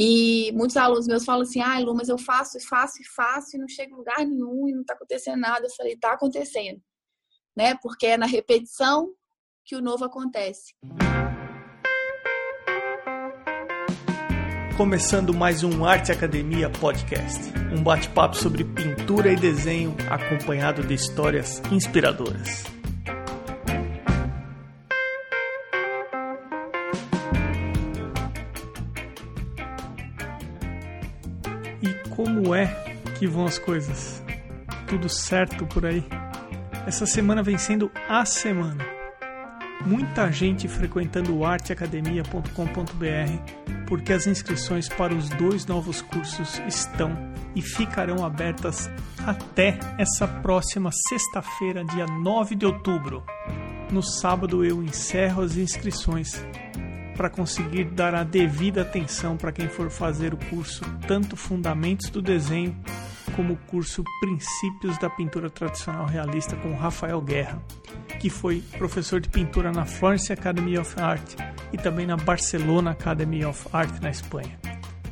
E 0.00 0.52
muitos 0.52 0.76
alunos 0.76 1.08
meus 1.08 1.24
falam 1.24 1.42
assim: 1.42 1.60
ah, 1.60 1.76
Lu, 1.80 1.92
mas 1.92 2.08
eu 2.08 2.16
faço 2.16 2.56
e 2.56 2.62
faço 2.62 3.02
e 3.02 3.04
faço 3.04 3.56
e 3.56 3.58
não 3.58 3.66
chego 3.66 3.94
em 3.94 3.98
lugar 3.98 4.24
nenhum 4.24 4.68
e 4.68 4.72
não 4.72 4.82
está 4.82 4.94
acontecendo 4.94 5.40
nada. 5.40 5.66
Eu 5.66 5.70
falei: 5.76 5.94
está 5.94 6.12
acontecendo, 6.12 6.80
né? 7.56 7.74
Porque 7.82 8.06
é 8.06 8.16
na 8.16 8.26
repetição 8.26 9.12
que 9.64 9.74
o 9.74 9.82
novo 9.82 10.04
acontece. 10.04 10.72
Começando 14.76 15.34
mais 15.34 15.64
um 15.64 15.84
Arte 15.84 16.12
Academia 16.12 16.70
Podcast, 16.70 17.52
um 17.76 17.82
bate-papo 17.82 18.36
sobre 18.36 18.62
pintura 18.62 19.32
e 19.32 19.36
desenho 19.36 19.96
acompanhado 20.08 20.84
de 20.86 20.94
histórias 20.94 21.60
inspiradoras. 21.72 22.77
Como 32.48 32.56
é 32.56 32.96
que 33.18 33.26
vão 33.26 33.44
as 33.44 33.58
coisas? 33.58 34.22
Tudo 34.86 35.06
certo 35.06 35.66
por 35.66 35.84
aí? 35.84 36.02
Essa 36.86 37.04
semana 37.04 37.42
vem 37.42 37.58
sendo 37.58 37.90
a 38.08 38.24
semana. 38.24 38.82
Muita 39.84 40.32
gente 40.32 40.66
frequentando 40.66 41.44
arteacademia.com.br 41.44 43.84
porque 43.86 44.14
as 44.14 44.26
inscrições 44.26 44.88
para 44.88 45.14
os 45.14 45.28
dois 45.28 45.66
novos 45.66 46.00
cursos 46.00 46.58
estão 46.66 47.12
e 47.54 47.60
ficarão 47.60 48.24
abertas 48.24 48.90
até 49.26 49.78
essa 49.98 50.26
próxima 50.26 50.88
sexta-feira, 51.06 51.84
dia 51.84 52.06
9 52.06 52.54
de 52.54 52.64
outubro. 52.64 53.22
No 53.92 54.02
sábado 54.02 54.64
eu 54.64 54.82
encerro 54.82 55.42
as 55.42 55.58
inscrições 55.58 56.42
para 57.18 57.28
conseguir 57.28 57.84
dar 57.86 58.14
a 58.14 58.22
devida 58.22 58.82
atenção 58.82 59.36
para 59.36 59.50
quem 59.50 59.68
for 59.68 59.90
fazer 59.90 60.32
o 60.32 60.36
curso 60.36 60.84
tanto 61.08 61.36
Fundamentos 61.36 62.08
do 62.10 62.22
Desenho 62.22 62.80
como 63.34 63.54
o 63.54 63.56
curso 63.56 64.04
Princípios 64.20 64.96
da 64.98 65.10
Pintura 65.10 65.50
Tradicional 65.50 66.06
Realista 66.06 66.54
com 66.54 66.76
Rafael 66.76 67.20
Guerra, 67.20 67.60
que 68.20 68.30
foi 68.30 68.62
professor 68.78 69.20
de 69.20 69.28
pintura 69.28 69.72
na 69.72 69.84
Florence 69.84 70.32
Academy 70.32 70.78
of 70.78 70.94
Art 71.00 71.34
e 71.72 71.76
também 71.76 72.06
na 72.06 72.16
Barcelona 72.16 72.92
Academy 72.92 73.44
of 73.44 73.66
Art 73.72 74.00
na 74.00 74.10
Espanha. 74.10 74.56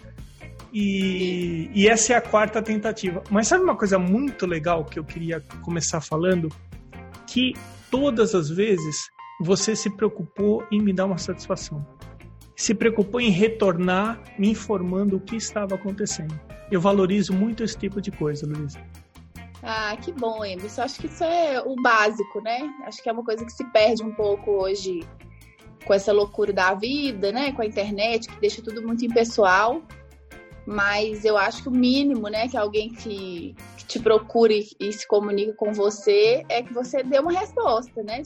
E, 0.71 1.69
e, 1.73 1.87
essa 1.87 2.13
é 2.13 2.15
a 2.15 2.21
quarta 2.21 2.61
tentativa. 2.61 3.21
Mas 3.29 3.47
sabe 3.47 3.63
uma 3.63 3.75
coisa 3.75 3.99
muito 3.99 4.45
legal 4.45 4.85
que 4.85 4.97
eu 4.97 5.03
queria 5.03 5.41
começar 5.61 5.99
falando? 5.99 6.47
Que 7.27 7.53
todas 7.89 8.33
as 8.33 8.49
vezes 8.49 9.09
você 9.41 9.75
se 9.75 9.89
preocupou 9.89 10.65
em 10.71 10.81
me 10.81 10.93
dar 10.93 11.07
uma 11.07 11.17
satisfação 11.17 11.85
se 12.61 12.75
preocupou 12.75 13.19
em 13.19 13.31
retornar 13.31 14.21
me 14.37 14.51
informando 14.51 15.17
o 15.17 15.19
que 15.19 15.35
estava 15.35 15.73
acontecendo. 15.73 16.39
Eu 16.71 16.79
valorizo 16.79 17.33
muito 17.33 17.63
esse 17.63 17.75
tipo 17.75 17.99
de 17.99 18.11
coisa, 18.11 18.45
Luísa. 18.45 18.79
Ah, 19.63 19.97
que 19.99 20.11
bom, 20.11 20.45
Emerson. 20.45 20.83
Acho 20.83 20.99
que 20.99 21.07
isso 21.07 21.23
é 21.23 21.59
o 21.59 21.75
básico, 21.81 22.39
né? 22.41 22.71
Acho 22.85 23.01
que 23.01 23.09
é 23.09 23.11
uma 23.11 23.23
coisa 23.23 23.43
que 23.43 23.51
se 23.51 23.65
perde 23.71 24.03
um 24.03 24.13
pouco 24.13 24.51
hoje 24.51 24.99
com 25.85 25.91
essa 25.91 26.13
loucura 26.13 26.53
da 26.53 26.75
vida, 26.75 27.31
né? 27.31 27.51
Com 27.51 27.63
a 27.63 27.65
internet, 27.65 28.27
que 28.27 28.39
deixa 28.39 28.61
tudo 28.61 28.83
muito 28.83 29.03
impessoal. 29.03 29.81
Mas 30.63 31.25
eu 31.25 31.39
acho 31.39 31.63
que 31.63 31.69
o 31.69 31.71
mínimo, 31.71 32.27
né, 32.29 32.47
que 32.47 32.55
alguém 32.55 32.93
que, 32.93 33.55
que 33.75 33.85
te 33.85 33.99
procure 33.99 34.69
e 34.79 34.93
se 34.93 35.07
comunique 35.07 35.53
com 35.53 35.73
você 35.73 36.45
é 36.47 36.61
que 36.61 36.71
você 36.71 37.01
dê 37.01 37.17
uma 37.17 37.31
resposta, 37.31 38.03
né? 38.03 38.21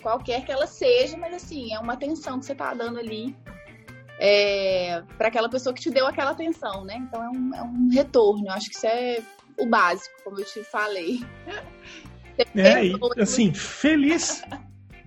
Qualquer 0.00 0.44
que 0.44 0.52
ela 0.52 0.66
seja, 0.66 1.16
mas 1.16 1.34
assim, 1.34 1.72
é 1.72 1.78
uma 1.78 1.92
atenção 1.92 2.38
que 2.38 2.46
você 2.46 2.52
está 2.52 2.74
dando 2.74 2.98
ali 2.98 3.36
é, 4.18 5.02
para 5.16 5.28
aquela 5.28 5.48
pessoa 5.48 5.74
que 5.74 5.80
te 5.80 5.90
deu 5.90 6.06
aquela 6.06 6.32
atenção, 6.32 6.84
né? 6.84 6.96
Então 6.96 7.22
é 7.22 7.28
um, 7.30 7.54
é 7.54 7.62
um 7.62 7.88
retorno. 7.90 8.46
Eu 8.46 8.52
acho 8.52 8.68
que 8.68 8.76
isso 8.76 8.86
é 8.86 9.22
o 9.58 9.66
básico, 9.66 10.14
como 10.22 10.38
eu 10.38 10.44
te 10.44 10.62
falei. 10.64 11.20
É, 12.54 12.86
e, 12.86 12.98
assim, 13.20 13.52
feliz 13.52 14.42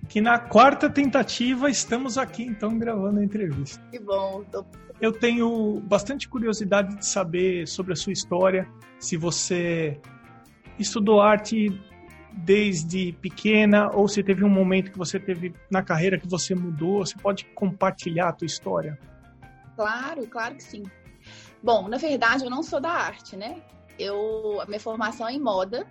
que 0.08 0.20
na 0.20 0.38
quarta 0.38 0.88
tentativa 0.88 1.68
estamos 1.68 2.16
aqui, 2.16 2.44
então, 2.44 2.78
gravando 2.78 3.18
a 3.18 3.24
entrevista. 3.24 3.84
Que 3.90 3.98
bom. 3.98 4.44
Tô... 4.52 4.64
Eu 5.00 5.10
tenho 5.10 5.80
bastante 5.80 6.28
curiosidade 6.28 6.94
de 6.94 7.04
saber 7.04 7.66
sobre 7.66 7.92
a 7.92 7.96
sua 7.96 8.12
história, 8.12 8.68
se 9.00 9.16
você 9.16 10.00
estudou 10.78 11.20
arte 11.20 11.76
desde 12.36 13.12
pequena 13.12 13.90
ou 13.90 14.08
se 14.08 14.22
teve 14.22 14.44
um 14.44 14.48
momento 14.48 14.90
que 14.90 14.98
você 14.98 15.18
teve 15.18 15.54
na 15.70 15.82
carreira 15.82 16.18
que 16.18 16.28
você 16.28 16.54
mudou, 16.54 17.04
você 17.04 17.16
pode 17.16 17.44
compartilhar 17.54 18.28
a 18.28 18.32
tua 18.32 18.46
história? 18.46 18.98
Claro, 19.76 20.26
claro 20.26 20.56
que 20.56 20.62
sim. 20.62 20.82
Bom, 21.62 21.88
na 21.88 21.96
verdade 21.96 22.44
eu 22.44 22.50
não 22.50 22.62
sou 22.62 22.80
da 22.80 22.90
arte, 22.90 23.36
né? 23.36 23.62
Eu 23.98 24.60
a 24.60 24.66
minha 24.66 24.80
formação 24.80 25.28
é 25.28 25.32
em 25.32 25.40
moda. 25.40 25.86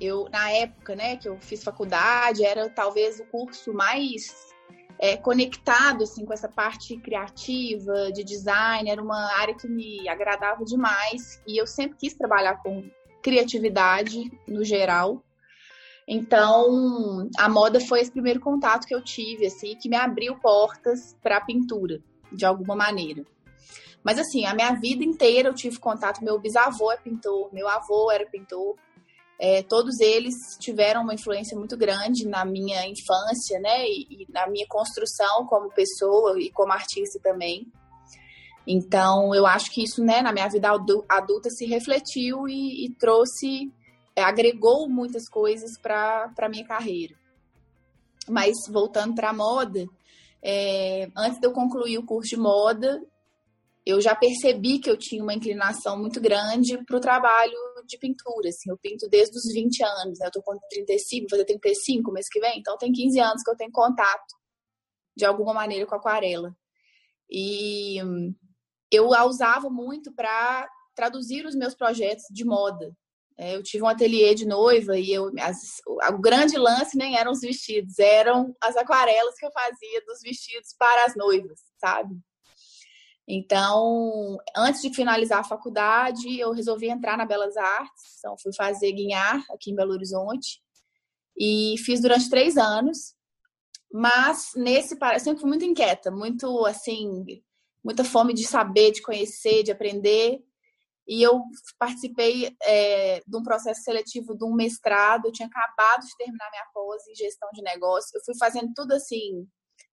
Eu 0.00 0.28
na 0.30 0.50
época, 0.50 0.94
né, 0.94 1.16
que 1.16 1.28
eu 1.28 1.38
fiz 1.40 1.62
faculdade, 1.62 2.44
era 2.44 2.68
talvez 2.68 3.20
o 3.20 3.24
curso 3.26 3.72
mais 3.72 4.54
é, 4.98 5.16
conectado 5.16 6.02
assim 6.02 6.24
com 6.24 6.32
essa 6.32 6.48
parte 6.48 6.96
criativa 6.98 8.10
de 8.12 8.24
design, 8.24 8.90
era 8.90 9.02
uma 9.02 9.32
área 9.38 9.54
que 9.54 9.68
me 9.68 10.08
agradava 10.08 10.64
demais 10.64 11.42
e 11.46 11.60
eu 11.60 11.66
sempre 11.66 11.98
quis 11.98 12.14
trabalhar 12.14 12.56
com 12.62 12.88
criatividade 13.22 14.30
no 14.46 14.64
geral. 14.64 15.22
Então, 16.08 17.28
a 17.36 17.48
moda 17.48 17.80
foi 17.80 18.00
esse 18.00 18.12
primeiro 18.12 18.38
contato 18.38 18.86
que 18.86 18.94
eu 18.94 19.02
tive, 19.02 19.46
assim, 19.46 19.74
que 19.74 19.88
me 19.88 19.96
abriu 19.96 20.36
portas 20.36 21.16
para 21.20 21.38
a 21.38 21.44
pintura, 21.44 22.00
de 22.30 22.46
alguma 22.46 22.76
maneira. 22.76 23.24
Mas, 24.04 24.20
assim, 24.20 24.44
a 24.46 24.54
minha 24.54 24.72
vida 24.74 25.02
inteira 25.02 25.48
eu 25.48 25.54
tive 25.54 25.80
contato. 25.80 26.22
Meu 26.22 26.38
bisavô 26.38 26.92
é 26.92 26.96
pintor, 26.96 27.52
meu 27.52 27.68
avô 27.68 28.08
era 28.12 28.24
pintor. 28.24 28.76
É, 29.36 29.64
todos 29.64 29.98
eles 29.98 30.34
tiveram 30.60 31.02
uma 31.02 31.12
influência 31.12 31.58
muito 31.58 31.76
grande 31.76 32.26
na 32.26 32.44
minha 32.44 32.86
infância, 32.86 33.58
né? 33.58 33.84
E, 33.84 34.06
e, 34.08 34.26
na 34.30 34.46
minha 34.46 34.66
construção 34.68 35.44
como 35.46 35.72
pessoa 35.72 36.40
e 36.40 36.52
como 36.52 36.72
artista 36.72 37.18
também. 37.20 37.66
Então, 38.64 39.34
eu 39.34 39.44
acho 39.44 39.72
que 39.72 39.82
isso, 39.82 40.02
né, 40.02 40.22
na 40.22 40.32
minha 40.32 40.48
vida 40.48 40.68
adulta 41.08 41.50
se 41.50 41.66
refletiu 41.66 42.48
e, 42.48 42.86
e 42.86 42.94
trouxe 42.94 43.72
agregou 44.22 44.88
muitas 44.88 45.28
coisas 45.28 45.78
para 45.80 46.32
a 46.36 46.48
minha 46.48 46.66
carreira. 46.66 47.14
Mas 48.28 48.54
voltando 48.68 49.14
para 49.14 49.30
a 49.30 49.34
moda, 49.34 49.86
é, 50.42 51.08
antes 51.16 51.38
de 51.38 51.46
eu 51.46 51.52
concluir 51.52 51.98
o 51.98 52.06
curso 52.06 52.30
de 52.30 52.36
moda, 52.36 53.00
eu 53.84 54.00
já 54.00 54.16
percebi 54.16 54.80
que 54.80 54.90
eu 54.90 54.96
tinha 54.96 55.22
uma 55.22 55.34
inclinação 55.34 55.96
muito 55.96 56.20
grande 56.20 56.76
para 56.84 56.96
o 56.96 57.00
trabalho 57.00 57.56
de 57.86 57.96
pintura. 57.98 58.48
Assim, 58.48 58.68
eu 58.68 58.76
pinto 58.78 59.08
desde 59.08 59.36
os 59.36 59.52
20 59.52 59.84
anos, 59.84 60.18
né? 60.18 60.26
eu 60.26 60.28
estou 60.28 60.42
com 60.42 60.58
35, 60.70 61.22
vou 61.22 61.30
fazer 61.30 61.44
35 61.44 62.12
mês 62.12 62.26
que 62.28 62.40
vem, 62.40 62.58
então 62.58 62.76
tem 62.76 62.90
15 62.90 63.20
anos 63.20 63.42
que 63.44 63.50
eu 63.50 63.56
tenho 63.56 63.70
contato 63.70 64.34
de 65.16 65.24
alguma 65.24 65.54
maneira 65.54 65.86
com 65.86 65.94
aquarela. 65.94 66.52
E 67.30 67.98
eu 68.90 69.14
a 69.14 69.24
usava 69.24 69.70
muito 69.70 70.12
para 70.12 70.68
traduzir 70.94 71.46
os 71.46 71.54
meus 71.54 71.74
projetos 71.74 72.24
de 72.30 72.44
moda. 72.44 72.92
É, 73.38 73.54
eu 73.54 73.62
tive 73.62 73.84
um 73.84 73.88
ateliê 73.88 74.34
de 74.34 74.46
noiva 74.46 74.98
e 74.98 75.12
eu, 75.12 75.30
as, 75.40 75.82
o 75.86 76.18
grande 76.18 76.56
lance 76.56 76.96
nem 76.96 77.18
eram 77.18 77.32
os 77.32 77.40
vestidos, 77.40 77.98
eram 77.98 78.56
as 78.62 78.76
aquarelas 78.76 79.34
que 79.34 79.44
eu 79.44 79.52
fazia 79.52 80.04
dos 80.06 80.20
vestidos 80.22 80.74
para 80.78 81.04
as 81.04 81.14
noivas, 81.14 81.60
sabe? 81.78 82.16
Então, 83.28 84.38
antes 84.56 84.80
de 84.80 84.94
finalizar 84.94 85.40
a 85.40 85.44
faculdade, 85.44 86.38
eu 86.38 86.52
resolvi 86.52 86.88
entrar 86.88 87.18
na 87.18 87.26
Belas 87.26 87.56
Artes. 87.56 88.18
Então, 88.18 88.36
fui 88.38 88.54
fazer 88.54 88.92
Guinhar 88.92 89.44
aqui 89.50 89.72
em 89.72 89.74
Belo 89.74 89.92
Horizonte. 89.92 90.62
E 91.36 91.74
fiz 91.84 92.00
durante 92.00 92.30
três 92.30 92.56
anos. 92.56 93.14
Mas 93.92 94.52
nesse, 94.54 94.94
eu 94.94 95.20
sempre 95.20 95.40
fui 95.40 95.48
muito 95.48 95.64
inquieta, 95.64 96.10
muito 96.10 96.64
assim, 96.66 97.24
muita 97.84 98.04
fome 98.04 98.32
de 98.32 98.44
saber, 98.44 98.92
de 98.92 99.02
conhecer, 99.02 99.64
de 99.64 99.72
aprender. 99.72 100.40
E 101.06 101.22
eu 101.22 101.40
participei 101.78 102.56
é, 102.62 103.22
de 103.24 103.36
um 103.36 103.42
processo 103.42 103.82
seletivo 103.82 104.36
de 104.36 104.44
um 104.44 104.52
mestrado. 104.52 105.26
Eu 105.26 105.32
tinha 105.32 105.46
acabado 105.46 106.04
de 106.04 106.16
terminar 106.16 106.50
minha 106.50 106.66
pós 106.74 107.06
em 107.06 107.14
gestão 107.14 107.48
de 107.52 107.62
negócio. 107.62 108.10
Eu 108.14 108.24
fui 108.24 108.34
fazendo 108.36 108.72
tudo 108.74 108.92
assim, 108.92 109.46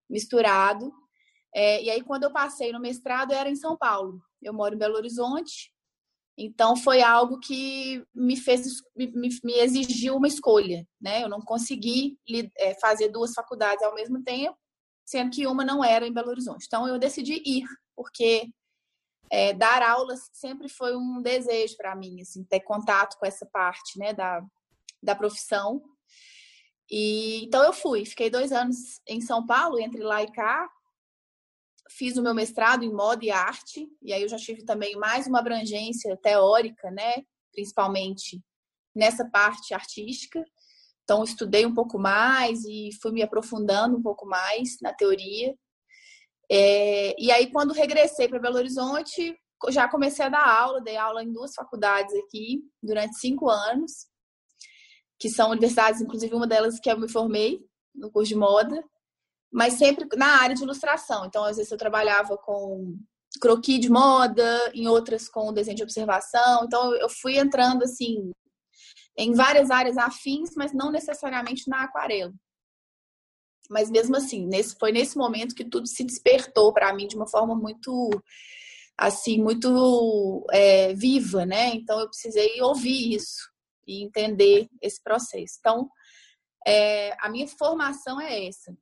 misturado. 0.10 0.92
É, 1.56 1.84
e 1.84 1.90
aí, 1.90 2.02
quando 2.02 2.24
eu 2.24 2.34
passei 2.34 2.72
no 2.72 2.80
mestrado, 2.80 3.32
era 3.32 3.48
em 3.50 3.56
São 3.56 3.78
Paulo. 3.78 4.20
Eu 4.42 4.54
moro 4.54 4.74
em 4.74 4.78
Belo 4.78 4.96
Horizonte. 4.96 5.72
Então, 6.36 6.76
foi 6.76 7.04
algo 7.04 7.40
que 7.40 8.04
me 8.14 8.36
fez, 8.36 8.82
me, 8.96 9.30
me 9.44 9.54
exigiu 9.60 10.16
uma 10.16 10.28
escolha, 10.28 10.84
né? 11.00 11.24
Eu 11.24 11.30
não 11.30 11.40
consegui 11.40 12.18
é, 12.58 12.74
fazer 12.80 13.10
duas 13.10 13.34
faculdades 13.34 13.84
ao 13.84 13.94
mesmo 13.94 14.24
tempo, 14.24 14.58
sendo 15.06 15.30
que 15.30 15.46
uma 15.46 15.64
não 15.64 15.84
era 15.84 16.08
em 16.08 16.14
Belo 16.14 16.30
Horizonte. 16.30 16.66
Então, 16.66 16.88
eu 16.88 16.98
decidi 16.98 17.40
ir, 17.46 17.66
porque 17.96 18.50
é, 19.30 19.54
dar 19.54 19.82
aulas 19.82 20.30
sempre 20.32 20.70
foi 20.70 20.96
um 20.96 21.22
desejo 21.22 21.76
para 21.78 21.96
mim, 21.96 22.22
assim, 22.22 22.44
ter 22.44 22.62
contato 22.62 23.18
com 23.18 23.26
essa 23.26 23.46
parte, 23.46 23.98
né, 23.98 24.14
da, 24.14 24.44
da 25.02 25.16
profissão. 25.16 25.82
E 26.90 27.44
então 27.46 27.64
eu 27.64 27.74
fui, 27.74 28.06
fiquei 28.06 28.30
dois 28.30 28.52
anos 28.52 29.02
em 29.08 29.22
São 29.22 29.46
Paulo, 29.46 29.80
entre 29.80 30.04
lá 30.04 30.22
e 30.22 30.32
cá, 30.32 30.70
fiz 31.90 32.18
o 32.18 32.22
meu 32.22 32.34
mestrado 32.34 32.84
em 32.84 32.94
moda 32.94 33.24
e 33.26 33.32
arte, 33.32 33.88
e 34.02 34.14
aí 34.14 34.22
eu 34.22 34.30
já 34.30 34.38
tive 34.38 34.64
também 34.64 34.96
mais 34.96 35.28
uma 35.28 35.40
abrangência 35.40 36.16
teórica, 36.18 36.90
né? 36.92 37.24
Principalmente 37.52 38.42
nessa 38.96 39.26
parte 39.30 39.74
artística. 39.74 40.44
Então, 41.04 41.24
estudei 41.24 41.66
um 41.66 41.74
pouco 41.74 42.00
mais 42.00 42.64
e 42.66 42.90
fui 43.02 43.12
me 43.12 43.22
aprofundando 43.22 43.98
um 43.98 44.02
pouco 44.02 44.26
mais 44.26 44.78
na 44.82 44.94
teoria. 44.94 45.54
É, 46.52 47.16
e 47.22 47.32
aí, 47.32 47.52
quando 47.52 47.74
regressei 47.74 48.28
para 48.28 48.40
Belo 48.40 48.58
Horizonte, 48.58 49.36
já 49.70 49.88
comecei 49.88 50.26
a 50.26 50.30
dar 50.30 50.48
aula, 50.48 50.82
dei 50.82 50.98
aula 50.98 51.24
em 51.24 51.32
duas 51.32 51.54
faculdades 51.54 52.14
aqui 52.16 52.62
durante 52.82 53.18
cinco 53.18 53.50
anos, 53.50 54.08
que 55.20 55.30
são 55.30 55.52
universidades, 55.52 56.02
inclusive 56.02 56.36
uma 56.36 56.48
delas 56.48 56.80
que 56.80 56.92
eu 56.92 57.00
me 57.00 57.10
formei 57.10 57.60
no 57.96 58.12
curso 58.12 58.30
de 58.30 58.36
moda 58.36 58.84
mas 59.54 59.76
sempre 59.76 60.08
na 60.18 60.42
área 60.42 60.56
de 60.56 60.64
ilustração. 60.64 61.26
Então, 61.26 61.44
às 61.44 61.58
vezes 61.58 61.72
eu 61.72 61.78
trabalhava 61.78 62.36
com 62.38 62.98
croquis 63.40 63.80
de 63.80 63.90
moda, 63.90 64.72
em 64.74 64.88
outras 64.88 65.30
com 65.30 65.54
desenho 65.54 65.78
de 65.78 65.84
observação. 65.84 66.64
Então, 66.66 66.94
eu 66.96 67.08
fui 67.08 67.38
entrando 67.38 67.84
assim 67.84 68.32
em 69.16 69.34
várias 69.34 69.70
áreas 69.70 69.96
afins, 69.96 70.50
mas 70.58 70.74
não 70.74 70.92
necessariamente 70.92 71.70
na 71.70 71.84
aquarela. 71.84 72.34
Mas 73.74 73.90
mesmo 73.90 74.16
assim, 74.16 74.46
nesse, 74.46 74.76
foi 74.80 74.92
nesse 74.92 75.18
momento 75.18 75.56
que 75.56 75.66
tudo 75.66 75.88
se 75.88 76.04
despertou 76.04 76.72
para 76.72 76.94
mim 76.94 77.08
de 77.08 77.16
uma 77.16 77.28
forma 77.28 77.56
muito 77.56 78.10
assim, 78.98 79.42
muito 79.42 80.46
é, 80.52 80.94
viva, 80.94 81.46
né? 81.46 81.70
Então 81.74 82.00
eu 82.00 82.08
precisei 82.08 82.62
ouvir 82.62 83.16
isso 83.16 83.52
e 83.88 84.04
entender 84.04 84.70
esse 84.82 85.02
processo. 85.02 85.58
Então, 85.60 85.90
é, 86.66 87.16
a 87.20 87.30
minha 87.30 87.48
formação 87.48 88.22
é 88.22 88.48
essa. 88.48 88.74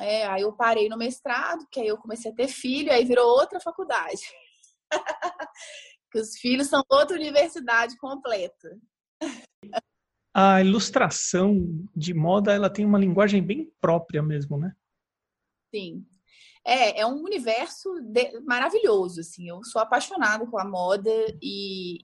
É, 0.00 0.26
aí 0.26 0.42
eu 0.42 0.56
parei 0.56 0.88
no 0.88 0.96
mestrado, 0.96 1.66
que 1.70 1.80
aí 1.80 1.88
eu 1.88 1.98
comecei 1.98 2.32
a 2.32 2.34
ter 2.34 2.48
filho, 2.48 2.90
aí 2.90 3.04
virou 3.04 3.26
outra 3.26 3.60
faculdade. 3.60 4.22
que 6.10 6.18
os 6.18 6.38
filhos 6.38 6.68
são 6.68 6.82
outra 6.88 7.16
universidade 7.16 7.96
completa. 7.98 8.78
A 10.34 10.62
ilustração 10.62 11.56
de 11.94 12.14
moda, 12.14 12.52
ela 12.52 12.70
tem 12.70 12.84
uma 12.84 12.98
linguagem 12.98 13.42
bem 13.42 13.70
própria 13.80 14.22
mesmo, 14.22 14.56
né? 14.56 14.74
Sim. 15.74 16.06
É, 16.64 17.00
é 17.00 17.06
um 17.06 17.22
universo 17.22 17.90
de... 18.00 18.40
maravilhoso, 18.40 19.20
assim. 19.20 19.48
Eu 19.48 19.62
sou 19.64 19.80
apaixonada 19.80 20.46
com 20.46 20.58
a 20.58 20.64
moda 20.64 21.10
e, 21.42 21.98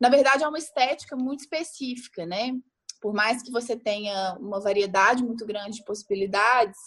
na 0.00 0.08
verdade, 0.08 0.44
é 0.44 0.48
uma 0.48 0.58
estética 0.58 1.16
muito 1.16 1.40
específica, 1.40 2.24
né? 2.24 2.52
Por 3.00 3.12
mais 3.12 3.42
que 3.42 3.50
você 3.50 3.76
tenha 3.76 4.36
uma 4.38 4.60
variedade 4.60 5.24
muito 5.24 5.44
grande 5.44 5.78
de 5.78 5.84
possibilidades, 5.84 6.78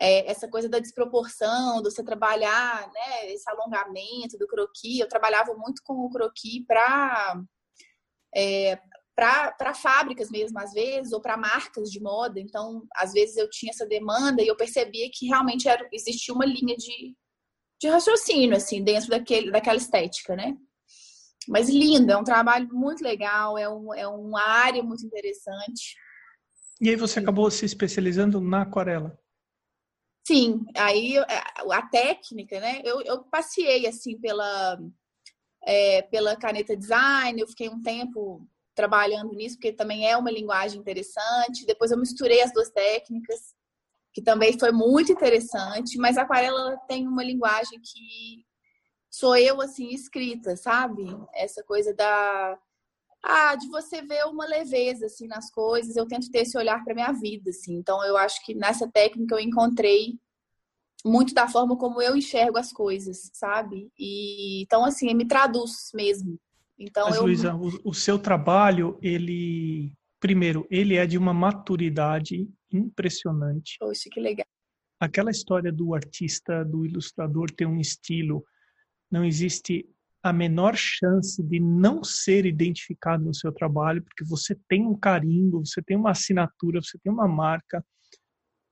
é, 0.00 0.28
essa 0.28 0.48
coisa 0.48 0.68
da 0.68 0.80
desproporção, 0.80 1.80
de 1.80 1.90
você 1.90 2.02
trabalhar, 2.02 2.90
né, 2.92 3.32
esse 3.32 3.48
alongamento 3.48 4.36
do 4.36 4.48
croquis. 4.48 4.98
Eu 4.98 5.08
trabalhava 5.08 5.54
muito 5.54 5.80
com 5.84 5.94
o 5.94 6.10
croquis 6.10 6.66
para 6.66 7.40
é, 8.34 8.80
para 9.52 9.74
fábricas 9.74 10.30
mesmo, 10.30 10.58
às 10.58 10.72
vezes, 10.72 11.12
ou 11.12 11.20
para 11.20 11.36
marcas 11.36 11.90
de 11.90 12.00
moda. 12.00 12.40
Então, 12.40 12.86
às 12.96 13.12
vezes 13.12 13.36
eu 13.36 13.48
tinha 13.48 13.70
essa 13.70 13.86
demanda 13.86 14.42
e 14.42 14.48
eu 14.48 14.56
percebia 14.56 15.08
que 15.12 15.26
realmente 15.26 15.68
era, 15.68 15.88
existia 15.92 16.34
uma 16.34 16.44
linha 16.44 16.76
de, 16.76 17.14
de 17.80 17.88
raciocínio, 17.88 18.56
assim, 18.56 18.82
dentro 18.82 19.08
daquele, 19.08 19.50
daquela 19.50 19.76
estética, 19.76 20.34
né? 20.34 20.56
Mas 21.48 21.68
lindo, 21.68 22.10
é 22.12 22.16
um 22.16 22.24
trabalho 22.24 22.68
muito 22.72 23.02
legal, 23.02 23.58
é, 23.58 23.68
um, 23.68 23.92
é 23.94 24.06
uma 24.06 24.42
área 24.42 24.82
muito 24.82 25.04
interessante. 25.04 25.96
E 26.80 26.88
aí 26.88 26.96
você 26.96 27.20
acabou 27.20 27.50
se 27.50 27.64
especializando 27.64 28.40
na 28.40 28.62
aquarela? 28.62 29.16
Sim, 30.26 30.64
aí 30.76 31.16
é, 31.16 31.24
a 31.72 31.82
técnica, 31.82 32.60
né? 32.60 32.80
Eu, 32.84 33.00
eu 33.02 33.24
passei 33.24 33.86
assim 33.86 34.18
pela, 34.20 34.78
é, 35.64 36.02
pela 36.02 36.36
caneta 36.36 36.76
design, 36.76 37.40
eu 37.40 37.48
fiquei 37.48 37.68
um 37.68 37.82
tempo 37.82 38.48
trabalhando 38.74 39.32
nisso, 39.34 39.56
porque 39.56 39.72
também 39.72 40.08
é 40.08 40.16
uma 40.16 40.30
linguagem 40.30 40.80
interessante. 40.80 41.66
Depois 41.66 41.90
eu 41.90 41.98
misturei 41.98 42.40
as 42.42 42.52
duas 42.52 42.70
técnicas, 42.70 43.54
que 44.12 44.22
também 44.22 44.58
foi 44.58 44.72
muito 44.72 45.12
interessante, 45.12 45.96
mas 45.98 46.16
a 46.16 46.22
aquarela 46.22 46.76
tem 46.88 47.06
uma 47.06 47.24
linguagem 47.24 47.80
que 47.80 48.44
sou 49.10 49.36
eu 49.36 49.60
assim 49.60 49.88
escrita, 49.88 50.56
sabe? 50.56 51.04
Essa 51.34 51.62
coisa 51.62 51.94
da 51.94 52.58
ah, 53.22 53.54
de 53.54 53.68
você 53.68 54.02
ver 54.02 54.24
uma 54.26 54.44
leveza 54.46 55.06
assim 55.06 55.28
nas 55.28 55.50
coisas. 55.50 55.96
Eu 55.96 56.06
tento 56.06 56.30
ter 56.30 56.40
esse 56.40 56.58
olhar 56.58 56.82
para 56.82 56.94
minha 56.94 57.12
vida, 57.12 57.50
assim. 57.50 57.74
Então 57.76 58.04
eu 58.04 58.16
acho 58.16 58.44
que 58.44 58.54
nessa 58.54 58.90
técnica 58.90 59.34
eu 59.36 59.40
encontrei 59.40 60.18
muito 61.04 61.34
da 61.34 61.48
forma 61.48 61.76
como 61.76 62.00
eu 62.00 62.16
enxergo 62.16 62.58
as 62.58 62.72
coisas, 62.72 63.30
sabe? 63.32 63.92
E 63.98 64.62
então 64.62 64.84
assim, 64.84 65.12
me 65.14 65.26
traduz 65.26 65.90
mesmo. 65.94 66.38
Então 66.82 67.06
Mas, 67.06 67.16
eu 67.16 67.22
Luísa, 67.22 67.54
o, 67.54 67.90
o 67.90 67.94
seu 67.94 68.18
trabalho, 68.18 68.98
ele 69.00 69.92
primeiro, 70.18 70.66
ele 70.70 70.96
é 70.96 71.06
de 71.06 71.16
uma 71.18 71.32
maturidade 71.32 72.48
impressionante. 72.72 73.76
Poxa, 73.78 74.08
que 74.10 74.20
legal. 74.20 74.46
Aquela 75.00 75.30
história 75.30 75.72
do 75.72 75.94
artista, 75.94 76.64
do 76.64 76.84
ilustrador 76.84 77.50
ter 77.50 77.66
um 77.66 77.80
estilo, 77.80 78.44
não 79.10 79.24
existe 79.24 79.84
a 80.22 80.32
menor 80.32 80.76
chance 80.76 81.42
de 81.42 81.58
não 81.58 82.04
ser 82.04 82.46
identificado 82.46 83.24
no 83.24 83.34
seu 83.34 83.52
trabalho, 83.52 84.02
porque 84.02 84.24
você 84.24 84.56
tem 84.68 84.86
um 84.86 84.96
carimbo, 84.96 85.64
você 85.64 85.82
tem 85.82 85.96
uma 85.96 86.12
assinatura, 86.12 86.80
você 86.80 86.96
tem 86.98 87.12
uma 87.12 87.26
marca. 87.26 87.84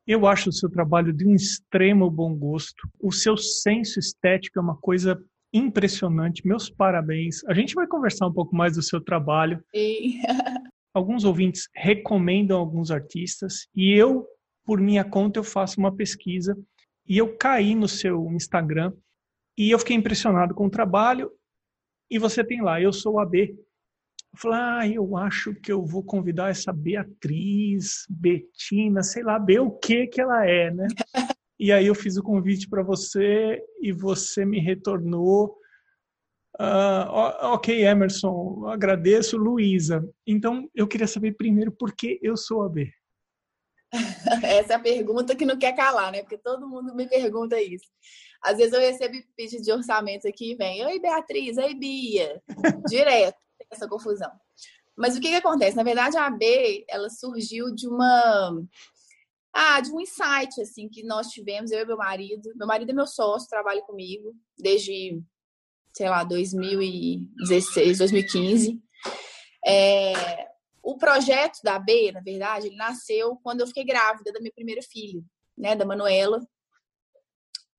Eu 0.07 0.27
acho 0.27 0.51
o 0.51 0.53
seu 0.53 0.71
trabalho 0.71 1.13
de 1.13 1.27
um 1.27 1.35
extremo 1.35 2.09
bom 2.09 2.35
gosto. 2.35 2.89
O 3.01 3.11
seu 3.11 3.37
senso 3.37 3.99
estético 3.99 4.59
é 4.59 4.63
uma 4.63 4.77
coisa 4.77 5.21
impressionante. 5.53 6.47
Meus 6.47 6.71
parabéns. 6.71 7.45
A 7.45 7.55
gente 7.55 7.75
vai 7.75 7.87
conversar 7.87 8.27
um 8.27 8.33
pouco 8.33 8.55
mais 8.55 8.77
do 8.77 8.83
seu 8.83 9.01
trabalho. 9.01 9.63
E... 9.75 10.21
alguns 10.93 11.25
ouvintes 11.25 11.69
recomendam 11.75 12.59
alguns 12.59 12.91
artistas 12.91 13.69
e 13.75 13.93
eu, 13.93 14.27
por 14.65 14.81
minha 14.81 15.05
conta, 15.05 15.39
eu 15.39 15.45
faço 15.45 15.79
uma 15.79 15.95
pesquisa 15.95 16.59
e 17.07 17.17
eu 17.17 17.37
caí 17.37 17.75
no 17.75 17.89
seu 17.89 18.27
Instagram 18.33 18.93
e 19.57 19.71
eu 19.71 19.79
fiquei 19.79 19.97
impressionado 19.97 20.55
com 20.55 20.67
o 20.67 20.71
trabalho 20.71 21.31
e 22.11 22.19
você 22.19 22.45
tem 22.45 22.61
lá, 22.61 22.81
eu 22.81 22.93
sou 22.93 23.21
a 23.21 23.27
B. 23.27 23.57
Eu 24.33 24.39
falei, 24.39 24.59
ah, 24.61 24.89
eu 24.89 25.17
acho 25.17 25.55
que 25.55 25.73
eu 25.73 25.85
vou 25.85 26.05
convidar 26.05 26.51
essa 26.51 26.73
Beatriz, 26.73 28.07
Betina, 28.09 29.03
sei 29.03 29.23
lá, 29.23 29.39
B 29.39 29.59
o 29.59 29.71
que 29.71 30.07
que 30.07 30.21
ela 30.21 30.47
é, 30.47 30.71
né? 30.71 30.87
e 31.61 31.71
aí 31.71 31.89
eu 31.89 31.95
fiz 31.95 32.17
o 32.17 32.23
convite 32.23 32.67
para 32.67 32.83
você 32.83 33.63
e 33.83 33.93
você 33.93 34.47
me 34.47 34.59
retornou. 34.59 35.59
Uh, 36.59 37.53
ok, 37.53 37.85
Emerson, 37.85 38.67
agradeço, 38.67 39.37
Luísa. 39.37 40.03
Então, 40.27 40.71
eu 40.75 40.89
queria 40.89 41.07
saber 41.07 41.33
primeiro 41.33 41.71
por 41.71 41.95
que 41.95 42.19
eu 42.23 42.35
sou 42.35 42.63
a 42.63 42.69
B. 42.71 42.91
Essa 44.43 44.73
é 44.73 44.77
a 44.77 44.81
pergunta 44.81 45.37
que 45.37 45.45
não 45.45 45.59
quer 45.59 45.77
calar, 45.77 46.11
né? 46.11 46.23
Porque 46.23 46.39
todo 46.39 46.67
mundo 46.67 46.95
me 46.95 47.07
pergunta 47.07 47.61
isso. 47.61 47.87
Às 48.43 48.57
vezes 48.57 48.73
eu 48.73 48.81
recebo 48.81 49.15
pedido 49.37 49.63
de 49.63 49.71
orçamento 49.71 50.27
aqui 50.27 50.53
e 50.53 50.57
vem, 50.57 50.87
oi 50.87 50.99
Beatriz, 50.99 51.59
oi 51.59 51.75
Bia, 51.75 52.41
direto, 52.89 53.37
essa 53.71 53.87
confusão. 53.87 54.31
Mas 54.97 55.15
o 55.15 55.21
que, 55.21 55.29
que 55.29 55.35
acontece? 55.35 55.77
Na 55.77 55.83
verdade, 55.83 56.17
a 56.17 56.27
AB, 56.27 56.87
ela 56.89 57.11
surgiu 57.11 57.75
de 57.75 57.87
uma 57.87 58.63
Ah, 59.53 59.81
de 59.81 59.91
um 59.93 60.01
insight, 60.01 60.61
assim, 60.61 60.89
que 60.89 61.03
nós 61.03 61.29
tivemos, 61.29 61.71
eu 61.71 61.81
e 61.81 61.87
meu 61.87 61.97
marido. 61.97 62.53
Meu 62.55 62.67
marido 62.67 62.91
é 62.91 62.95
meu 62.95 63.07
sócio, 63.07 63.49
trabalha 63.49 63.83
comigo 63.83 64.35
desde, 64.59 65.21
sei 65.93 66.09
lá, 66.09 66.23
2016, 66.25 67.99
2015. 67.99 68.81
É, 69.67 70.49
o 70.83 70.97
projeto 70.97 71.61
da 71.63 71.79
B, 71.79 72.13
na 72.13 72.21
verdade, 72.21 72.69
ele 72.69 72.77
nasceu 72.77 73.37
quando 73.43 73.61
eu 73.61 73.67
fiquei 73.67 73.85
grávida 73.85 74.33
da 74.33 74.41
minha 74.41 74.53
primeira 74.53 74.83
filha, 74.83 75.23
né, 75.57 75.75
da 75.75 75.85
Manuela. 75.85 76.41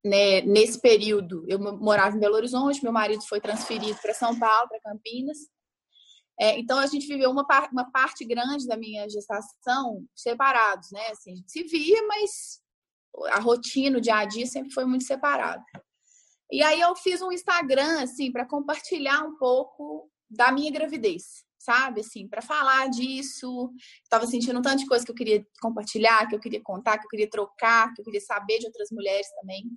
Né, 0.04 0.42
nesse 0.42 0.82
período, 0.82 1.46
eu 1.48 1.60
morava 1.60 2.18
em 2.18 2.20
Belo 2.20 2.36
Horizonte, 2.36 2.84
meu 2.84 2.92
marido 2.92 3.24
foi 3.28 3.40
transferido 3.40 4.00
para 4.02 4.14
São 4.14 4.38
Paulo, 4.38 4.68
para 4.68 4.80
Campinas. 4.82 5.38
É, 6.42 6.58
então 6.58 6.80
a 6.80 6.88
gente 6.88 7.06
viveu 7.06 7.30
uma, 7.30 7.46
par 7.46 7.70
uma 7.72 7.92
parte 7.92 8.26
grande 8.26 8.66
da 8.66 8.76
minha 8.76 9.08
gestação 9.08 10.04
separados, 10.16 10.90
né? 10.92 11.10
Assim, 11.12 11.34
a 11.34 11.36
gente 11.36 11.52
se 11.52 11.64
via, 11.66 12.08
mas 12.08 12.60
a 13.34 13.40
rotina, 13.40 14.00
o 14.00 14.02
dia 14.02 14.16
a 14.16 14.26
dia 14.26 14.48
sempre 14.48 14.74
foi 14.74 14.84
muito 14.86 15.04
separado. 15.04 15.64
E 16.52 16.64
aí 16.64 16.82
eu 16.82 16.96
fiz 16.96 17.22
um 17.22 17.32
Instagram 17.32 18.02
assim 18.02 18.32
para 18.32 18.44
compartilhar 18.48 19.24
um 19.24 19.38
pouco 19.38 20.10
da 20.28 20.52
minha 20.52 20.72
gravidez, 20.72 21.46
sabe? 21.60 22.02
Assim, 22.02 22.28
para 22.28 22.42
falar 22.42 22.90
disso. 22.90 23.72
Estava 24.04 24.26
sentindo 24.26 24.58
um 24.58 24.64
tanto 24.64 24.80
de 24.80 24.88
coisa 24.88 25.06
que 25.06 25.12
eu 25.12 25.16
queria 25.16 25.46
compartilhar, 25.62 26.28
que 26.28 26.34
eu 26.34 26.40
queria 26.40 26.62
contar, 26.64 26.98
que 26.98 27.06
eu 27.06 27.10
queria 27.10 27.30
trocar, 27.30 27.94
que 27.94 28.02
eu 28.02 28.06
queria 28.06 28.22
saber 28.22 28.58
de 28.58 28.66
outras 28.66 28.90
mulheres 28.92 29.28
também. 29.40 29.72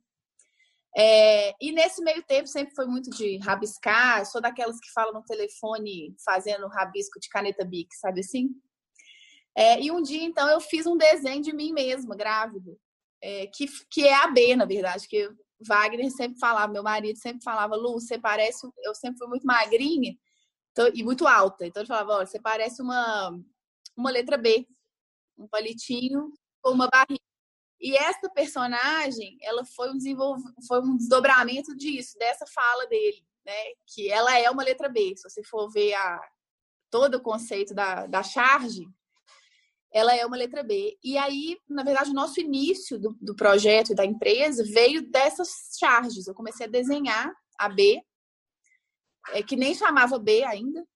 É, 0.97 1.53
e 1.61 1.73
nesse 1.73 2.03
meio 2.03 2.23
tempo 2.23 2.47
sempre 2.47 2.75
foi 2.75 2.87
muito 2.87 3.11
de 3.11 3.39
rabiscar, 3.39 4.25
sou 4.27 4.41
daquelas 4.41 4.79
que 4.79 4.93
falam 4.93 5.13
no 5.13 5.25
telefone 5.25 6.15
fazendo 6.25 6.69
rabisco 6.69 7.19
de 7.19 7.29
caneta 7.29 7.65
Bic, 7.65 7.93
sabe 7.97 8.21
assim? 8.21 8.51
É, 9.57 9.81
e 9.81 9.91
um 9.91 10.03
dia, 10.03 10.23
então, 10.23 10.49
eu 10.49 10.61
fiz 10.61 10.87
um 10.87 10.97
desenho 10.97 11.43
de 11.43 11.53
mim 11.53 11.73
mesma, 11.73 12.15
grávida, 12.15 12.77
é, 13.21 13.47
que, 13.49 13.67
que 13.91 14.07
é 14.07 14.15
a 14.15 14.29
B, 14.29 14.55
na 14.55 14.65
verdade, 14.65 15.09
que 15.09 15.29
Wagner 15.61 16.11
sempre 16.11 16.39
falava, 16.39 16.73
meu 16.73 16.83
marido 16.83 17.19
sempre 17.19 17.43
falava, 17.43 17.75
Lu, 17.75 17.95
você 17.95 18.19
parece, 18.19 18.69
eu 18.85 18.95
sempre 18.95 19.19
fui 19.19 19.29
muito 19.29 19.47
magrinha 19.47 20.17
e 20.93 21.03
muito 21.05 21.27
alta, 21.27 21.67
então 21.67 21.81
ele 21.81 21.89
falava, 21.89 22.13
olha, 22.15 22.27
você 22.27 22.41
parece 22.41 22.83
uma, 22.83 23.37
uma 23.97 24.11
letra 24.11 24.37
B, 24.37 24.67
um 25.39 25.49
palitinho 25.49 26.33
com 26.61 26.71
uma 26.71 26.89
barriga. 26.89 27.23
E 27.85 27.95
essa 27.99 28.31
personagem, 28.31 29.37
ela 29.43 29.63
foi 29.63 29.91
um, 29.91 29.99
desenvolv... 29.99 30.43
foi 30.67 30.81
um 30.81 30.97
desdobramento 30.97 31.77
disso, 31.77 32.17
dessa 32.19 32.47
fala 32.47 32.87
dele, 32.87 33.23
né? 33.45 33.53
Que 33.87 34.11
ela 34.11 34.39
é 34.39 34.51
uma 34.51 34.63
letra 34.63 34.89
B. 34.89 35.15
Se 35.15 35.29
você 35.29 35.45
for 35.45 35.71
ver 35.71 35.93
a... 35.93 36.19
todo 36.91 37.17
o 37.17 37.23
conceito 37.23 37.75
da, 37.75 38.07
da 38.07 38.23
charge, 38.23 38.87
ela 39.93 40.17
é 40.17 40.25
uma 40.25 40.39
letra 40.39 40.63
B. 40.63 40.99
E 41.05 41.19
aí, 41.19 41.59
na 41.69 41.83
verdade, 41.83 42.09
o 42.09 42.15
nosso 42.15 42.41
início 42.41 42.99
do, 42.99 43.15
do 43.21 43.37
projeto 43.37 43.93
e 43.93 43.95
da 43.95 44.07
empresa 44.07 44.65
veio 44.65 45.03
dessas 45.11 45.77
charges. 45.79 46.27
Eu 46.27 46.35
comecei 46.35 46.65
a 46.65 46.71
desenhar 46.71 47.31
a 47.59 47.69
B, 47.69 48.03
é, 49.35 49.43
que 49.43 49.57
nem 49.57 49.75
chamava 49.75 50.19
B 50.19 50.43
ainda, 50.43 50.89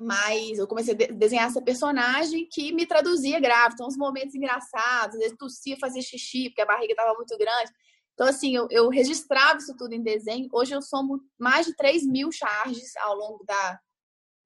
mas 0.00 0.58
eu 0.58 0.66
comecei 0.66 0.94
a 0.94 1.12
desenhar 1.12 1.46
essa 1.46 1.62
personagem 1.62 2.48
que 2.50 2.72
me 2.72 2.86
traduzia 2.86 3.38
grávida. 3.40 3.74
Então, 3.74 3.86
os 3.86 3.96
momentos 3.96 4.34
engraçados, 4.34 5.14
às 5.14 5.20
vezes 5.20 5.36
tossia, 5.38 5.76
fazia 5.78 6.02
xixi, 6.02 6.50
porque 6.50 6.62
a 6.62 6.66
barriga 6.66 6.92
estava 6.92 7.14
muito 7.14 7.36
grande. 7.38 7.70
Então, 8.14 8.26
assim, 8.26 8.54
eu, 8.54 8.68
eu, 8.70 8.88
registrava 8.88 9.58
isso 9.58 9.74
tudo 9.76 9.92
em 9.92 10.02
desenho. 10.02 10.48
Hoje 10.52 10.74
eu 10.74 10.82
somo 10.82 11.20
mais 11.38 11.66
de 11.66 11.74
3 11.76 12.06
mil 12.06 12.30
charges 12.30 12.96
ao 12.98 13.14
longo 13.16 13.44
da, 13.44 13.80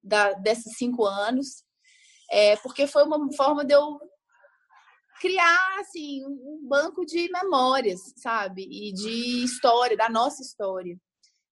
da 0.03 0.33
desses 0.33 0.75
cinco 0.77 1.05
anos, 1.05 1.63
é, 2.31 2.55
porque 2.57 2.87
foi 2.87 3.03
uma 3.03 3.19
forma 3.33 3.63
de 3.63 3.73
eu 3.73 3.99
criar, 5.19 5.79
assim, 5.79 6.25
um 6.25 6.65
banco 6.67 7.05
de 7.05 7.29
memórias, 7.31 7.99
sabe? 8.17 8.63
E 8.63 8.93
de 8.93 9.43
história, 9.43 9.97
da 9.97 10.09
nossa 10.09 10.41
história. 10.41 10.97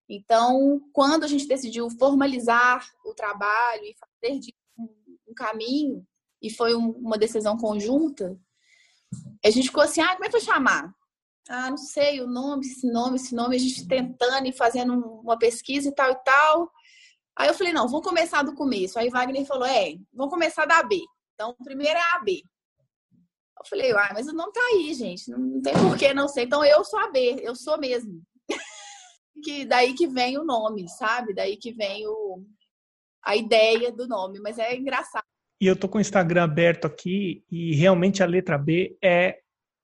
Então, 0.10 0.82
quando 0.94 1.24
a 1.24 1.28
gente 1.28 1.48
decidiu 1.48 1.90
formalizar 1.90 2.88
o 3.06 3.14
trabalho 3.14 3.84
e 3.84 3.96
fazer 3.96 4.40
de 4.40 4.56
um 5.28 5.34
caminho, 5.34 6.06
e 6.42 6.50
foi 6.50 6.74
uma 6.74 7.18
decisão 7.18 7.58
conjunta, 7.58 8.40
a 9.44 9.50
gente 9.50 9.68
ficou 9.68 9.84
assim, 9.84 10.02
ah, 10.02 10.14
como 10.14 10.26
é 10.26 10.28
que 10.28 10.34
vai 10.34 10.42
chamar? 10.42 10.94
Ah, 11.50 11.70
não 11.70 11.78
sei, 11.78 12.22
o 12.22 12.28
nome, 12.28 12.66
esse 12.66 12.92
nome, 12.92 13.16
esse 13.16 13.34
nome, 13.34 13.56
a 13.56 13.60
gente 13.60 13.88
tentando 13.88 14.48
e 14.48 14.52
fazendo 14.52 14.94
uma 14.94 15.38
pesquisa 15.38 15.90
e 15.90 15.96
tal 15.96 16.12
e 16.12 16.16
tal. 16.24 16.72
Aí 17.38 17.48
eu 17.48 17.54
falei, 17.54 17.72
não, 17.72 17.88
vamos 17.88 18.06
começar 18.06 18.44
do 18.44 18.56
começo. 18.56 19.00
Aí 19.00 19.10
Wagner 19.10 19.46
falou, 19.46 19.66
é, 19.66 19.96
vamos 20.14 20.34
começar 20.34 20.66
da 20.66 20.84
B. 20.84 21.02
Então, 21.34 21.56
primeiro 21.64 21.98
é 21.98 22.16
a 22.16 22.20
B. 22.20 22.42
Eu 23.60 23.66
falei, 23.66 23.92
ah, 23.92 24.12
mas 24.14 24.28
o 24.28 24.34
nome 24.34 24.52
tá 24.52 24.60
aí, 24.72 24.94
gente. 24.94 25.30
Não 25.30 25.62
tem 25.62 25.74
por 25.74 25.98
que 25.98 26.14
não 26.14 26.28
ser. 26.28 26.44
Então, 26.44 26.64
eu 26.66 26.84
sou 26.84 27.00
a 27.00 27.10
B, 27.10 27.40
eu 27.42 27.56
sou 27.56 27.78
mesmo 27.78 28.22
que 29.42 29.66
daí 29.66 29.94
que 29.94 30.08
vem 30.08 30.38
o 30.38 30.44
nome, 30.44 30.88
sabe? 30.90 31.34
Daí 31.34 31.58
que 31.58 31.72
vem 31.72 32.08
o, 32.08 32.44
a 33.24 33.36
ideia 33.36 33.92
do 33.92 34.08
nome, 34.08 34.40
mas 34.40 34.58
é 34.58 34.76
engraçado. 34.76 35.26
E 35.60 35.66
eu 35.66 35.76
tô 35.76 35.90
com 35.90 35.98
o 35.98 36.02
Instagram 36.02 36.44
aberto 36.44 36.86
aqui 36.86 37.44
e 37.50 37.76
realmente 37.76 38.22
a 38.22 38.26
letra 38.26 38.58
B 38.58 38.98
é 39.04 39.40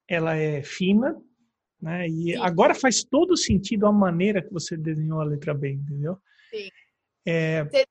ela 0.08 0.36
é 0.36 0.62
fina, 0.62 1.20
né? 1.82 2.08
E 2.08 2.34
Sim. 2.34 2.38
agora 2.38 2.76
faz 2.76 3.04
todo 3.04 3.36
sentido 3.36 3.88
a 3.88 3.92
maneira 3.92 4.42
que 4.42 4.54
você 4.54 4.78
desenhou 4.78 5.20
a 5.20 5.26
letra 5.26 5.54
B, 5.54 5.72
entendeu? 5.72 6.18
Sim. 6.50 6.70
É... 7.26 7.64
Você 7.64 7.86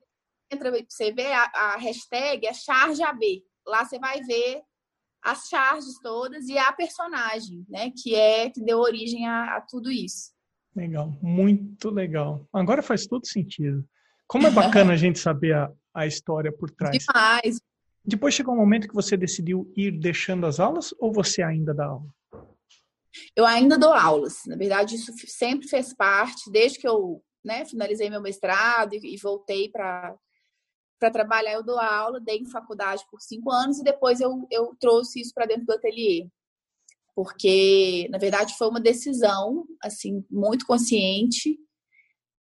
entra 0.50 0.71
você 0.71 1.12
vê 1.12 1.33
a, 1.33 1.45
a 1.54 1.76
hashtag 1.76 2.47
é 2.47 2.54
charge 2.54 3.02
AB. 3.02 3.45
Lá 3.66 3.85
você 3.85 3.99
vai 3.99 4.21
ver 4.23 4.62
as 5.23 5.49
charges 5.49 5.99
todas 6.02 6.49
e 6.49 6.59
a 6.59 6.73
personagem, 6.73 7.64
né? 7.69 7.90
Que 7.90 8.14
é 8.14 8.50
que 8.50 8.62
deu 8.62 8.78
origem 8.78 9.26
a, 9.26 9.57
a 9.57 9.61
tudo 9.61 9.90
isso. 9.90 10.32
Legal, 10.75 11.14
muito 11.21 11.91
legal. 11.91 12.49
Agora 12.52 12.83
faz 12.83 13.07
todo 13.07 13.26
sentido. 13.26 13.85
Como 14.26 14.47
é 14.47 14.50
bacana 14.50 14.95
a 14.95 14.97
gente 14.97 15.19
saber 15.19 15.55
a, 15.55 15.71
a 15.93 16.07
história 16.07 16.50
por 16.50 16.71
trás. 16.71 16.97
Demais. 16.97 17.61
Depois 18.05 18.35
chegou 18.35 18.55
um 18.55 18.59
momento 18.59 18.88
que 18.88 18.95
você 18.95 19.17
decidiu 19.17 19.71
ir 19.76 19.93
deixando 19.93 20.47
as 20.47 20.59
aulas 20.59 20.95
ou 20.99 21.12
você 21.12 21.43
ainda 21.43 21.75
dá 21.75 21.87
aula? 21.87 22.09
Eu 23.37 23.45
ainda 23.45 23.79
dou 23.79 23.93
aulas. 23.93 24.43
Na 24.47 24.57
verdade, 24.57 24.97
isso 24.97 25.12
sempre 25.26 25.69
fez 25.69 25.95
parte, 25.95 26.50
desde 26.50 26.79
que 26.79 26.88
eu 26.88 27.23
né, 27.45 27.64
finalizei 27.64 28.09
meu 28.09 28.23
mestrado 28.23 28.95
e, 28.95 29.14
e 29.14 29.17
voltei 29.19 29.69
para 29.69 30.17
para 30.99 31.11
trabalhar, 31.11 31.55
eu 31.55 31.64
dou 31.64 31.81
aula, 31.81 32.21
dei 32.21 32.37
em 32.37 32.49
faculdade 32.49 33.05
por 33.11 33.21
cinco 33.21 33.50
anos 33.50 33.81
e 33.81 33.83
depois 33.83 34.21
eu, 34.21 34.47
eu 34.49 34.73
trouxe 34.79 35.21
isso 35.21 35.35
para 35.35 35.47
dentro 35.47 35.67
do 35.67 35.73
ateliê 35.73 36.29
porque 37.14 38.09
na 38.11 38.19
verdade 38.19 38.57
foi 38.57 38.69
uma 38.69 38.81
decisão 38.81 39.64
assim 39.83 40.25
muito 40.31 40.66
consciente 40.66 41.59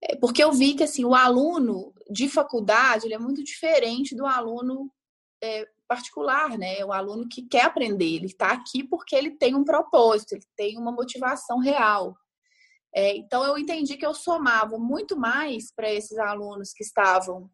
é, 0.03 0.17
porque 0.17 0.43
eu 0.43 0.53
vi 0.53 0.75
que 0.75 0.85
assim 0.85 1.05
o 1.05 1.15
aluno 1.15 1.93
de 2.11 2.29
faculdade 2.29 3.07
ele 3.07 3.15
é 3.15 3.19
muito 3.19 3.43
diferente 3.43 4.15
do 4.15 4.27
aluno 4.27 4.91
é, 5.43 5.67
particular 5.89 6.57
né 6.57 6.85
o 6.85 6.93
aluno 6.93 7.29
que 7.29 7.43
quer 7.43 7.65
aprender 7.65 8.17
ele 8.17 8.27
está 8.27 8.53
aqui 8.53 8.85
porque 8.85 9.17
ele 9.17 9.33
tem 9.33 9.55
um 9.55 9.65
propósito 9.65 10.33
ele 10.33 10.47
tem 10.57 10.79
uma 10.79 10.93
motivação 10.93 11.59
real 11.59 12.17
é, 12.95 13.17
então 13.17 13.45
eu 13.45 13.59
entendi 13.59 13.97
que 13.97 14.07
eu 14.07 14.15
somava 14.15 14.79
muito 14.79 15.17
mais 15.17 15.73
para 15.75 15.93
esses 15.93 16.19
alunos 16.19 16.73
que 16.73 16.85
estavam 16.85 17.51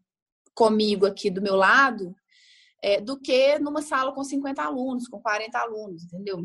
comigo 0.53 1.05
aqui 1.05 1.31
do 1.31 1.41
meu 1.41 1.55
lado 1.55 2.13
é, 2.81 2.99
do 2.99 3.19
que 3.19 3.59
numa 3.59 3.81
sala 3.81 4.13
com 4.13 4.23
50 4.23 4.61
alunos, 4.61 5.07
com 5.07 5.19
40 5.21 5.57
alunos, 5.59 6.03
entendeu? 6.03 6.41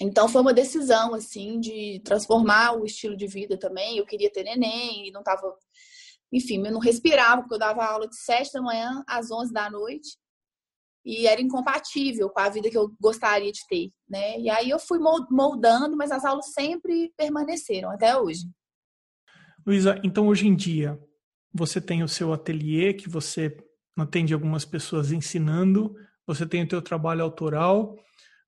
Então 0.00 0.28
foi 0.28 0.40
uma 0.40 0.52
decisão 0.52 1.14
assim 1.14 1.60
de 1.60 2.00
transformar 2.04 2.76
o 2.76 2.84
estilo 2.84 3.16
de 3.16 3.26
vida 3.26 3.56
também. 3.58 3.98
Eu 3.98 4.06
queria 4.06 4.30
ter 4.30 4.42
neném 4.42 5.08
e 5.08 5.12
não 5.12 5.22
tava, 5.22 5.54
enfim, 6.32 6.64
eu 6.64 6.72
não 6.72 6.80
respirava 6.80 7.42
porque 7.42 7.54
eu 7.54 7.58
dava 7.58 7.84
aula 7.84 8.08
de 8.08 8.16
sete 8.16 8.52
da 8.52 8.62
manhã 8.62 9.04
às 9.06 9.30
onze 9.30 9.52
da 9.52 9.70
noite 9.70 10.18
e 11.04 11.26
era 11.26 11.40
incompatível 11.40 12.30
com 12.30 12.40
a 12.40 12.48
vida 12.48 12.70
que 12.70 12.78
eu 12.78 12.90
gostaria 12.98 13.52
de 13.52 13.60
ter, 13.68 13.90
né? 14.08 14.40
E 14.40 14.48
aí 14.48 14.70
eu 14.70 14.78
fui 14.78 14.98
moldando, 14.98 15.96
mas 15.96 16.10
as 16.10 16.24
aulas 16.24 16.52
sempre 16.52 17.12
permaneceram 17.16 17.90
até 17.90 18.16
hoje. 18.16 18.48
Luísa, 19.66 20.00
então 20.02 20.28
hoje 20.28 20.46
em 20.46 20.56
dia 20.56 20.98
você 21.52 21.80
tem 21.80 22.02
o 22.02 22.08
seu 22.08 22.32
ateliê 22.32 22.94
que 22.94 23.08
você 23.08 23.56
atende 23.96 24.34
algumas 24.34 24.64
pessoas 24.64 25.12
ensinando, 25.12 25.94
você 26.26 26.46
tem 26.46 26.64
o 26.64 26.68
teu 26.68 26.82
trabalho 26.82 27.22
autoral, 27.22 27.96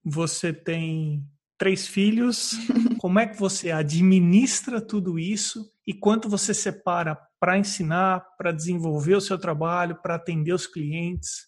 você 0.03 0.53
tem 0.53 1.25
três 1.59 1.87
filhos. 1.87 2.53
Como 2.99 3.19
é 3.19 3.27
que 3.27 3.39
você 3.39 3.71
administra 3.71 4.81
tudo 4.81 5.19
isso 5.19 5.71
e 5.87 5.95
quanto 5.95 6.29
você 6.29 6.53
separa 6.53 7.17
para 7.39 7.59
ensinar, 7.59 8.21
para 8.37 8.53
desenvolver 8.53 9.15
o 9.15 9.21
seu 9.21 9.39
trabalho, 9.39 10.01
para 10.03 10.17
atender 10.17 10.53
os 10.53 10.67
clientes? 10.67 11.47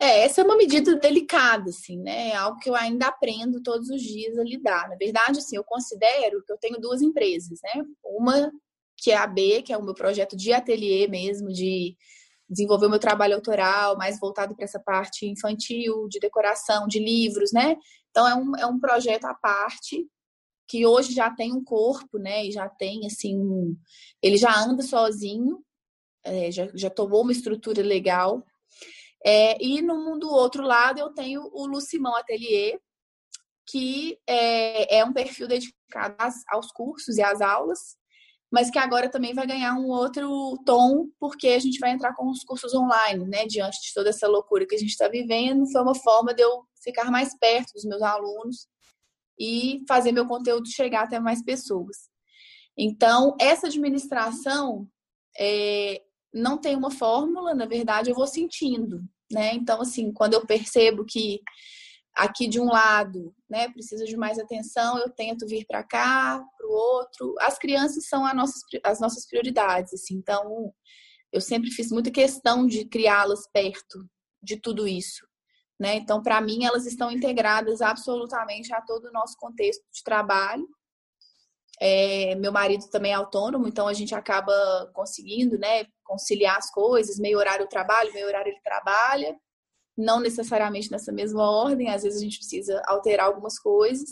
É, 0.00 0.24
essa 0.24 0.40
é 0.40 0.44
uma 0.44 0.56
medida 0.56 0.94
delicada, 0.94 1.70
assim, 1.70 1.98
né? 2.00 2.28
É 2.28 2.36
algo 2.36 2.60
que 2.60 2.70
eu 2.70 2.76
ainda 2.76 3.08
aprendo 3.08 3.60
todos 3.60 3.90
os 3.90 4.00
dias 4.00 4.38
a 4.38 4.44
lidar. 4.44 4.88
Na 4.88 4.94
verdade, 4.94 5.38
assim, 5.38 5.56
eu 5.56 5.64
considero 5.64 6.42
que 6.44 6.52
eu 6.52 6.58
tenho 6.58 6.80
duas 6.80 7.02
empresas, 7.02 7.58
né? 7.62 7.84
Uma 8.04 8.52
que 8.96 9.10
é 9.10 9.16
a 9.16 9.26
B, 9.26 9.62
que 9.62 9.72
é 9.72 9.76
o 9.76 9.82
meu 9.82 9.94
projeto 9.94 10.36
de 10.36 10.52
ateliê 10.52 11.08
mesmo, 11.08 11.48
de 11.48 11.96
desenvolver 12.48 12.86
o 12.86 12.90
meu 12.90 12.98
trabalho 12.98 13.34
autoral, 13.34 13.96
mais 13.96 14.18
voltado 14.18 14.54
para 14.54 14.64
essa 14.64 14.80
parte 14.80 15.26
infantil, 15.26 16.08
de 16.08 16.18
decoração, 16.18 16.86
de 16.86 16.98
livros, 16.98 17.52
né? 17.52 17.76
Então 18.10 18.26
é 18.26 18.34
um, 18.34 18.56
é 18.56 18.66
um 18.66 18.80
projeto 18.80 19.24
à 19.26 19.34
parte 19.34 20.06
que 20.66 20.86
hoje 20.86 21.12
já 21.14 21.30
tem 21.30 21.52
um 21.52 21.62
corpo, 21.62 22.18
né? 22.18 22.46
E 22.46 22.52
já 22.52 22.68
tem 22.68 23.06
assim, 23.06 23.38
um, 23.38 23.76
ele 24.22 24.36
já 24.36 24.54
anda 24.58 24.82
sozinho, 24.82 25.62
é, 26.24 26.50
já, 26.50 26.68
já 26.74 26.90
tomou 26.90 27.22
uma 27.22 27.32
estrutura 27.32 27.82
legal. 27.82 28.44
É, 29.24 29.62
e 29.62 29.82
no 29.82 29.96
mundo 30.04 30.30
outro 30.30 30.62
lado 30.62 30.98
eu 30.98 31.10
tenho 31.10 31.42
o 31.52 31.66
Lucimão 31.66 32.14
Atelier, 32.16 32.78
que 33.66 34.18
é, 34.26 34.98
é 34.98 35.04
um 35.04 35.12
perfil 35.12 35.46
dedicado 35.46 36.16
aos 36.48 36.70
cursos 36.70 37.18
e 37.18 37.22
às 37.22 37.40
aulas, 37.40 37.97
mas 38.50 38.70
que 38.70 38.78
agora 38.78 39.10
também 39.10 39.34
vai 39.34 39.46
ganhar 39.46 39.74
um 39.74 39.88
outro 39.88 40.58
tom, 40.64 41.08
porque 41.20 41.48
a 41.48 41.58
gente 41.58 41.78
vai 41.78 41.90
entrar 41.90 42.14
com 42.14 42.30
os 42.30 42.42
cursos 42.42 42.74
online, 42.74 43.26
né? 43.26 43.46
Diante 43.46 43.78
de 43.80 43.94
toda 43.94 44.08
essa 44.08 44.26
loucura 44.26 44.66
que 44.66 44.74
a 44.74 44.78
gente 44.78 44.90
está 44.90 45.08
vivendo, 45.08 45.70
foi 45.70 45.82
uma 45.82 45.94
forma 45.94 46.32
de 46.32 46.42
eu 46.42 46.64
ficar 46.82 47.10
mais 47.10 47.36
perto 47.38 47.74
dos 47.74 47.84
meus 47.84 48.02
alunos 48.02 48.66
e 49.38 49.84
fazer 49.86 50.12
meu 50.12 50.26
conteúdo 50.26 50.68
chegar 50.68 51.04
até 51.04 51.20
mais 51.20 51.42
pessoas. 51.42 51.96
Então, 52.76 53.36
essa 53.40 53.66
administração 53.66 54.88
é, 55.38 56.02
não 56.32 56.56
tem 56.56 56.74
uma 56.76 56.90
fórmula, 56.90 57.54
na 57.54 57.66
verdade, 57.66 58.10
eu 58.10 58.14
vou 58.14 58.26
sentindo, 58.26 59.02
né? 59.30 59.54
Então, 59.54 59.80
assim, 59.80 60.12
quando 60.12 60.34
eu 60.34 60.46
percebo 60.46 61.04
que 61.04 61.40
aqui 62.18 62.48
de 62.48 62.60
um 62.60 62.66
lado, 62.66 63.32
né, 63.48 63.68
precisa 63.68 64.04
de 64.04 64.16
mais 64.16 64.40
atenção, 64.40 64.98
eu 64.98 65.08
tento 65.08 65.46
vir 65.46 65.64
para 65.66 65.84
cá, 65.84 66.44
para 66.56 66.66
o 66.66 66.72
outro. 66.72 67.32
As 67.40 67.56
crianças 67.56 68.08
são 68.08 68.26
as 68.26 68.34
nossas, 68.34 68.60
as 68.84 69.00
nossas 69.00 69.24
prioridades, 69.24 69.94
assim, 69.94 70.16
então 70.16 70.74
eu 71.32 71.40
sempre 71.40 71.70
fiz 71.70 71.92
muita 71.92 72.10
questão 72.10 72.66
de 72.66 72.84
criá-las 72.86 73.48
perto 73.52 74.04
de 74.42 74.56
tudo 74.56 74.88
isso, 74.88 75.24
né? 75.78 75.94
Então, 75.94 76.20
para 76.20 76.40
mim, 76.40 76.64
elas 76.64 76.86
estão 76.86 77.08
integradas 77.08 77.80
absolutamente 77.80 78.74
a 78.74 78.82
todo 78.82 79.06
o 79.06 79.12
nosso 79.12 79.36
contexto 79.38 79.84
de 79.92 80.02
trabalho. 80.02 80.66
É, 81.80 82.34
meu 82.34 82.50
marido 82.50 82.90
também 82.90 83.12
é 83.12 83.14
autônomo, 83.14 83.68
então 83.68 83.86
a 83.86 83.94
gente 83.94 84.12
acaba 84.12 84.90
conseguindo, 84.92 85.56
né, 85.56 85.84
conciliar 86.02 86.56
as 86.56 86.68
coisas, 86.72 87.20
meio 87.20 87.38
horário 87.38 87.68
trabalho, 87.68 88.12
meio 88.12 88.26
horário 88.26 88.50
ele 88.50 88.60
trabalha 88.62 89.38
não 89.98 90.20
necessariamente 90.20 90.90
nessa 90.90 91.10
mesma 91.10 91.42
ordem, 91.42 91.90
às 91.90 92.04
vezes 92.04 92.20
a 92.20 92.24
gente 92.24 92.38
precisa 92.38 92.80
alterar 92.86 93.26
algumas 93.26 93.58
coisas. 93.58 94.08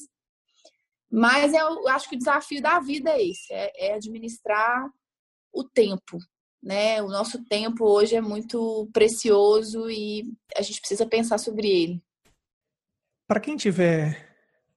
Mas 1.08 1.54
eu 1.54 1.86
acho 1.88 2.08
que 2.08 2.16
o 2.16 2.18
desafio 2.18 2.60
da 2.60 2.80
vida 2.80 3.10
é 3.10 3.24
esse, 3.24 3.52
é, 3.52 3.90
é 3.90 3.94
administrar 3.94 4.90
o 5.52 5.62
tempo, 5.62 6.18
né? 6.60 7.00
O 7.00 7.08
nosso 7.08 7.44
tempo 7.44 7.84
hoje 7.84 8.16
é 8.16 8.20
muito 8.20 8.90
precioso 8.92 9.88
e 9.88 10.24
a 10.56 10.62
gente 10.62 10.80
precisa 10.80 11.06
pensar 11.06 11.38
sobre 11.38 11.68
ele. 11.68 12.02
Para 13.28 13.40
quem 13.40 13.54
estiver 13.54 14.26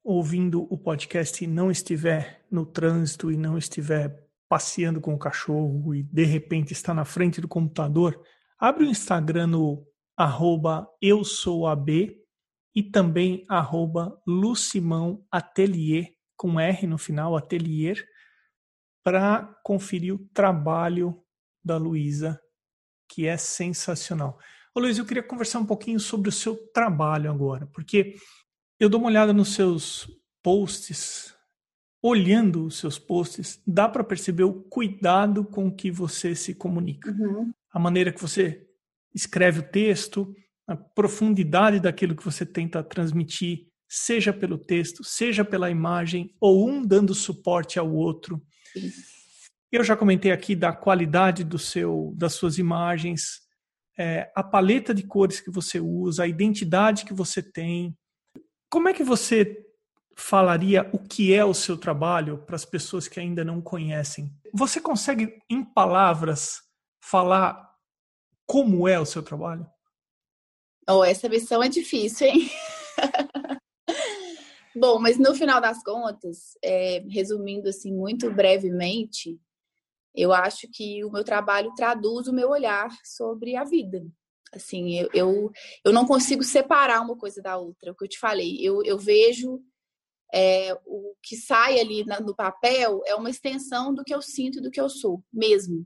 ouvindo 0.03 0.67
o 0.71 0.77
podcast 0.77 1.43
e 1.43 1.47
não 1.47 1.71
estiver 1.71 2.45
no 2.49 2.65
trânsito 2.65 3.31
e 3.31 3.37
não 3.37 3.57
estiver 3.57 4.27
passeando 4.47 5.01
com 5.01 5.13
o 5.13 5.19
cachorro 5.19 5.93
e 5.93 6.03
de 6.03 6.23
repente 6.23 6.71
está 6.71 6.93
na 6.93 7.05
frente 7.05 7.41
do 7.41 7.47
computador, 7.47 8.19
abre 8.57 8.83
o 8.83 8.89
Instagram 8.89 9.47
no 9.47 9.88
arroba 10.19 10.85
eu 11.01 11.23
sou 11.23 11.65
AB 11.65 12.21
e 12.75 12.83
também 12.83 13.45
arroba 13.47 14.21
Lucimão 14.27 15.25
Atelier, 15.31 16.13
com 16.35 16.59
R 16.59 16.85
no 16.85 16.97
final, 16.97 17.37
Atelier, 17.37 18.05
para 19.01 19.43
conferir 19.63 20.13
o 20.13 20.29
trabalho 20.33 21.23
da 21.63 21.77
Luísa, 21.77 22.37
que 23.07 23.27
é 23.27 23.37
sensacional. 23.37 24.37
Ô 24.75 24.81
Luiz, 24.81 24.97
eu 24.97 25.05
queria 25.05 25.23
conversar 25.23 25.59
um 25.59 25.65
pouquinho 25.65 26.01
sobre 26.01 26.27
o 26.27 26.33
seu 26.33 26.57
trabalho 26.73 27.31
agora, 27.31 27.65
porque 27.67 28.15
eu 28.77 28.89
dou 28.89 28.99
uma 28.99 29.09
olhada 29.09 29.31
nos 29.31 29.53
seus 29.53 30.05
posts, 30.43 31.33
olhando 32.03 32.65
os 32.65 32.77
seus 32.77 32.99
posts, 32.99 33.63
dá 33.65 33.87
para 33.87 34.03
perceber 34.03 34.43
o 34.43 34.63
cuidado 34.63 35.45
com 35.45 35.73
que 35.73 35.89
você 35.89 36.35
se 36.35 36.53
comunica. 36.53 37.09
Uhum. 37.09 37.53
A 37.71 37.79
maneira 37.79 38.11
que 38.11 38.21
você 38.21 38.68
escreve 39.13 39.59
o 39.59 39.63
texto, 39.63 40.33
a 40.67 40.75
profundidade 40.75 41.79
daquilo 41.79 42.15
que 42.15 42.23
você 42.23 42.45
tenta 42.45 42.83
transmitir, 42.83 43.67
seja 43.87 44.31
pelo 44.31 44.57
texto, 44.57 45.03
seja 45.03 45.43
pela 45.43 45.71
imagem, 45.71 46.35
ou 46.39 46.69
um 46.69 46.85
dando 46.85 47.15
suporte 47.15 47.79
ao 47.79 47.91
outro. 47.91 48.41
Eu 49.71 49.83
já 49.83 49.95
comentei 49.95 50.31
aqui 50.31 50.55
da 50.55 50.71
qualidade 50.71 51.43
do 51.43 51.57
seu, 51.57 52.13
das 52.15 52.33
suas 52.33 52.57
imagens, 52.59 53.41
é, 53.97 54.31
a 54.35 54.43
paleta 54.43 54.93
de 54.93 55.03
cores 55.03 55.41
que 55.41 55.51
você 55.51 55.79
usa, 55.79 56.23
a 56.23 56.27
identidade 56.27 57.03
que 57.03 57.13
você 57.13 57.41
tem. 57.41 57.97
Como 58.69 58.87
é 58.87 58.93
que 58.93 59.03
você 59.03 59.57
falaria 60.15 60.89
o 60.93 60.99
que 60.99 61.33
é 61.33 61.43
o 61.43 61.53
seu 61.53 61.77
trabalho 61.77 62.37
para 62.39 62.55
as 62.55 62.65
pessoas 62.65 63.07
que 63.07 63.19
ainda 63.19 63.43
não 63.43 63.61
conhecem? 63.61 64.31
Você 64.53 64.79
consegue, 64.79 65.41
em 65.49 65.63
palavras, 65.63 66.61
falar 67.01 67.68
como 68.49 68.87
é 68.87 68.99
o 68.99 69.05
seu 69.05 69.21
trabalho? 69.21 69.63
Oh, 70.89 71.03
essa 71.03 71.29
missão 71.29 71.61
é 71.61 71.69
difícil, 71.69 72.25
hein? 72.25 72.49
Bom, 74.75 74.97
mas 74.97 75.19
no 75.19 75.35
final 75.35 75.61
das 75.61 75.83
contas, 75.83 76.57
é, 76.63 77.05
resumindo 77.07 77.69
assim 77.69 77.93
muito 77.93 78.31
brevemente, 78.31 79.39
eu 80.15 80.33
acho 80.33 80.67
que 80.73 81.05
o 81.05 81.11
meu 81.11 81.23
trabalho 81.23 81.75
traduz 81.75 82.27
o 82.27 82.33
meu 82.33 82.49
olhar 82.49 82.89
sobre 83.03 83.55
a 83.55 83.63
vida. 83.63 84.03
Assim, 84.51 84.97
eu, 84.97 85.09
eu, 85.13 85.51
eu 85.85 85.93
não 85.93 86.07
consigo 86.07 86.43
separar 86.43 87.01
uma 87.01 87.15
coisa 87.15 87.43
da 87.43 87.55
outra. 87.55 87.89
É 87.89 87.91
o 87.91 87.95
que 87.95 88.05
eu 88.05 88.09
te 88.09 88.17
falei, 88.17 88.57
eu, 88.59 88.81
eu 88.83 88.97
vejo 88.97 89.61
é, 90.33 90.73
o 90.87 91.13
que 91.21 91.35
sai 91.35 91.79
ali 91.79 92.03
no 92.03 92.35
papel 92.35 93.03
é 93.05 93.13
uma 93.13 93.29
extensão 93.29 93.93
do 93.93 94.03
que 94.03 94.13
eu 94.13 94.23
sinto, 94.23 94.59
do 94.59 94.71
que 94.71 94.81
eu 94.81 94.89
sou 94.89 95.23
mesmo 95.31 95.85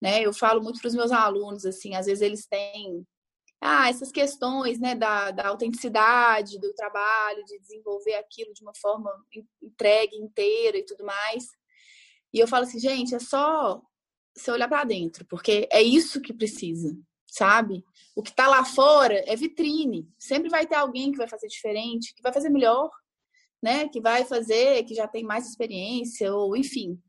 né? 0.00 0.22
Eu 0.22 0.32
falo 0.32 0.62
muito 0.62 0.80
para 0.80 0.88
os 0.88 0.94
meus 0.94 1.10
alunos, 1.12 1.64
assim, 1.64 1.94
às 1.94 2.06
vezes 2.06 2.22
eles 2.22 2.46
têm 2.46 3.06
ah, 3.60 3.88
essas 3.88 4.12
questões 4.12 4.78
né, 4.78 4.94
da, 4.94 5.30
da 5.30 5.48
autenticidade 5.48 6.60
do 6.60 6.72
trabalho, 6.74 7.44
de 7.44 7.58
desenvolver 7.58 8.14
aquilo 8.14 8.52
de 8.54 8.62
uma 8.62 8.72
forma 8.74 9.10
entregue, 9.60 10.16
inteira 10.16 10.78
e 10.78 10.84
tudo 10.84 11.04
mais. 11.04 11.44
E 12.32 12.38
eu 12.38 12.46
falo 12.46 12.64
assim, 12.64 12.78
gente, 12.78 13.14
é 13.14 13.18
só 13.18 13.80
você 14.34 14.50
olhar 14.50 14.68
para 14.68 14.84
dentro, 14.84 15.26
porque 15.26 15.68
é 15.72 15.82
isso 15.82 16.20
que 16.20 16.32
precisa, 16.32 16.96
sabe? 17.26 17.82
O 18.14 18.22
que 18.22 18.30
está 18.30 18.46
lá 18.46 18.64
fora 18.64 19.24
é 19.26 19.34
vitrine. 19.34 20.08
Sempre 20.18 20.48
vai 20.48 20.66
ter 20.66 20.76
alguém 20.76 21.10
que 21.10 21.18
vai 21.18 21.28
fazer 21.28 21.48
diferente, 21.48 22.14
que 22.14 22.22
vai 22.22 22.32
fazer 22.32 22.50
melhor, 22.50 22.90
né? 23.60 23.88
Que 23.88 24.00
vai 24.00 24.24
fazer, 24.24 24.84
que 24.84 24.94
já 24.94 25.08
tem 25.08 25.24
mais 25.24 25.48
experiência, 25.48 26.32
ou 26.32 26.56
enfim. 26.56 27.00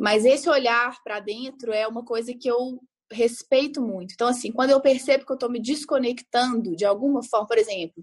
Mas 0.00 0.24
esse 0.24 0.48
olhar 0.48 0.98
para 1.04 1.20
dentro 1.20 1.74
é 1.74 1.86
uma 1.86 2.02
coisa 2.02 2.32
que 2.32 2.50
eu 2.50 2.80
respeito 3.12 3.82
muito. 3.82 4.14
Então, 4.14 4.28
assim, 4.28 4.50
quando 4.50 4.70
eu 4.70 4.80
percebo 4.80 5.26
que 5.26 5.30
eu 5.30 5.34
estou 5.34 5.50
me 5.50 5.60
desconectando 5.60 6.74
de 6.74 6.86
alguma 6.86 7.22
forma, 7.22 7.46
por 7.46 7.58
exemplo, 7.58 8.02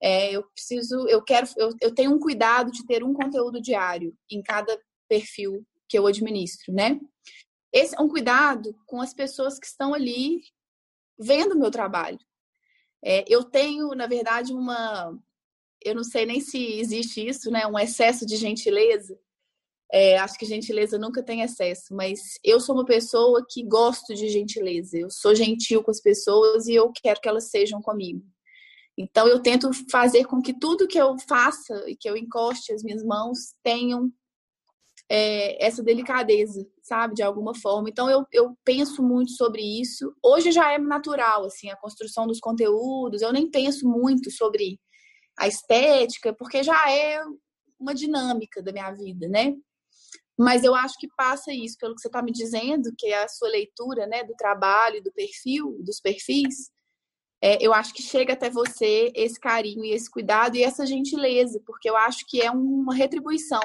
é, 0.00 0.30
eu 0.30 0.44
preciso, 0.44 1.08
eu 1.08 1.20
quero, 1.20 1.48
eu, 1.56 1.70
eu 1.80 1.92
tenho 1.92 2.12
um 2.12 2.20
cuidado 2.20 2.70
de 2.70 2.86
ter 2.86 3.02
um 3.02 3.12
conteúdo 3.12 3.60
diário 3.60 4.16
em 4.30 4.40
cada 4.44 4.78
perfil 5.08 5.66
que 5.88 5.98
eu 5.98 6.06
administro, 6.06 6.72
né? 6.72 7.00
Esse 7.72 7.96
é 7.96 8.00
um 8.00 8.08
cuidado 8.08 8.72
com 8.86 9.00
as 9.00 9.12
pessoas 9.12 9.58
que 9.58 9.66
estão 9.66 9.92
ali 9.92 10.40
vendo 11.18 11.56
o 11.56 11.58
meu 11.58 11.70
trabalho. 11.70 12.18
É, 13.04 13.24
eu 13.26 13.42
tenho, 13.42 13.88
na 13.88 14.06
verdade, 14.06 14.52
uma. 14.52 15.18
Eu 15.84 15.96
não 15.96 16.04
sei 16.04 16.26
nem 16.26 16.40
se 16.40 16.78
existe 16.78 17.26
isso, 17.26 17.50
né? 17.50 17.66
Um 17.66 17.78
excesso 17.78 18.24
de 18.24 18.36
gentileza 18.36 19.18
é, 19.92 20.18
acho 20.18 20.38
que 20.38 20.46
gentileza 20.46 20.98
nunca 20.98 21.22
tem 21.22 21.42
excesso, 21.42 21.94
mas 21.94 22.20
eu 22.42 22.58
sou 22.58 22.74
uma 22.74 22.84
pessoa 22.84 23.44
que 23.48 23.62
gosto 23.64 24.14
de 24.14 24.28
gentileza. 24.28 24.96
Eu 24.98 25.10
sou 25.10 25.34
gentil 25.34 25.82
com 25.82 25.90
as 25.90 26.00
pessoas 26.00 26.66
e 26.66 26.74
eu 26.74 26.90
quero 26.92 27.20
que 27.20 27.28
elas 27.28 27.50
sejam 27.50 27.80
comigo. 27.80 28.24
Então 28.96 29.26
eu 29.26 29.40
tento 29.40 29.70
fazer 29.90 30.24
com 30.24 30.40
que 30.40 30.58
tudo 30.58 30.86
que 30.86 30.98
eu 30.98 31.16
faça 31.28 31.74
e 31.88 31.96
que 31.96 32.08
eu 32.08 32.16
encoste 32.16 32.72
as 32.72 32.82
minhas 32.82 33.04
mãos 33.04 33.54
tenham 33.62 34.10
é, 35.08 35.64
essa 35.64 35.82
delicadeza, 35.82 36.66
sabe, 36.82 37.14
de 37.14 37.22
alguma 37.22 37.54
forma. 37.54 37.88
Então 37.88 38.08
eu, 38.08 38.24
eu 38.32 38.56
penso 38.64 39.02
muito 39.02 39.32
sobre 39.32 39.62
isso. 39.62 40.14
Hoje 40.22 40.52
já 40.52 40.72
é 40.72 40.78
natural, 40.78 41.44
assim, 41.44 41.70
a 41.70 41.76
construção 41.76 42.26
dos 42.26 42.40
conteúdos. 42.40 43.20
Eu 43.20 43.32
nem 43.32 43.50
penso 43.50 43.88
muito 43.88 44.30
sobre 44.30 44.80
a 45.36 45.48
estética, 45.48 46.32
porque 46.32 46.62
já 46.62 46.90
é 46.90 47.20
uma 47.78 47.94
dinâmica 47.94 48.62
da 48.62 48.72
minha 48.72 48.90
vida, 48.92 49.28
né? 49.28 49.54
Mas 50.38 50.64
eu 50.64 50.74
acho 50.74 50.98
que 50.98 51.08
passa 51.16 51.52
isso, 51.52 51.76
pelo 51.78 51.94
que 51.94 52.00
você 52.00 52.08
está 52.08 52.20
me 52.20 52.32
dizendo, 52.32 52.92
que 52.98 53.06
é 53.06 53.22
a 53.22 53.28
sua 53.28 53.48
leitura 53.48 54.06
né, 54.06 54.24
do 54.24 54.34
trabalho, 54.34 55.02
do 55.02 55.12
perfil, 55.12 55.78
dos 55.80 56.00
perfis. 56.00 56.72
É, 57.40 57.64
eu 57.64 57.72
acho 57.72 57.94
que 57.94 58.02
chega 58.02 58.32
até 58.32 58.50
você 58.50 59.12
esse 59.14 59.38
carinho 59.38 59.84
e 59.84 59.92
esse 59.92 60.10
cuidado 60.10 60.56
e 60.56 60.62
essa 60.62 60.86
gentileza, 60.86 61.60
porque 61.64 61.88
eu 61.88 61.96
acho 61.96 62.24
que 62.26 62.40
é 62.40 62.50
uma 62.50 62.94
retribuição. 62.94 63.60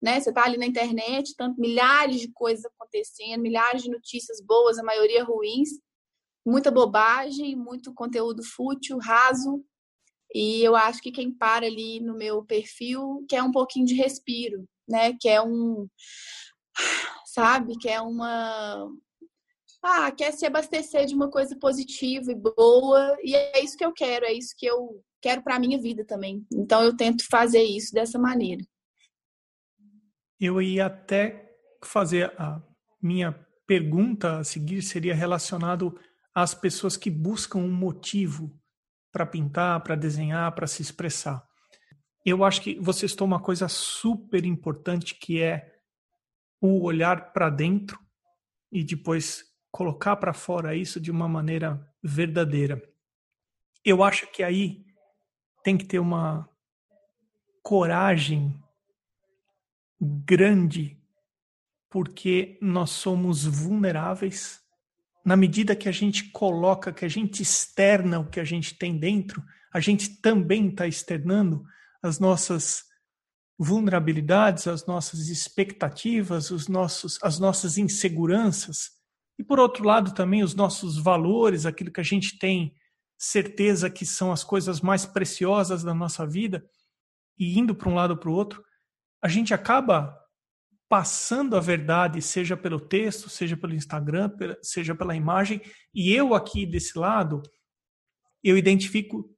Né? 0.00 0.20
Você 0.20 0.30
está 0.30 0.44
ali 0.44 0.56
na 0.56 0.66
internet, 0.66 1.34
tanto 1.36 1.60
milhares 1.60 2.20
de 2.20 2.28
coisas 2.32 2.64
acontecendo, 2.64 3.42
milhares 3.42 3.82
de 3.82 3.90
notícias 3.90 4.40
boas, 4.40 4.78
a 4.78 4.84
maioria 4.84 5.24
ruins, 5.24 5.70
muita 6.46 6.70
bobagem, 6.70 7.56
muito 7.56 7.92
conteúdo 7.92 8.42
fútil, 8.42 8.98
raso. 8.98 9.62
E 10.32 10.62
eu 10.62 10.76
acho 10.76 11.02
que 11.02 11.10
quem 11.10 11.32
para 11.32 11.66
ali 11.66 12.00
no 12.00 12.14
meu 12.14 12.44
perfil 12.44 13.24
quer 13.28 13.42
um 13.42 13.52
pouquinho 13.52 13.86
de 13.86 13.94
respiro, 13.94 14.66
né? 14.88 15.14
Quer 15.20 15.40
um, 15.42 15.88
sabe? 17.26 17.76
Quer 17.78 18.00
uma, 18.00 18.88
ah, 19.82 20.10
quer 20.10 20.32
se 20.32 20.46
abastecer 20.46 21.06
de 21.06 21.14
uma 21.14 21.30
coisa 21.30 21.56
positiva 21.56 22.32
e 22.32 22.34
boa, 22.34 23.16
e 23.22 23.34
é 23.34 23.62
isso 23.62 23.76
que 23.76 23.84
eu 23.84 23.92
quero, 23.92 24.24
é 24.24 24.32
isso 24.32 24.54
que 24.56 24.66
eu 24.66 25.02
quero 25.20 25.42
para 25.42 25.56
a 25.56 25.60
minha 25.60 25.80
vida 25.80 26.04
também. 26.04 26.44
Então 26.52 26.82
eu 26.82 26.96
tento 26.96 27.24
fazer 27.30 27.62
isso 27.62 27.92
dessa 27.92 28.18
maneira. 28.18 28.62
Eu 30.40 30.60
ia 30.62 30.86
até 30.86 31.52
fazer 31.84 32.32
a 32.38 32.62
minha 33.02 33.32
pergunta 33.66 34.38
a 34.38 34.44
seguir 34.44 34.82
seria 34.82 35.14
relacionado 35.14 35.98
às 36.34 36.54
pessoas 36.54 36.96
que 36.96 37.10
buscam 37.10 37.58
um 37.58 37.70
motivo 37.70 38.56
para 39.12 39.26
pintar, 39.26 39.82
para 39.82 39.96
desenhar, 39.96 40.54
para 40.54 40.66
se 40.66 40.82
expressar. 40.82 41.47
Eu 42.24 42.44
acho 42.44 42.62
que 42.62 42.78
você 42.78 43.08
citou 43.08 43.26
uma 43.26 43.40
coisa 43.40 43.68
super 43.68 44.44
importante 44.44 45.14
que 45.14 45.40
é 45.40 45.78
o 46.60 46.82
olhar 46.82 47.32
para 47.32 47.48
dentro 47.48 47.98
e 48.70 48.84
depois 48.84 49.44
colocar 49.70 50.16
para 50.16 50.32
fora 50.32 50.74
isso 50.74 51.00
de 51.00 51.10
uma 51.10 51.28
maneira 51.28 51.86
verdadeira. 52.02 52.82
Eu 53.84 54.02
acho 54.02 54.30
que 54.32 54.42
aí 54.42 54.84
tem 55.62 55.76
que 55.76 55.84
ter 55.84 55.98
uma 55.98 56.48
coragem 57.62 58.54
grande, 60.00 60.98
porque 61.90 62.58
nós 62.60 62.90
somos 62.90 63.44
vulneráveis. 63.44 64.60
Na 65.24 65.36
medida 65.36 65.76
que 65.76 65.88
a 65.88 65.92
gente 65.92 66.30
coloca, 66.30 66.92
que 66.92 67.04
a 67.04 67.08
gente 67.08 67.42
externa 67.42 68.20
o 68.20 68.28
que 68.28 68.40
a 68.40 68.44
gente 68.44 68.74
tem 68.74 68.98
dentro, 68.98 69.42
a 69.72 69.80
gente 69.80 70.20
também 70.20 70.68
está 70.68 70.86
externando 70.86 71.64
as 72.02 72.18
nossas 72.18 72.84
vulnerabilidades, 73.58 74.66
as 74.68 74.86
nossas 74.86 75.28
expectativas, 75.28 76.50
os 76.50 76.68
nossos, 76.68 77.18
as 77.22 77.38
nossas 77.38 77.76
inseguranças. 77.76 78.90
E 79.38 79.44
por 79.44 79.58
outro 79.58 79.84
lado 79.84 80.14
também 80.14 80.42
os 80.42 80.54
nossos 80.54 80.96
valores, 80.96 81.66
aquilo 81.66 81.90
que 81.90 82.00
a 82.00 82.04
gente 82.04 82.38
tem 82.38 82.74
certeza 83.18 83.90
que 83.90 84.06
são 84.06 84.30
as 84.30 84.44
coisas 84.44 84.80
mais 84.80 85.04
preciosas 85.04 85.82
da 85.82 85.92
nossa 85.92 86.24
vida, 86.24 86.64
e 87.36 87.58
indo 87.58 87.74
para 87.74 87.88
um 87.88 87.94
lado 87.94 88.12
ou 88.12 88.16
para 88.16 88.30
o 88.30 88.34
outro, 88.34 88.64
a 89.20 89.28
gente 89.28 89.52
acaba 89.52 90.16
passando 90.88 91.56
a 91.56 91.60
verdade, 91.60 92.22
seja 92.22 92.56
pelo 92.56 92.80
texto, 92.80 93.28
seja 93.28 93.56
pelo 93.56 93.74
Instagram, 93.74 94.30
seja 94.62 94.94
pela 94.94 95.14
imagem, 95.14 95.60
e 95.92 96.12
eu 96.12 96.34
aqui 96.34 96.64
desse 96.64 96.98
lado, 96.98 97.42
eu 98.42 98.56
identifico 98.56 99.28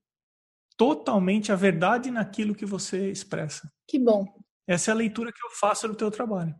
totalmente 0.80 1.52
a 1.52 1.56
verdade 1.56 2.10
naquilo 2.10 2.54
que 2.54 2.64
você 2.64 3.10
expressa. 3.10 3.70
Que 3.86 3.98
bom. 3.98 4.24
Essa 4.66 4.90
é 4.90 4.92
a 4.92 4.96
leitura 4.96 5.30
que 5.30 5.44
eu 5.44 5.50
faço 5.50 5.86
do 5.86 5.94
teu 5.94 6.10
trabalho. 6.10 6.54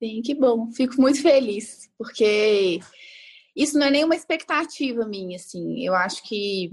Sim, 0.00 0.22
que 0.22 0.36
bom. 0.36 0.70
Fico 0.70 1.00
muito 1.00 1.20
feliz, 1.20 1.90
porque 1.98 2.78
isso 3.56 3.76
não 3.76 3.88
é 3.88 3.90
nenhuma 3.90 4.14
expectativa 4.14 5.04
minha, 5.04 5.34
assim. 5.34 5.84
Eu 5.84 5.96
acho 5.96 6.22
que 6.22 6.70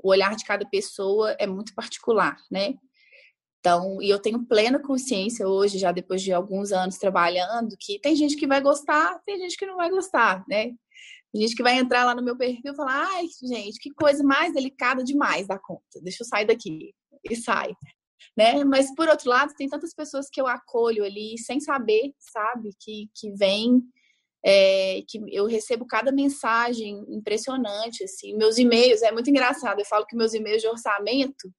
o 0.00 0.10
olhar 0.10 0.36
de 0.36 0.44
cada 0.44 0.64
pessoa 0.64 1.32
é 1.32 1.48
muito 1.48 1.74
particular, 1.74 2.36
né? 2.48 2.74
Então, 3.58 4.00
e 4.00 4.08
eu 4.08 4.20
tenho 4.20 4.46
plena 4.46 4.78
consciência 4.78 5.48
hoje, 5.48 5.80
já 5.80 5.90
depois 5.90 6.22
de 6.22 6.32
alguns 6.32 6.70
anos 6.70 6.96
trabalhando, 6.96 7.76
que 7.76 7.98
tem 7.98 8.14
gente 8.14 8.36
que 8.36 8.46
vai 8.46 8.60
gostar, 8.60 9.18
tem 9.26 9.36
gente 9.36 9.56
que 9.56 9.66
não 9.66 9.76
vai 9.76 9.90
gostar, 9.90 10.44
né? 10.48 10.70
Gente 11.34 11.54
que 11.54 11.62
vai 11.62 11.78
entrar 11.78 12.04
lá 12.04 12.14
no 12.14 12.22
meu 12.22 12.36
perfil 12.36 12.72
e 12.72 12.76
falar: 12.76 13.06
ai, 13.12 13.26
gente, 13.42 13.78
que 13.78 13.90
coisa 13.90 14.22
mais 14.22 14.52
delicada 14.52 15.04
demais 15.04 15.46
da 15.46 15.58
conta, 15.58 16.00
deixa 16.02 16.22
eu 16.22 16.26
sair 16.26 16.46
daqui. 16.46 16.94
E 17.28 17.36
sai. 17.36 17.72
Né? 18.36 18.64
Mas, 18.64 18.94
por 18.94 19.08
outro 19.08 19.28
lado, 19.28 19.54
tem 19.54 19.68
tantas 19.68 19.94
pessoas 19.94 20.28
que 20.30 20.40
eu 20.40 20.46
acolho 20.46 21.04
ali 21.04 21.36
sem 21.38 21.60
saber, 21.60 22.12
sabe? 22.18 22.70
Que, 22.80 23.08
que 23.14 23.30
vêm 23.32 23.82
é, 24.44 25.02
que 25.08 25.20
eu 25.28 25.46
recebo 25.46 25.86
cada 25.86 26.12
mensagem 26.12 27.04
impressionante, 27.08 28.04
assim, 28.04 28.36
meus 28.36 28.58
e-mails, 28.58 29.02
é 29.02 29.12
muito 29.12 29.30
engraçado, 29.30 29.80
eu 29.80 29.84
falo 29.84 30.06
que 30.06 30.16
meus 30.16 30.34
e-mails 30.34 30.62
de 30.62 30.68
orçamento 30.68 31.52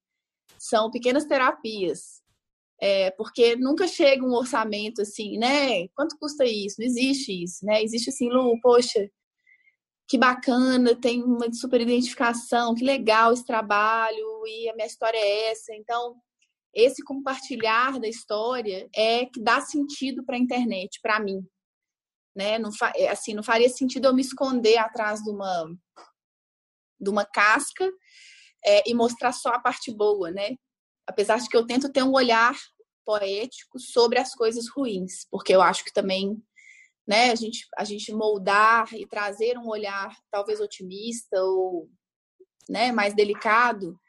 são 0.58 0.90
pequenas 0.90 1.26
terapias, 1.26 2.22
é, 2.82 3.12
porque 3.12 3.56
nunca 3.56 3.88
chega 3.88 4.26
um 4.26 4.34
orçamento 4.34 5.02
assim, 5.02 5.38
né, 5.38 5.88
quanto 5.90 6.18
custa 6.18 6.46
isso? 6.46 6.78
Não 6.80 6.88
existe 6.88 7.44
isso, 7.44 7.66
né, 7.66 7.84
existe 7.84 8.10
assim, 8.10 8.30
Lu, 8.30 8.60
poxa, 8.62 9.10
que 10.10 10.18
bacana, 10.18 10.96
tem 10.96 11.24
uma 11.24 11.54
super 11.54 11.80
identificação, 11.80 12.74
que 12.74 12.84
legal 12.84 13.32
esse 13.32 13.46
trabalho, 13.46 14.48
e 14.48 14.68
a 14.68 14.74
minha 14.74 14.88
história 14.88 15.20
é 15.20 15.52
essa, 15.52 15.76
então 15.76 16.20
esse 16.74 17.04
compartilhar 17.04 18.00
da 18.00 18.08
história 18.08 18.90
é 18.96 19.28
que 19.28 19.40
dá 19.40 19.62
sentido 19.62 20.26
para 20.26 20.36
a 20.36 20.40
internet, 20.40 21.00
para 21.00 21.20
mim, 21.20 21.48
né? 22.36 22.58
Não, 22.58 22.72
é, 22.96 23.10
assim, 23.10 23.36
não 23.36 23.44
faria 23.44 23.70
sentido 23.70 24.08
eu 24.08 24.14
me 24.14 24.22
esconder 24.22 24.78
atrás 24.78 25.22
de 25.22 25.30
uma, 25.30 25.72
de 27.00 27.10
uma 27.10 27.24
casca 27.24 27.88
é, 28.66 28.90
e 28.90 28.96
mostrar 28.96 29.32
só 29.32 29.50
a 29.50 29.60
parte 29.60 29.94
boa, 29.94 30.32
né? 30.32 30.56
Apesar 31.08 31.38
de 31.38 31.48
que 31.48 31.58
eu 31.58 31.68
tento 31.68 31.92
ter 31.92 32.02
um 32.02 32.14
olhar 32.14 32.56
poético 33.06 33.80
sobre 33.80 34.18
as 34.20 34.34
coisas 34.34 34.68
ruins, 34.70 35.28
porque 35.30 35.54
eu 35.54 35.62
acho 35.62 35.84
que 35.84 35.94
também 35.94 36.42
né, 37.10 37.32
a 37.32 37.36
gente, 37.36 37.68
a 37.76 37.84
gente 37.84 38.14
moldar 38.14 38.94
e 38.94 39.04
trazer 39.08 39.58
um 39.58 39.68
olhar 39.68 40.16
talvez 40.30 40.60
otimista 40.60 41.42
ou 41.42 41.90
né, 42.70 42.92
mais 42.92 43.16
delicado 43.16 44.00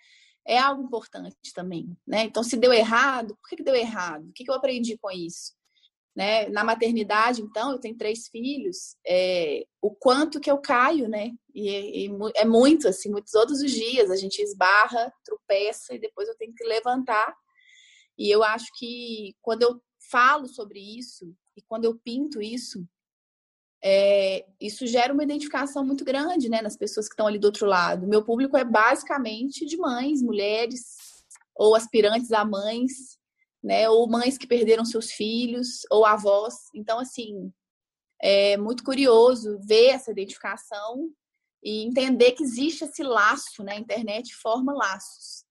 é 0.46 0.58
algo 0.58 0.82
importante 0.82 1.34
também, 1.54 1.96
né? 2.06 2.24
Então, 2.24 2.42
se 2.42 2.58
deu 2.58 2.74
errado, 2.74 3.34
por 3.36 3.48
que, 3.48 3.56
que 3.56 3.62
deu 3.62 3.74
errado? 3.74 4.28
O 4.28 4.32
que, 4.34 4.44
que 4.44 4.50
eu 4.50 4.54
aprendi 4.54 4.98
com 4.98 5.10
isso? 5.10 5.54
Né? 6.14 6.48
Na 6.48 6.62
maternidade, 6.62 7.40
então, 7.40 7.70
eu 7.70 7.78
tenho 7.78 7.96
três 7.96 8.28
filhos, 8.28 8.96
é, 9.06 9.64
o 9.80 9.90
quanto 9.94 10.40
que 10.40 10.50
eu 10.50 10.58
caio, 10.58 11.08
né? 11.08 11.30
E, 11.54 12.06
e, 12.06 12.10
é 12.34 12.44
muito, 12.44 12.86
assim, 12.86 13.10
muitos 13.10 13.32
todos 13.32 13.62
os 13.62 13.70
dias 13.70 14.10
a 14.10 14.16
gente 14.16 14.42
esbarra, 14.42 15.10
tropeça 15.24 15.94
e 15.94 15.98
depois 15.98 16.28
eu 16.28 16.36
tenho 16.36 16.52
que 16.54 16.64
levantar. 16.64 17.34
E 18.18 18.30
eu 18.30 18.42
acho 18.42 18.66
que 18.76 19.34
quando 19.40 19.62
eu 19.62 19.80
falo 20.10 20.46
sobre 20.48 20.80
isso 20.80 21.34
e 21.60 21.64
quando 21.68 21.84
eu 21.84 21.94
pinto 21.94 22.42
isso, 22.42 22.86
é, 23.82 24.46
isso 24.60 24.86
gera 24.86 25.12
uma 25.12 25.22
identificação 25.22 25.84
muito 25.84 26.04
grande, 26.04 26.48
né, 26.48 26.60
nas 26.60 26.76
pessoas 26.76 27.06
que 27.06 27.14
estão 27.14 27.26
ali 27.26 27.38
do 27.38 27.46
outro 27.46 27.66
lado. 27.66 28.06
Meu 28.06 28.24
público 28.24 28.56
é 28.56 28.64
basicamente 28.64 29.64
de 29.64 29.76
mães, 29.76 30.20
mulheres 30.20 30.96
ou 31.54 31.74
aspirantes 31.74 32.32
a 32.32 32.44
mães 32.44 33.20
né? 33.62 33.88
Ou 33.88 34.08
mães 34.08 34.38
que 34.38 34.46
perderam 34.46 34.84
seus 34.84 35.12
filhos, 35.12 35.82
ou 35.90 36.04
avós. 36.04 36.54
Então, 36.74 36.98
assim, 36.98 37.52
é 38.20 38.56
muito 38.56 38.82
curioso 38.82 39.58
ver 39.60 39.88
essa 39.88 40.10
identificação 40.10 41.10
e 41.62 41.84
entender 41.84 42.32
que 42.32 42.42
existe 42.42 42.84
esse 42.84 43.02
laço, 43.02 43.62
né? 43.62 43.72
A 43.72 43.80
internet 43.80 44.34
forma 44.34 44.72
laços. 44.72 45.44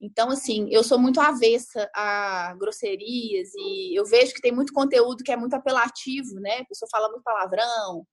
Então, 0.00 0.30
assim, 0.30 0.68
eu 0.70 0.84
sou 0.84 0.96
muito 0.98 1.20
avessa 1.20 1.90
a 1.94 2.54
grosserias 2.54 3.50
e 3.56 3.98
eu 3.98 4.04
vejo 4.04 4.32
que 4.32 4.40
tem 4.40 4.52
muito 4.52 4.72
conteúdo 4.72 5.24
que 5.24 5.32
é 5.32 5.36
muito 5.36 5.54
apelativo, 5.54 6.34
né? 6.34 6.58
A 6.60 6.64
pessoa 6.64 6.88
fala 6.90 7.08
muito 7.08 7.24
palavrão 7.24 8.06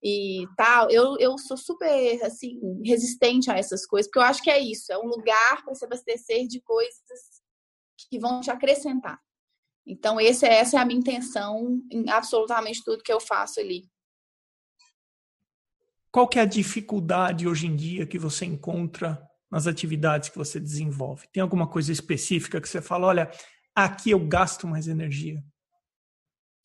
e 0.00 0.46
tal. 0.56 0.88
Eu, 0.88 1.16
eu 1.18 1.36
sou 1.38 1.56
super, 1.56 2.22
assim, 2.22 2.60
resistente 2.84 3.50
a 3.50 3.58
essas 3.58 3.84
coisas, 3.84 4.08
porque 4.08 4.20
eu 4.20 4.30
acho 4.30 4.42
que 4.42 4.50
é 4.50 4.60
isso, 4.60 4.92
é 4.92 4.98
um 4.98 5.06
lugar 5.06 5.64
para 5.64 5.74
se 5.74 5.84
abastecer 5.84 6.46
de 6.46 6.60
coisas 6.60 7.42
que 8.08 8.20
vão 8.20 8.40
te 8.40 8.50
acrescentar. 8.50 9.18
Então, 9.84 10.20
esse, 10.20 10.46
essa 10.46 10.76
é 10.76 10.80
a 10.80 10.84
minha 10.84 11.00
intenção 11.00 11.82
em 11.90 12.08
absolutamente 12.08 12.84
tudo 12.84 13.02
que 13.02 13.12
eu 13.12 13.18
faço 13.18 13.58
ali. 13.58 13.90
Qual 16.12 16.28
que 16.28 16.38
é 16.38 16.42
a 16.42 16.46
dificuldade 16.46 17.48
hoje 17.48 17.66
em 17.66 17.74
dia 17.74 18.06
que 18.06 18.18
você 18.18 18.44
encontra 18.44 19.28
nas 19.52 19.66
atividades 19.66 20.30
que 20.30 20.38
você 20.38 20.58
desenvolve? 20.58 21.28
Tem 21.30 21.42
alguma 21.42 21.68
coisa 21.68 21.92
específica 21.92 22.58
que 22.58 22.68
você 22.68 22.80
fala, 22.80 23.06
olha, 23.06 23.30
aqui 23.74 24.10
eu 24.10 24.26
gasto 24.26 24.66
mais 24.66 24.88
energia? 24.88 25.44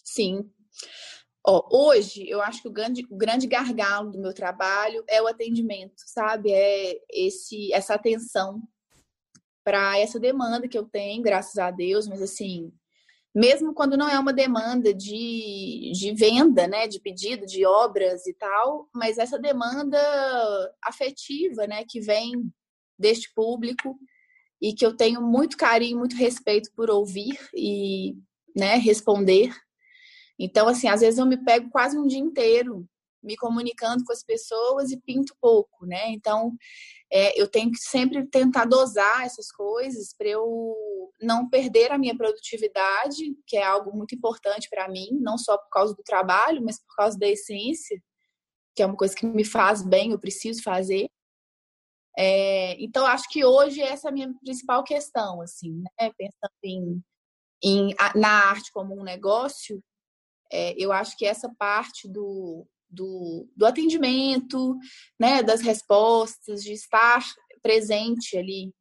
Sim. 0.01 0.49
Hoje, 1.45 2.27
eu 2.29 2.41
acho 2.41 2.61
que 2.61 2.67
o 2.69 2.71
grande, 2.71 3.05
o 3.09 3.17
grande 3.17 3.45
gargalo 3.45 4.11
do 4.11 4.21
meu 4.21 4.33
trabalho 4.33 5.03
é 5.07 5.21
o 5.21 5.27
atendimento, 5.27 5.95
sabe? 6.05 6.51
É 6.51 6.97
esse, 7.11 7.73
essa 7.73 7.93
atenção 7.93 8.61
para 9.65 9.99
essa 9.99 10.17
demanda 10.17 10.67
que 10.67 10.77
eu 10.77 10.85
tenho, 10.85 11.21
graças 11.21 11.57
a 11.57 11.71
Deus, 11.71 12.07
mas 12.07 12.21
assim, 12.21 12.71
mesmo 13.35 13.73
quando 13.73 13.97
não 13.97 14.09
é 14.09 14.17
uma 14.17 14.31
demanda 14.31 14.93
de, 14.93 15.91
de 15.93 16.13
venda, 16.13 16.67
né, 16.67 16.87
de 16.87 17.01
pedido 17.01 17.45
de 17.45 17.65
obras 17.65 18.25
e 18.25 18.33
tal, 18.33 18.89
mas 18.93 19.17
essa 19.17 19.37
demanda 19.37 19.99
afetiva, 20.83 21.67
né, 21.67 21.83
que 21.87 21.99
vem 21.99 22.49
deste 22.97 23.31
público 23.33 23.97
e 24.61 24.73
que 24.73 24.85
eu 24.85 24.95
tenho 24.95 25.21
muito 25.21 25.57
carinho, 25.57 25.99
muito 25.99 26.15
respeito 26.15 26.71
por 26.75 26.89
ouvir 26.89 27.37
e, 27.53 28.15
né, 28.55 28.75
responder. 28.77 29.53
Então, 30.39 30.67
assim, 30.67 30.87
às 30.87 31.01
vezes 31.01 31.19
eu 31.19 31.25
me 31.25 31.37
pego 31.43 31.69
quase 31.69 31.97
um 31.97 32.07
dia 32.07 32.19
inteiro 32.19 32.87
me 33.23 33.35
comunicando 33.35 34.03
com 34.05 34.13
as 34.13 34.23
pessoas 34.23 34.91
e 34.91 35.01
pinto 35.01 35.35
pouco, 35.41 35.85
né? 35.85 36.09
Então, 36.11 36.55
é, 37.11 37.39
eu 37.39 37.47
tenho 37.47 37.71
que 37.71 37.79
sempre 37.79 38.25
tentar 38.27 38.65
dosar 38.65 39.25
essas 39.25 39.51
coisas 39.51 40.13
para 40.17 40.27
eu 40.27 40.75
não 41.21 41.49
perder 41.49 41.91
a 41.91 41.97
minha 41.97 42.15
produtividade, 42.15 43.35
que 43.45 43.57
é 43.57 43.63
algo 43.63 43.95
muito 43.95 44.15
importante 44.15 44.69
para 44.69 44.87
mim, 44.87 45.09
não 45.19 45.37
só 45.37 45.57
por 45.57 45.69
causa 45.69 45.93
do 45.93 46.03
trabalho, 46.03 46.63
mas 46.63 46.79
por 46.79 46.95
causa 46.95 47.17
da 47.17 47.27
essência, 47.27 48.01
que 48.75 48.83
é 48.83 48.85
uma 48.85 48.95
coisa 48.95 49.15
que 49.15 49.25
me 49.25 49.43
faz 49.43 49.83
bem, 49.83 50.11
eu 50.11 50.19
preciso 50.19 50.61
fazer. 50.61 51.09
É, 52.17 52.75
então, 52.83 53.05
acho 53.05 53.29
que 53.29 53.45
hoje 53.45 53.79
essa 53.79 54.07
é 54.07 54.09
a 54.09 54.13
minha 54.13 54.33
principal 54.43 54.83
questão, 54.83 55.39
assim, 55.41 55.83
né? 55.99 56.11
Pensando 56.17 56.53
em, 56.63 57.03
em 57.63 57.95
na 58.15 58.49
arte 58.49 58.71
como 58.71 58.99
um 58.99 59.03
negócio, 59.03 59.83
é, 60.51 60.73
eu 60.77 60.91
acho 60.91 61.15
que 61.15 61.25
essa 61.25 61.53
parte 61.59 62.07
do, 62.07 62.65
do, 62.89 63.47
do 63.55 63.65
atendimento, 63.65 64.75
né, 65.19 65.43
das 65.43 65.61
respostas, 65.61 66.63
de 66.63 66.73
estar 66.73 67.23
presente 67.61 68.37
ali, 68.37 68.73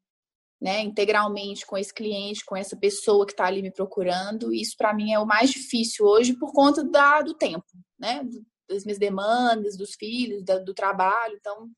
né, 0.61 0.81
integralmente 0.81 1.66
com 1.66 1.77
esse 1.77 1.92
cliente, 1.92 2.44
com 2.44 2.57
essa 2.57 2.77
pessoa 2.77 3.27
que 3.27 3.33
está 3.33 3.46
ali 3.46 3.61
me 3.61 3.70
procurando, 3.70 4.55
isso 4.55 4.75
para 4.79 4.94
mim 4.94 5.12
é 5.12 5.18
o 5.18 5.27
mais 5.27 5.51
difícil 5.51 6.07
hoje 6.07 6.35
por 6.35 6.53
conta 6.53 6.83
da, 6.83 7.20
do 7.20 7.35
tempo, 7.35 7.66
né, 7.99 8.27
das 8.68 8.85
minhas 8.85 8.99
demandas, 8.99 9.77
dos 9.77 9.94
filhos, 9.94 10.42
da, 10.44 10.59
do 10.59 10.72
trabalho, 10.72 11.37
então 11.38 11.70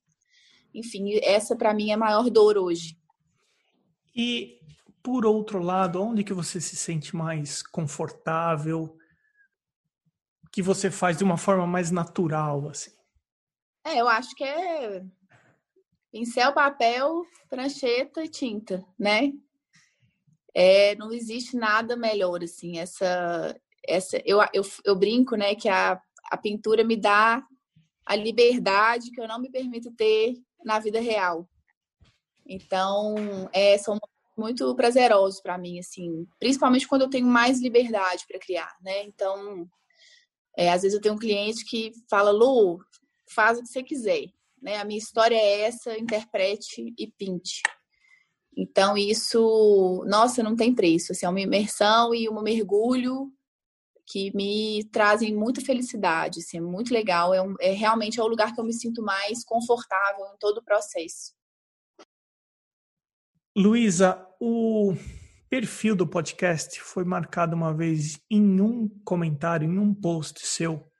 enfim, 0.74 1.18
essa 1.22 1.56
para 1.56 1.74
mim 1.74 1.90
é 1.90 1.94
a 1.94 1.98
maior 1.98 2.28
dor 2.30 2.56
hoje. 2.56 2.98
E 4.14 4.58
por 5.02 5.24
outro 5.24 5.62
lado, 5.62 6.02
onde 6.02 6.24
que 6.24 6.32
você 6.32 6.60
se 6.60 6.76
sente 6.76 7.14
mais 7.14 7.62
confortável? 7.62 8.96
Que 10.52 10.62
você 10.62 10.90
faz 10.90 11.16
de 11.16 11.24
uma 11.24 11.36
forma 11.36 11.66
mais 11.66 11.90
natural, 11.90 12.68
assim? 12.68 12.90
É, 13.84 14.00
eu 14.00 14.08
acho 14.08 14.34
que 14.34 14.44
é 14.44 15.04
pincel, 16.10 16.52
papel, 16.52 17.24
prancheta 17.48 18.24
e 18.24 18.28
tinta, 18.28 18.84
né? 18.98 19.32
É, 20.54 20.94
não 20.96 21.12
existe 21.12 21.56
nada 21.56 21.96
melhor, 21.96 22.42
assim, 22.42 22.78
essa, 22.78 23.58
essa 23.86 24.20
eu, 24.24 24.40
eu, 24.52 24.62
eu 24.84 24.96
brinco, 24.96 25.36
né, 25.36 25.54
que 25.54 25.68
a, 25.68 26.00
a 26.30 26.36
pintura 26.36 26.82
me 26.82 26.96
dá 26.96 27.46
a 28.04 28.16
liberdade 28.16 29.10
que 29.10 29.20
eu 29.20 29.28
não 29.28 29.38
me 29.38 29.50
permito 29.50 29.92
ter 29.92 30.34
na 30.64 30.78
vida 30.78 31.00
real. 31.00 31.48
Então, 32.46 33.14
é, 33.52 33.76
são 33.78 33.98
muito 34.36 34.74
prazerosos 34.74 35.40
para 35.40 35.58
mim, 35.58 35.78
assim, 35.78 36.26
principalmente 36.38 36.86
quando 36.86 37.02
eu 37.02 37.10
tenho 37.10 37.26
mais 37.26 37.60
liberdade 37.60 38.24
para 38.26 38.38
criar, 38.38 38.74
né? 38.80 39.02
Então, 39.02 39.68
é, 40.56 40.70
às 40.70 40.82
vezes 40.82 40.94
eu 40.94 41.00
tenho 41.00 41.14
um 41.14 41.18
cliente 41.18 41.64
que 41.64 41.92
fala, 42.08 42.30
Lu, 42.30 42.78
faz 43.28 43.58
o 43.58 43.62
que 43.62 43.68
você 43.68 43.82
quiser, 43.82 44.26
né? 44.62 44.76
A 44.76 44.84
minha 44.84 44.98
história 44.98 45.36
é 45.36 45.62
essa, 45.62 45.98
interprete 45.98 46.94
e 46.96 47.06
pinte. 47.06 47.62
Então, 48.56 48.96
isso, 48.96 50.04
nossa, 50.08 50.42
não 50.42 50.56
tem 50.56 50.74
preço. 50.74 51.12
Assim, 51.12 51.26
é 51.26 51.28
uma 51.28 51.40
imersão 51.40 52.12
e 52.12 52.28
um 52.28 52.42
mergulho 52.42 53.32
que 54.10 54.34
me 54.34 54.84
trazem 54.90 55.34
muita 55.34 55.60
felicidade, 55.60 56.40
assim, 56.40 56.56
é 56.56 56.60
muito 56.60 56.94
legal, 56.94 57.34
é, 57.34 57.42
um, 57.42 57.54
é 57.60 57.72
realmente 57.72 58.18
é 58.18 58.22
o 58.22 58.26
lugar 58.26 58.54
que 58.54 58.60
eu 58.60 58.64
me 58.64 58.72
sinto 58.72 59.02
mais 59.02 59.44
confortável 59.44 60.24
em 60.34 60.38
todo 60.38 60.58
o 60.58 60.64
processo. 60.64 61.34
Luísa, 63.54 64.26
o 64.40 64.94
perfil 65.50 65.94
do 65.94 66.06
podcast 66.06 66.80
foi 66.80 67.04
marcado 67.04 67.54
uma 67.54 67.74
vez 67.74 68.18
em 68.30 68.60
um 68.60 68.88
comentário, 69.04 69.70
em 69.70 69.78
um 69.78 69.92
post 69.92 70.46
seu, 70.46 70.90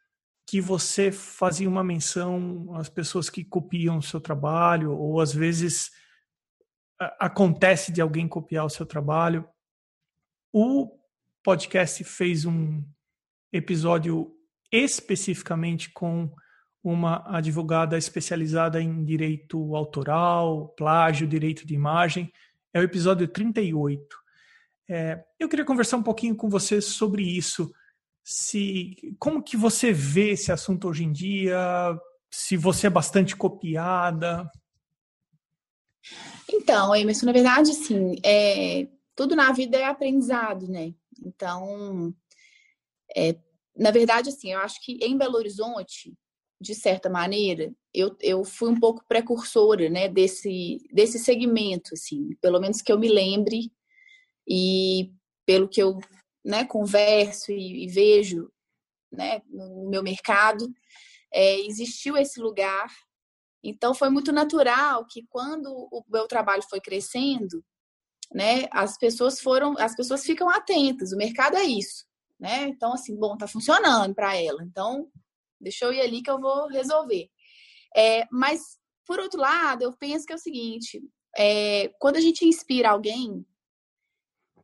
que 0.47 0.61
você 0.61 1.11
fazia 1.11 1.69
uma 1.69 1.85
menção 1.85 2.75
às 2.75 2.91
pessoas 2.91 3.31
que 3.31 3.43
copiam 3.43 3.99
o 3.99 4.03
seu 4.03 4.21
trabalho, 4.21 4.93
ou 4.93 5.21
às 5.21 5.33
vezes 5.33 5.91
acontece 7.19 7.91
de 7.91 8.03
alguém 8.03 8.29
copiar 8.29 8.67
o 8.67 8.71
seu 8.71 8.85
trabalho. 8.85 9.49
O 10.53 10.91
podcast 11.43 12.03
fez 12.05 12.45
um 12.45 12.83
episódio 13.53 14.35
especificamente 14.71 15.91
com 15.91 16.31
uma 16.83 17.25
advogada 17.27 17.99
especializada 17.99 18.81
em 18.81 19.05
direito 19.05 19.75
autoral, 19.75 20.69
plágio, 20.77 21.27
direito 21.27 21.67
de 21.67 21.75
imagem. 21.75 22.33
É 22.73 22.81
o 22.81 22.85
episódio 22.85 23.27
38. 23.27 24.17
É, 24.89 25.23
eu 25.39 25.49
queria 25.49 25.65
conversar 25.65 25.97
um 25.97 26.03
pouquinho 26.03 26.37
com 26.37 26.49
você 26.49 26.81
sobre 26.81 27.23
isso. 27.23 27.71
Se, 28.25 28.95
como 29.19 29.43
que 29.43 29.57
você 29.57 29.93
vê 29.93 30.31
esse 30.31 30.53
assunto 30.53 30.89
hoje 30.89 31.05
em 31.05 31.13
dia? 31.13 31.99
Se 32.31 32.57
você 32.57 32.87
é 32.87 32.91
bastante 32.91 33.37
copiada? 33.37 34.51
Então, 36.51 36.95
Emerson, 36.95 37.27
na 37.27 37.33
verdade, 37.33 37.75
sim, 37.75 38.17
é, 38.25 38.89
tudo 39.15 39.35
na 39.35 39.53
vida 39.53 39.77
é 39.77 39.85
aprendizado, 39.85 40.69
né? 40.69 40.95
Então, 41.25 42.15
é, 43.19 43.37
na 43.77 43.91
verdade, 43.91 44.29
assim, 44.29 44.53
eu 44.53 44.61
acho 44.61 44.81
que 44.81 44.99
em 45.03 45.19
Belo 45.19 45.37
Horizonte, 45.37 46.15
de 46.61 46.75
certa 46.75 47.11
maneira, 47.11 47.73
eu, 47.93 48.17
eu 48.21 48.45
fui 48.45 48.71
um 48.71 48.79
pouco 48.79 49.05
precursora, 49.09 49.89
né, 49.91 50.09
desse, 50.09 50.79
desse 50.93 51.19
segmento, 51.19 51.91
assim, 51.95 52.37
pelo 52.41 52.61
menos 52.61 52.81
que 52.81 52.93
eu 52.93 52.99
me 52.99 53.09
lembre 53.09 53.73
e 54.49 55.13
pelo 55.45 55.69
que 55.69 55.83
eu, 55.83 55.99
né, 56.45 56.65
converso 56.65 57.51
e, 57.51 57.85
e 57.85 57.89
vejo, 57.89 58.51
né, 59.11 59.43
no 59.49 59.89
meu 59.89 60.03
mercado, 60.03 60.73
é, 61.33 61.61
existiu 61.61 62.17
esse 62.17 62.41
lugar. 62.41 62.89
Então, 63.63 63.95
foi 63.95 64.11
muito 64.11 64.33
natural 64.33 65.07
que 65.07 65.27
quando 65.29 65.67
o 65.91 66.05
meu 66.09 66.29
trabalho 66.29 66.63
foi 66.71 66.81
crescendo, 66.81 67.65
né, 68.33 68.69
as 68.71 68.97
pessoas 68.97 69.41
foram, 69.41 69.77
as 69.79 69.97
pessoas 69.97 70.25
ficam 70.25 70.49
atentas. 70.49 71.13
O 71.13 71.17
mercado 71.17 71.57
é 71.57 71.65
isso 71.65 72.08
né? 72.39 72.69
Então, 72.69 72.93
assim, 72.93 73.17
bom, 73.17 73.37
tá 73.37 73.47
funcionando 73.47 74.15
para 74.15 74.37
ela. 74.37 74.63
Então, 74.63 75.11
deixa 75.61 75.85
eu 75.85 75.93
ir 75.93 76.01
ali 76.01 76.23
que 76.23 76.31
eu 76.31 76.41
vou 76.41 76.69
resolver. 76.69 77.29
É, 77.97 78.27
mas, 78.31 78.79
por 79.07 79.19
outro 79.19 79.41
lado, 79.41 79.83
eu 79.83 79.93
penso 79.93 80.27
que 80.27 80.33
é 80.33 80.37
o 80.37 80.41
seguinte: 80.41 81.03
é, 81.37 81.89
quando 81.99 82.17
a 82.17 82.21
gente 82.21 82.45
inspira 82.45 82.91
alguém, 82.91 83.45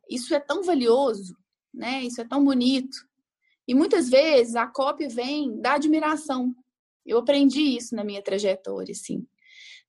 isso 0.08 0.34
é 0.34 0.40
tão 0.40 0.62
valioso, 0.62 1.36
né? 1.72 2.02
Isso 2.02 2.20
é 2.20 2.24
tão 2.24 2.44
bonito. 2.44 2.96
E 3.66 3.74
muitas 3.74 4.08
vezes 4.08 4.54
a 4.54 4.66
cópia 4.66 5.08
vem 5.08 5.60
da 5.60 5.74
admiração. 5.74 6.54
Eu 7.04 7.18
aprendi 7.18 7.76
isso 7.76 7.94
na 7.94 8.04
minha 8.04 8.22
trajetória, 8.22 8.92
assim 8.92 9.26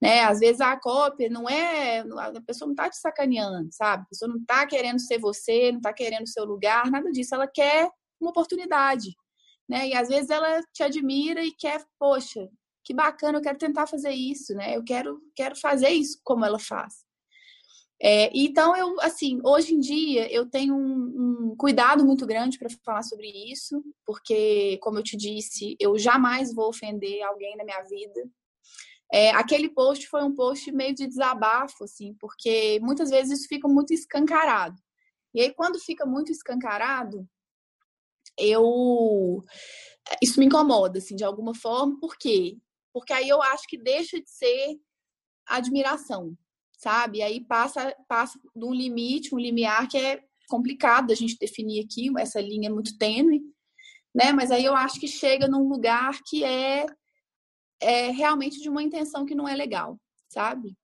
né? 0.02 0.22
Às 0.24 0.40
vezes 0.40 0.62
a 0.62 0.78
cópia 0.80 1.30
não 1.30 1.50
é, 1.50 2.00
a 2.00 2.42
pessoa 2.42 2.68
não 2.68 2.76
tá 2.76 2.90
te 2.90 2.98
sacaneando, 2.98 3.70
sabe? 3.72 4.04
A 4.04 4.10
pessoa 4.10 4.32
não 4.32 4.44
tá 4.46 4.66
querendo 4.66 5.00
ser 5.00 5.20
você, 5.20 5.72
não 5.72 5.82
tá 5.82 5.94
querendo 5.94 6.28
seu 6.28 6.46
lugar, 6.46 6.90
nada 6.92 7.12
disso. 7.12 7.36
Ela 7.36 7.48
quer 7.48 7.90
uma 8.20 8.32
oportunidade, 8.32 9.16
né? 9.68 9.88
E 9.88 9.94
às 9.94 10.10
vezes 10.10 10.30
ela 10.30 10.62
te 10.74 10.84
admira 10.84 11.44
e 11.44 11.52
quer, 11.52 11.84
poxa, 12.00 12.48
que 12.84 12.94
bacana, 12.94 13.40
eu 13.40 13.42
quero 13.42 13.58
tentar 13.58 13.88
fazer 13.88 14.12
isso, 14.12 14.54
né? 14.54 14.76
Eu 14.76 14.84
quero, 14.84 15.20
quero 15.36 15.56
fazer 15.56 15.90
isso 15.90 16.20
como 16.24 16.46
ela 16.46 16.60
faz. 16.60 17.06
É, 18.02 18.30
então, 18.38 18.76
eu, 18.76 19.00
assim, 19.02 19.40
hoje 19.44 19.74
em 19.74 19.80
dia 19.80 20.32
eu 20.32 20.46
tenho 20.46 20.76
um, 20.76 21.52
um 21.52 21.56
cuidado 21.58 22.06
muito 22.06 22.26
grande 22.28 22.60
para 22.60 22.70
falar 22.84 23.04
sobre 23.04 23.28
isso, 23.52 23.82
porque, 24.06 24.78
como 24.82 25.00
eu 25.00 25.04
te 25.04 25.16
disse, 25.16 25.78
eu 25.80 25.98
jamais 25.98 26.54
vou 26.54 26.68
ofender 26.68 27.24
alguém 27.24 27.56
na 27.56 27.64
minha 27.64 27.82
vida, 27.84 28.30
é, 29.12 29.32
aquele 29.32 29.70
post 29.70 30.08
foi 30.08 30.24
um 30.24 30.34
post 30.34 30.72
meio 30.72 30.94
de 30.94 31.08
desabafo, 31.08 31.84
assim, 31.84 32.13
porque 32.20 32.80
muitas 32.82 33.10
vezes 33.10 33.39
isso 33.39 33.48
fica 33.48 33.68
muito 33.68 33.94
escancarado. 33.94 34.82
E 35.34 35.41
aí, 35.41 35.54
quando 35.54 35.80
fica 35.80 36.06
muito 36.06 36.32
escancarado, 36.32 37.28
eu. 38.38 39.44
Isso 40.22 40.39
me 40.39 40.46
incomoda, 40.46 41.00
assim, 41.00 41.15
de 41.15 41.24
alguma 41.24 41.54
forma, 41.54 42.00
por 42.00 42.18
quê? 42.18 42.58
Porque 42.94 43.13
aí 43.13 43.28
eu 43.28 43.41
acho 43.41 43.68
que 43.68 43.78
deixa 43.78 44.22
de 44.22 44.30
ser 44.30 44.80
admiração, 45.48 46.38
sabe? 46.78 47.20
E 47.20 47.22
aí 47.22 47.41
passa, 47.44 47.96
passa 48.08 48.39
de 48.56 48.65
um 48.65 48.74
limite, 48.74 49.34
um 49.34 49.39
limiar 49.39 49.88
que 49.88 49.98
é 49.98 50.24
complicado 50.48 51.12
a 51.12 51.15
gente 51.15 51.38
definir 51.38 51.84
aqui, 51.84 52.10
essa 52.20 52.39
linha 52.39 52.70
é 52.70 52.72
muito 52.72 52.98
tênue, 52.98 53.41
né? 54.13 54.32
Mas 54.32 54.52
aí 54.52 54.63
eu 54.63 54.76
acho 54.76 55.00
que 55.00 55.08
chega 55.08 55.48
num 55.48 55.68
lugar 55.68 56.20
que 56.26 56.44
é 56.44 56.86
é 57.82 58.12
realmente 58.12 58.62
de 58.62 58.70
uma 58.70 58.84
intenção 58.84 59.26
que 59.26 59.36
não 59.36 59.48
é 59.48 59.56
legal, 59.56 60.00
sabe? 60.30 60.76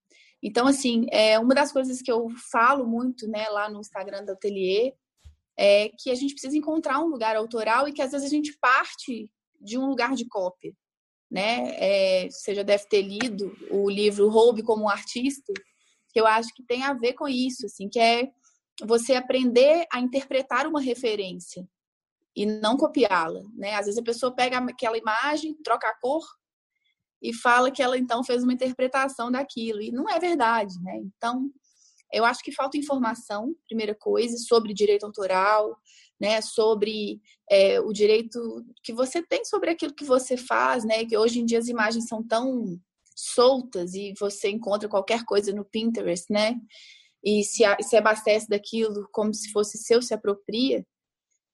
Então, 0.44 0.68
assim, 0.68 1.06
é 1.12 1.38
uma 1.40 1.54
das 1.54 1.72
coisas 1.72 2.02
que 2.02 2.12
eu 2.12 2.28
falo 2.52 2.86
muito, 2.86 3.28
né, 3.28 3.48
lá 3.50 3.70
no 3.70 3.80
Instagram 3.80 4.26
do 4.26 4.32
Ateliê, 4.32 4.94
é 5.58 5.90
que 5.90 6.10
a 6.10 6.16
gente 6.16 6.34
precisa 6.34 6.58
encontrar 6.58 7.00
um 7.00 7.08
lugar 7.08 7.36
autoral 7.36 7.88
e 7.88 7.94
que 7.94 8.02
às 8.02 8.12
vezes 8.12 8.26
a 8.26 8.30
gente 8.30 8.58
parte 8.60 9.30
de 9.60 9.78
um 9.78 9.86
lugar 9.86 10.16
de 10.16 10.28
cópia, 10.28 10.74
né? 11.30 11.76
É, 11.78 12.30
você 12.30 12.56
já 12.56 12.64
deve 12.64 12.88
ter 12.88 13.04
lido 13.04 13.56
o 13.70 13.90
livro 13.90 14.30
Roube 14.30 14.64
como 14.64 14.86
um 14.86 14.90
Artista, 14.90 15.54
que 16.10 16.20
eu 16.20 16.26
acho 16.26 16.54
que 16.56 16.64
tem 16.64 16.84
a 16.84 16.94
ver 16.94 17.14
com 17.14 17.28
isso, 17.28 17.66
assim, 17.68 17.88
que 17.88 18.00
é 18.00 18.32
você 18.84 19.14
aprender 19.14 19.86
a 19.94 20.00
interpretar 20.00 20.66
uma 20.66 20.82
referência, 20.82 21.68
e 22.36 22.46
não 22.46 22.78
copiá-la, 22.78 23.42
né? 23.54 23.76
Às 23.76 23.86
vezes 23.86 24.00
a 24.00 24.04
pessoa 24.04 24.34
pega 24.34 24.58
aquela 24.58 24.98
imagem, 24.98 25.54
troca 25.64 25.88
a 25.88 26.00
cor 26.00 26.26
e 27.22 27.34
fala 27.34 27.72
que 27.72 27.84
ela 27.84 27.98
então 27.98 28.24
fez 28.24 28.44
uma 28.44 28.54
interpretação 28.54 29.32
daquilo 29.32 29.82
e 29.82 29.92
não 29.92 30.10
é 30.10 30.20
verdade, 30.20 30.74
né? 30.82 30.98
Então, 30.98 31.50
eu 32.12 32.26
acho 32.26 32.44
que 32.44 32.52
falta 32.52 32.78
informação, 32.78 33.56
primeira 33.68 33.96
coisa, 33.96 34.38
sobre 34.38 34.74
direito 34.74 35.06
autoral, 35.06 35.78
né? 36.20 36.42
Sobre 36.42 37.22
é, 37.50 37.80
o 37.80 37.94
direito 37.94 38.40
que 38.84 38.94
você 38.94 39.22
tem 39.22 39.46
sobre 39.46 39.70
aquilo 39.70 39.94
que 39.94 40.04
você 40.04 40.36
faz, 40.36 40.84
né? 40.84 41.06
Que 41.06 41.18
hoje 41.18 41.40
em 41.40 41.46
dia 41.46 41.60
as 41.60 41.68
imagens 41.68 42.08
são 42.08 42.26
tão 42.26 42.80
soltas 43.16 43.94
e 43.94 44.14
você 44.20 44.50
encontra 44.50 44.90
qualquer 44.90 45.24
coisa 45.24 45.54
no 45.54 45.66
Pinterest, 45.66 46.32
né? 46.32 46.56
E 47.24 47.44
se, 47.44 47.64
se 47.82 47.96
abastece 47.96 48.50
daquilo 48.50 49.08
como 49.12 49.34
se 49.34 49.52
fosse 49.52 49.78
seu, 49.78 50.02
se 50.02 50.14
apropria. 50.14 50.86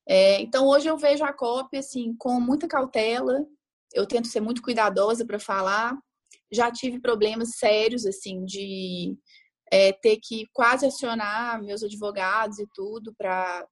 É, 0.08 0.39
então 0.41 0.65
hoje 0.65 0.88
eu 0.88 0.97
vejo 0.97 1.23
a 1.25 1.34
cópia 1.34 1.82
assim 1.82 2.15
com 2.17 2.39
muita 2.39 2.67
cautela. 2.67 3.45
Eu 3.93 4.06
tento 4.06 4.28
ser 4.28 4.41
muito 4.41 4.62
cuidadosa 4.62 5.26
para 5.26 5.39
falar. 5.39 5.97
Já 6.52 6.71
tive 6.71 7.00
problemas 7.00 7.58
sérios 7.58 8.06
assim 8.06 8.43
de 8.45 9.17
é, 9.71 9.91
ter 9.91 10.17
que 10.21 10.45
quase 10.54 10.86
acionar 10.86 11.62
meus 11.62 11.84
advogados 11.84 12.60
e 12.60 12.67
tudo 12.73 13.13
para 13.17 13.65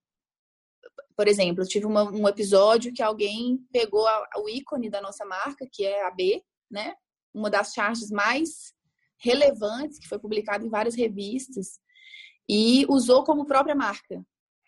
por 1.16 1.28
exemplo, 1.28 1.64
eu 1.64 1.68
tive 1.68 1.86
uma, 1.86 2.04
um 2.04 2.28
episódio 2.28 2.94
que 2.94 3.02
alguém 3.02 3.58
pegou 3.72 4.06
a, 4.06 4.28
o 4.38 4.50
ícone 4.50 4.90
da 4.90 5.02
nossa 5.02 5.26
marca, 5.26 5.68
que 5.72 5.86
é 5.86 6.06
a 6.06 6.12
B, 6.12 6.44
né? 6.70 6.94
Uma 7.34 7.50
das 7.50 7.74
charges 7.74 8.12
mais 8.12 8.74
relevantes, 9.18 9.98
que 9.98 10.08
foi 10.08 10.20
publicada 10.20 10.66
em 10.66 10.70
várias 10.70 10.94
revistas, 10.94 11.80
e 12.50 12.86
usou 12.90 13.24
como 13.24 13.46
própria 13.46 13.74
marca. 13.74 14.26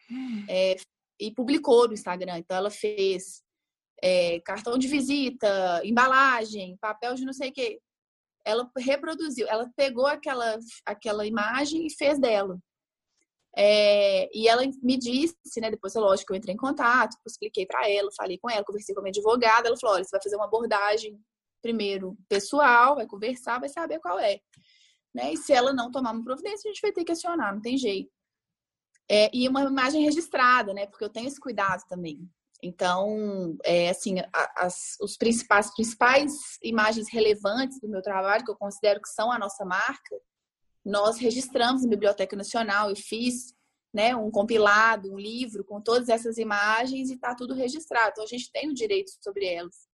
Hum. 0.10 0.46
É, 0.48 0.78
e 1.20 1.32
publicou 1.34 1.88
no 1.88 1.94
Instagram. 1.94 2.38
Então, 2.38 2.56
ela 2.56 2.72
fez 2.72 3.44
é, 4.04 4.40
cartão 4.42 4.78
de 4.78 4.88
visita, 4.88 5.82
embalagem, 5.84 6.78
papel 6.78 7.16
de 7.16 7.26
não 7.26 7.34
sei 7.34 7.50
o 7.50 7.54
quê. 7.54 7.80
Ela 8.46 8.70
reproduziu, 8.78 9.48
ela 9.48 9.70
pegou 9.76 10.08
aquela, 10.08 10.58
aquela 10.86 11.26
imagem 11.26 11.86
e 11.86 11.94
fez 11.94 12.20
dela. 12.20 12.58
É, 13.60 14.30
e 14.38 14.48
ela 14.48 14.62
me 14.84 14.98
disse, 14.98 15.36
né? 15.60 15.72
Depois, 15.72 15.96
é 15.96 16.00
lógico, 16.00 16.32
eu 16.32 16.38
entrei 16.38 16.54
em 16.54 16.58
contato, 16.58 17.18
expliquei 17.26 17.66
para 17.66 17.90
ela, 17.90 18.10
falei 18.16 18.38
com 18.38 18.50
ela, 18.50 18.64
conversei 18.64 18.94
com 18.94 19.02
a 19.02 19.04
minha 19.04 19.12
advogada. 19.12 19.68
Ela 19.68 19.78
falou: 19.78 19.96
olha, 19.96 20.04
você 20.04 20.12
vai 20.12 20.22
fazer 20.22 20.36
uma 20.36 20.46
abordagem 20.46 21.20
primeiro 21.60 22.16
pessoal, 22.30 22.96
vai 22.96 23.08
conversar, 23.08 23.60
vai 23.60 23.68
saber 23.68 24.00
qual 24.00 24.20
é. 24.20 24.40
Né? 25.14 25.34
E 25.34 25.38
se 25.38 25.52
ela 25.54 25.74
não 25.74 25.92
tomar 25.92 26.12
uma 26.14 26.24
providência, 26.24 26.70
a 26.70 26.74
gente 26.74 26.82
vai 26.82 26.92
ter 26.92 27.04
que 27.04 27.12
acionar, 27.12 27.54
não 27.54 27.62
tem 27.62 27.78
jeito. 27.78 28.12
É, 29.10 29.30
e 29.34 29.48
uma 29.48 29.64
imagem 29.64 30.04
registrada, 30.04 30.74
né? 30.74 30.86
Porque 30.86 31.04
eu 31.04 31.10
tenho 31.10 31.28
esse 31.28 31.40
cuidado 31.40 31.82
também. 31.90 32.30
Então, 32.62 33.56
é, 33.64 33.90
assim, 33.90 34.16
as 34.56 34.98
os 35.00 35.16
principais, 35.16 35.72
principais 35.74 36.32
imagens 36.64 37.08
relevantes 37.12 37.80
do 37.80 37.88
meu 37.88 38.02
trabalho, 38.02 38.44
que 38.44 38.52
eu 38.52 38.56
considero 38.56 39.02
que 39.02 39.10
são 39.10 39.32
a 39.32 39.38
nossa 39.38 39.64
marca, 39.64 40.16
nós 40.84 41.18
registramos 41.18 41.84
na 41.84 41.90
Biblioteca 41.90 42.36
Nacional. 42.36 42.90
Eu 42.90 42.96
fiz 42.96 43.54
né, 43.94 44.16
um 44.16 44.32
compilado, 44.32 45.12
um 45.14 45.20
livro 45.20 45.64
com 45.64 45.82
todas 45.82 46.10
essas 46.10 46.38
imagens 46.38 47.10
e 47.10 47.14
está 47.14 47.36
tudo 47.36 47.54
registrado. 47.54 48.12
Então, 48.12 48.24
a 48.24 48.28
gente 48.28 48.52
tem 48.52 48.70
o 48.70 48.74
direito 48.74 49.12
sobre 49.22 49.46
elas. 49.46 49.88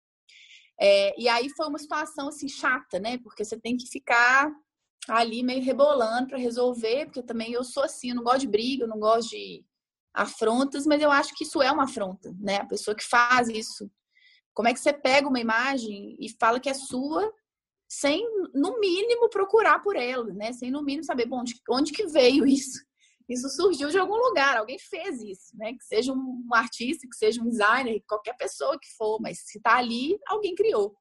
É, 0.79 1.19
e 1.19 1.27
aí 1.27 1.49
foi 1.49 1.67
uma 1.67 1.79
situação 1.79 2.29
assim 2.29 2.47
chata, 2.47 2.99
né? 2.99 3.17
Porque 3.19 3.43
você 3.43 3.59
tem 3.59 3.77
que 3.77 3.87
ficar 3.87 4.51
ali 5.07 5.43
meio 5.43 5.61
rebolando 5.61 6.29
para 6.29 6.37
resolver, 6.37 7.05
porque 7.05 7.21
também 7.21 7.51
eu 7.51 7.63
sou 7.63 7.83
assim, 7.83 8.09
eu 8.09 8.15
não 8.15 8.23
gosto 8.23 8.41
de 8.41 8.47
briga, 8.47 8.83
eu 8.83 8.87
não 8.87 8.99
gosto 8.99 9.29
de 9.31 9.65
afrontas, 10.13 10.85
mas 10.85 11.01
eu 11.01 11.11
acho 11.11 11.33
que 11.33 11.43
isso 11.43 11.61
é 11.61 11.71
uma 11.71 11.85
afronta, 11.85 12.33
né? 12.39 12.57
A 12.57 12.65
pessoa 12.65 12.95
que 12.95 13.03
faz 13.03 13.49
isso. 13.49 13.89
Como 14.53 14.67
é 14.67 14.73
que 14.73 14.79
você 14.79 14.93
pega 14.93 15.27
uma 15.27 15.39
imagem 15.39 16.15
e 16.19 16.29
fala 16.39 16.59
que 16.59 16.69
é 16.69 16.73
sua, 16.73 17.33
sem, 17.89 18.23
no 18.53 18.79
mínimo, 18.79 19.29
procurar 19.29 19.79
por 19.79 19.95
ela, 19.95 20.31
né? 20.33 20.53
Sem, 20.53 20.69
no 20.69 20.83
mínimo, 20.83 21.03
saber 21.03 21.25
bom, 21.25 21.39
onde, 21.39 21.55
onde 21.69 21.91
que 21.91 22.05
veio 22.05 22.45
isso? 22.45 22.79
Isso 23.27 23.49
surgiu 23.49 23.89
de 23.89 23.97
algum 23.97 24.17
lugar, 24.17 24.57
alguém 24.57 24.77
fez 24.77 25.21
isso, 25.21 25.57
né? 25.57 25.73
Que 25.73 25.83
seja 25.83 26.13
um 26.13 26.47
artista, 26.53 27.07
que 27.09 27.15
seja 27.15 27.41
um 27.41 27.49
designer, 27.49 28.03
qualquer 28.07 28.35
pessoa 28.35 28.79
que 28.79 28.89
for, 28.95 29.19
mas 29.19 29.39
se 29.39 29.59
tá 29.61 29.77
ali, 29.77 30.19
alguém 30.27 30.53
criou. 30.53 30.95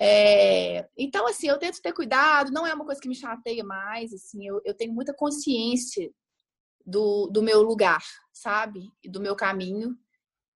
É, 0.00 0.88
então, 0.96 1.26
assim, 1.26 1.48
eu 1.48 1.58
tento 1.58 1.80
ter 1.80 1.92
cuidado, 1.92 2.52
não 2.52 2.66
é 2.66 2.74
uma 2.74 2.84
coisa 2.84 3.00
que 3.00 3.08
me 3.08 3.14
chateia 3.14 3.64
mais, 3.64 4.12
assim, 4.12 4.46
eu, 4.46 4.60
eu 4.64 4.74
tenho 4.74 4.92
muita 4.92 5.14
consciência 5.14 6.08
do, 6.88 7.26
do 7.26 7.42
meu 7.42 7.60
lugar, 7.60 8.02
sabe? 8.32 8.90
Do 9.04 9.20
meu 9.20 9.36
caminho. 9.36 9.94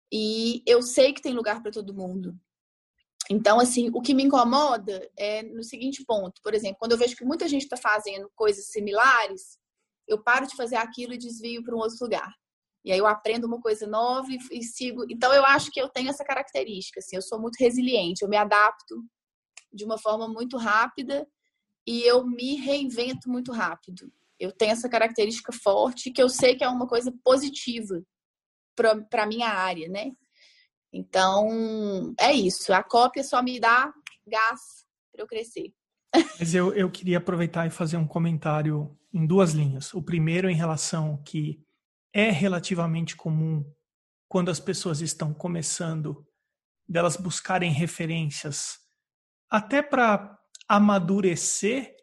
E 0.10 0.64
eu 0.66 0.82
sei 0.82 1.12
que 1.14 1.22
tem 1.22 1.34
lugar 1.34 1.62
para 1.62 1.72
todo 1.72 1.94
mundo. 1.94 2.40
Então, 3.30 3.60
assim, 3.60 3.90
o 3.94 4.02
que 4.02 4.14
me 4.14 4.24
incomoda 4.24 5.10
é 5.18 5.44
no 5.44 5.64
seguinte 5.64 6.04
ponto. 6.06 6.42
Por 6.42 6.54
exemplo, 6.54 6.78
quando 6.80 6.94
eu 6.94 6.98
vejo 6.98 7.16
que 7.16 7.26
muita 7.26 7.48
gente 7.48 7.64
está 7.64 7.76
fazendo 7.76 8.32
coisas 8.34 8.68
similares, 8.68 9.60
eu 10.08 10.24
paro 10.24 10.48
de 10.48 10.56
fazer 10.56 10.78
aquilo 10.78 11.14
e 11.14 11.18
desvio 11.18 11.64
para 11.64 11.76
um 11.76 11.80
outro 11.80 11.98
lugar. 12.02 12.34
E 12.84 12.92
aí 12.92 12.98
eu 12.98 13.06
aprendo 13.06 13.46
uma 13.46 13.60
coisa 13.60 13.86
nova 13.86 14.28
e, 14.32 14.38
e, 14.52 14.64
sigo. 14.64 15.06
Então, 15.10 15.34
eu 15.34 15.46
acho 15.46 15.70
que 15.70 15.82
eu 15.82 15.90
tenho 15.90 16.10
essa 16.10 16.24
característica. 16.24 17.00
Assim, 17.00 17.18
eu 17.18 17.22
sou 17.22 17.40
muito 17.40 17.58
resiliente, 17.58 18.24
eu 18.24 18.30
me 18.30 18.38
adapto 18.38 19.04
de 19.72 19.84
uma 19.84 19.98
forma 19.98 20.28
muito 20.28 20.58
rápida 20.58 21.28
e 21.86 22.02
eu 22.04 22.26
me 22.26 22.56
reinvento 22.56 23.30
muito 23.30 23.52
rápido. 23.52 24.12
Eu 24.42 24.52
tenho 24.52 24.72
essa 24.72 24.90
característica 24.90 25.54
forte 25.54 26.10
que 26.10 26.22
eu 26.22 26.28
sei 26.28 26.56
que 26.56 26.64
é 26.64 26.68
uma 26.68 26.88
coisa 26.88 27.14
positiva 27.24 28.02
para 29.08 29.28
minha 29.28 29.48
área, 29.48 29.88
né? 29.88 30.10
Então, 30.92 32.12
é 32.20 32.34
isso. 32.34 32.74
A 32.74 32.84
cópia 32.84 33.24
só 33.24 33.44
me 33.44 33.60
dá 33.60 33.94
gás 34.26 34.60
para 35.12 35.22
eu 35.22 35.28
crescer. 35.28 35.72
Mas 36.40 36.56
eu, 36.56 36.74
eu 36.74 36.90
queria 36.90 37.20
aproveitar 37.20 37.68
e 37.68 37.70
fazer 37.70 37.98
um 37.98 38.08
comentário 38.08 38.98
em 39.14 39.28
duas 39.28 39.52
linhas. 39.52 39.94
O 39.94 40.02
primeiro 40.02 40.50
em 40.50 40.56
relação 40.56 41.22
que 41.22 41.64
é 42.12 42.32
relativamente 42.32 43.16
comum 43.16 43.64
quando 44.28 44.50
as 44.50 44.60
pessoas 44.60 45.02
estão 45.02 45.36
começando 45.36 46.26
delas 46.90 47.16
buscarem 47.16 47.72
referências 47.72 48.80
até 49.52 49.84
para 49.84 50.36
amadurecer 50.68 51.96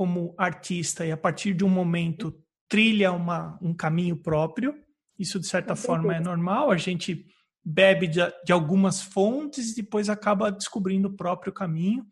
como 0.00 0.34
artista 0.38 1.04
e 1.04 1.12
a 1.12 1.16
partir 1.16 1.52
de 1.52 1.62
um 1.62 1.68
momento 1.68 2.34
trilha 2.66 3.12
uma, 3.12 3.58
um 3.60 3.74
caminho 3.74 4.16
próprio. 4.16 4.74
Isso, 5.18 5.38
de 5.38 5.46
certa 5.46 5.76
forma, 5.76 6.16
é 6.16 6.18
normal. 6.18 6.70
A 6.70 6.78
gente 6.78 7.26
bebe 7.62 8.06
de, 8.06 8.20
de, 8.42 8.50
algumas 8.50 9.02
fontes 9.02 9.72
e 9.72 9.82
depois 9.82 10.08
acaba 10.08 10.50
descobrindo 10.50 11.08
o 11.08 11.14
próprio 11.14 11.52
caminho. 11.52 12.06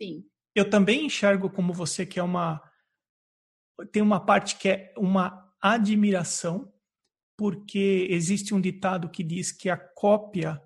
Sim. 0.00 0.24
Eu 0.54 0.70
também 0.70 1.06
enxergo 1.06 1.50
como 1.50 1.72
você 1.72 2.06
que 2.06 2.20
é 2.20 2.22
uma 2.22 2.62
tem 3.90 4.02
uma 4.02 4.24
parte 4.24 4.56
que 4.56 4.68
é 4.68 4.94
uma 4.96 5.52
admiração, 5.60 6.72
porque 7.36 8.06
existe 8.08 8.54
um 8.54 8.60
ditado 8.60 9.10
que 9.10 9.24
diz 9.24 9.50
que 9.50 9.68
a 9.68 9.76
cópia 9.76 10.62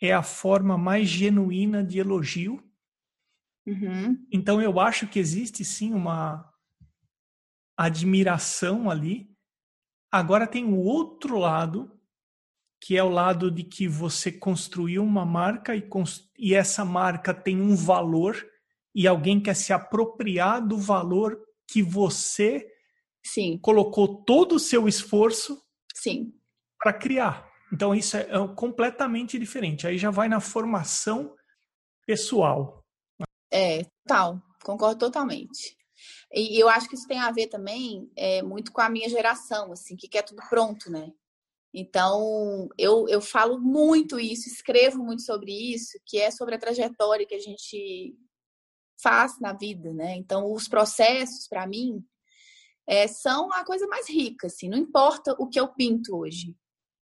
é 0.00 0.14
a 0.14 0.22
forma 0.22 0.78
mais 0.78 1.06
genuína 1.08 1.84
de 1.84 1.98
elogio. 1.98 2.58
Uhum. 3.66 4.26
Então 4.30 4.60
eu 4.60 4.80
acho 4.80 5.06
que 5.06 5.18
existe 5.18 5.64
sim 5.64 5.92
uma 5.94 6.52
admiração 7.76 8.90
ali. 8.90 9.30
Agora 10.10 10.46
tem 10.46 10.64
o 10.64 10.78
outro 10.78 11.38
lado, 11.38 11.90
que 12.80 12.96
é 12.96 13.02
o 13.02 13.08
lado 13.08 13.50
de 13.50 13.62
que 13.62 13.86
você 13.86 14.30
construiu 14.30 15.02
uma 15.02 15.24
marca 15.24 15.74
e, 15.74 15.88
e 16.38 16.54
essa 16.54 16.84
marca 16.84 17.32
tem 17.32 17.60
um 17.60 17.74
valor 17.74 18.36
e 18.94 19.06
alguém 19.06 19.40
quer 19.40 19.54
se 19.54 19.72
apropriar 19.72 20.66
do 20.66 20.76
valor 20.76 21.40
que 21.66 21.82
você 21.82 22.68
sim. 23.24 23.58
colocou 23.58 24.22
todo 24.24 24.56
o 24.56 24.60
seu 24.60 24.86
esforço 24.86 25.62
para 26.78 26.92
criar. 26.92 27.50
Então 27.72 27.94
isso 27.94 28.16
é, 28.16 28.22
é 28.22 28.48
completamente 28.54 29.38
diferente. 29.38 29.86
Aí 29.86 29.96
já 29.96 30.10
vai 30.10 30.28
na 30.28 30.40
formação 30.40 31.34
pessoal. 32.04 32.81
É, 33.52 33.84
tal, 34.06 34.40
concordo 34.64 34.98
totalmente. 34.98 35.76
E 36.32 36.58
eu 36.58 36.68
acho 36.68 36.88
que 36.88 36.94
isso 36.94 37.06
tem 37.06 37.18
a 37.18 37.30
ver 37.30 37.48
também 37.48 38.10
é, 38.16 38.42
muito 38.42 38.72
com 38.72 38.80
a 38.80 38.88
minha 38.88 39.08
geração, 39.08 39.72
assim, 39.72 39.96
que 39.96 40.08
quer 40.08 40.22
tudo 40.22 40.42
pronto, 40.48 40.90
né? 40.90 41.12
Então, 41.74 42.68
eu, 42.76 43.08
eu 43.08 43.20
falo 43.20 43.58
muito 43.58 44.20
isso, 44.20 44.48
escrevo 44.48 44.98
muito 45.02 45.22
sobre 45.22 45.52
isso, 45.52 45.98
que 46.06 46.18
é 46.18 46.30
sobre 46.30 46.54
a 46.54 46.58
trajetória 46.58 47.26
que 47.26 47.34
a 47.34 47.40
gente 47.40 48.14
faz 49.02 49.38
na 49.40 49.52
vida, 49.52 49.92
né? 49.92 50.16
Então, 50.16 50.52
os 50.52 50.68
processos, 50.68 51.48
para 51.48 51.66
mim, 51.66 52.04
é, 52.86 53.06
são 53.06 53.52
a 53.52 53.64
coisa 53.64 53.86
mais 53.86 54.08
rica, 54.08 54.46
assim. 54.48 54.68
Não 54.68 54.78
importa 54.78 55.34
o 55.38 55.48
que 55.48 55.58
eu 55.58 55.68
pinto 55.68 56.16
hoje. 56.16 56.54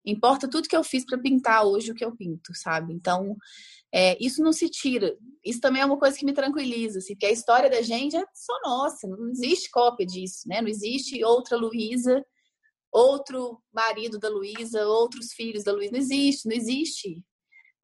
Importa 0.04 0.48
tudo 0.48 0.68
que 0.68 0.76
eu 0.76 0.84
fiz 0.84 1.04
para 1.04 1.18
pintar 1.18 1.64
hoje 1.66 1.90
o 1.90 1.94
que 1.94 2.04
eu 2.04 2.14
pinto, 2.14 2.54
sabe? 2.54 2.92
Então, 2.92 3.36
é, 3.92 4.16
isso 4.20 4.42
não 4.42 4.52
se 4.52 4.68
tira. 4.68 5.16
Isso 5.44 5.60
também 5.60 5.82
é 5.82 5.84
uma 5.84 5.98
coisa 5.98 6.16
que 6.16 6.24
me 6.24 6.32
tranquiliza, 6.32 6.98
assim, 6.98 7.14
porque 7.14 7.26
a 7.26 7.32
história 7.32 7.70
da 7.70 7.82
gente 7.82 8.16
é 8.16 8.24
só 8.34 8.58
nossa, 8.62 9.06
não 9.08 9.30
existe 9.30 9.70
cópia 9.70 10.06
disso, 10.06 10.46
né? 10.46 10.60
Não 10.60 10.68
existe 10.68 11.24
outra 11.24 11.56
Luísa 11.56 12.24
outro 12.92 13.62
marido 13.72 14.18
da 14.18 14.28
Luísa, 14.28 14.86
outros 14.86 15.32
filhos 15.32 15.64
da 15.64 15.72
Luísa. 15.72 15.92
Não 15.92 15.98
existe, 15.98 16.48
não 16.48 16.56
existe. 16.56 17.22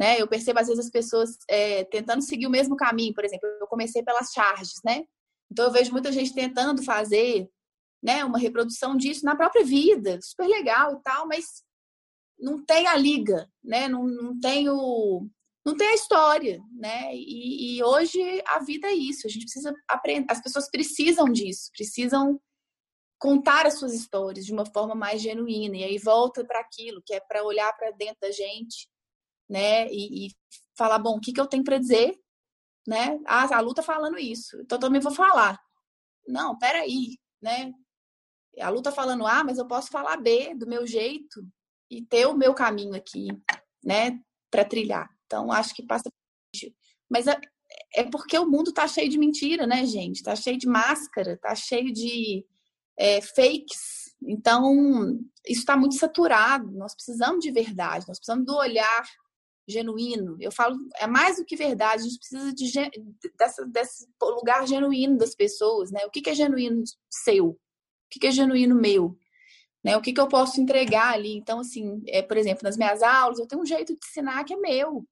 Né? 0.00 0.20
Eu 0.20 0.26
percebo 0.26 0.58
às 0.58 0.66
vezes 0.66 0.86
as 0.86 0.90
pessoas 0.90 1.36
é, 1.48 1.84
tentando 1.84 2.22
seguir 2.22 2.46
o 2.46 2.50
mesmo 2.50 2.76
caminho. 2.76 3.14
Por 3.14 3.24
exemplo, 3.24 3.48
eu 3.60 3.66
comecei 3.66 4.02
pelas 4.02 4.30
charges, 4.32 4.80
né? 4.84 5.04
Então 5.50 5.66
eu 5.66 5.72
vejo 5.72 5.92
muita 5.92 6.10
gente 6.10 6.34
tentando 6.34 6.82
fazer 6.82 7.48
né, 8.02 8.24
uma 8.24 8.38
reprodução 8.38 8.96
disso 8.96 9.24
na 9.24 9.36
própria 9.36 9.64
vida, 9.64 10.18
super 10.22 10.46
legal 10.46 10.94
e 10.94 11.02
tal, 11.02 11.26
mas 11.26 11.62
não 12.38 12.62
tem 12.64 12.86
a 12.86 12.96
liga, 12.96 13.48
né? 13.62 13.88
Não, 13.88 14.04
não 14.06 14.38
tem 14.38 14.68
o, 14.68 15.26
não 15.64 15.76
tem 15.76 15.88
a 15.88 15.94
história, 15.94 16.62
né? 16.72 17.14
E, 17.14 17.76
e, 17.78 17.82
hoje 17.82 18.20
a 18.46 18.58
vida 18.58 18.88
é 18.88 18.92
isso. 18.92 19.26
A 19.26 19.30
gente 19.30 19.44
precisa 19.44 19.74
aprender. 19.88 20.26
As 20.30 20.42
pessoas 20.42 20.70
precisam 20.70 21.24
disso, 21.26 21.70
precisam 21.72 22.38
contar 23.18 23.66
as 23.66 23.78
suas 23.78 23.94
histórias 23.94 24.44
de 24.44 24.52
uma 24.52 24.66
forma 24.66 24.94
mais 24.94 25.22
genuína. 25.22 25.78
E 25.78 25.84
aí 25.84 25.98
volta 25.98 26.44
para 26.44 26.60
aquilo 26.60 27.02
que 27.02 27.14
é 27.14 27.20
para 27.20 27.42
olhar 27.42 27.72
para 27.76 27.90
dentro 27.92 28.18
da 28.20 28.30
gente, 28.30 28.88
né? 29.48 29.88
E, 29.90 30.26
e 30.26 30.30
falar, 30.76 30.98
bom, 30.98 31.16
o 31.16 31.20
que, 31.20 31.32
que 31.32 31.40
eu 31.40 31.46
tenho 31.46 31.64
para 31.64 31.78
dizer, 31.78 32.14
né? 32.86 33.18
Ah, 33.26 33.56
a 33.56 33.60
Lu 33.60 33.72
tá 33.72 33.82
falando 33.82 34.18
isso, 34.18 34.60
então 34.60 34.78
também 34.78 35.00
vou 35.00 35.12
falar. 35.12 35.58
Não, 36.28 36.58
peraí, 36.58 37.18
né? 37.40 37.72
A 38.60 38.68
Lu 38.68 38.82
tá 38.82 38.92
falando 38.92 39.26
A, 39.26 39.42
mas 39.42 39.56
eu 39.56 39.66
posso 39.66 39.88
falar 39.88 40.18
B 40.18 40.54
do 40.54 40.66
meu 40.66 40.86
jeito 40.86 41.46
e 41.90 42.02
ter 42.02 42.26
o 42.26 42.36
meu 42.36 42.52
caminho 42.52 42.94
aqui, 42.94 43.28
né? 43.82 44.20
Para 44.50 44.64
trilhar. 44.64 45.13
Então, 45.34 45.50
acho 45.50 45.74
que 45.74 45.82
passa. 45.82 46.08
Mas 47.10 47.26
é, 47.26 47.36
é 47.96 48.04
porque 48.04 48.38
o 48.38 48.46
mundo 48.46 48.72
tá 48.72 48.86
cheio 48.86 49.10
de 49.10 49.18
mentira, 49.18 49.66
né, 49.66 49.84
gente? 49.84 50.22
Tá 50.22 50.36
cheio 50.36 50.56
de 50.56 50.68
máscara, 50.68 51.36
tá 51.42 51.56
cheio 51.56 51.92
de 51.92 52.46
é, 52.96 53.20
fakes. 53.20 54.14
Então, 54.22 55.18
isso 55.44 55.60
está 55.60 55.76
muito 55.76 55.96
saturado. 55.96 56.70
Nós 56.70 56.94
precisamos 56.94 57.40
de 57.40 57.50
verdade, 57.50 58.06
nós 58.06 58.18
precisamos 58.18 58.46
do 58.46 58.54
olhar 58.54 59.04
genuíno. 59.66 60.36
Eu 60.40 60.52
falo, 60.52 60.76
é 61.00 61.06
mais 61.08 61.38
do 61.38 61.44
que 61.44 61.56
verdade, 61.56 62.02
a 62.02 62.04
gente 62.04 62.18
precisa 62.18 62.54
de, 62.54 62.90
dessa, 63.36 63.66
desse 63.66 64.06
lugar 64.22 64.68
genuíno 64.68 65.18
das 65.18 65.34
pessoas, 65.34 65.90
né? 65.90 66.06
O 66.06 66.10
que, 66.10 66.22
que 66.22 66.30
é 66.30 66.34
genuíno 66.34 66.84
seu? 67.10 67.48
O 67.48 67.58
que, 68.08 68.20
que 68.20 68.26
é 68.28 68.30
genuíno 68.30 68.76
meu? 68.76 69.18
Né? 69.82 69.96
O 69.96 70.00
que, 70.00 70.12
que 70.12 70.20
eu 70.20 70.28
posso 70.28 70.60
entregar 70.60 71.12
ali? 71.12 71.36
Então, 71.36 71.58
assim, 71.58 72.02
é, 72.06 72.22
por 72.22 72.36
exemplo, 72.36 72.62
nas 72.62 72.76
minhas 72.76 73.02
aulas, 73.02 73.38
eu 73.40 73.48
tenho 73.48 73.62
um 73.62 73.66
jeito 73.66 73.92
de 73.94 73.98
ensinar 74.06 74.44
que 74.44 74.54
é 74.54 74.56
meu, 74.56 75.04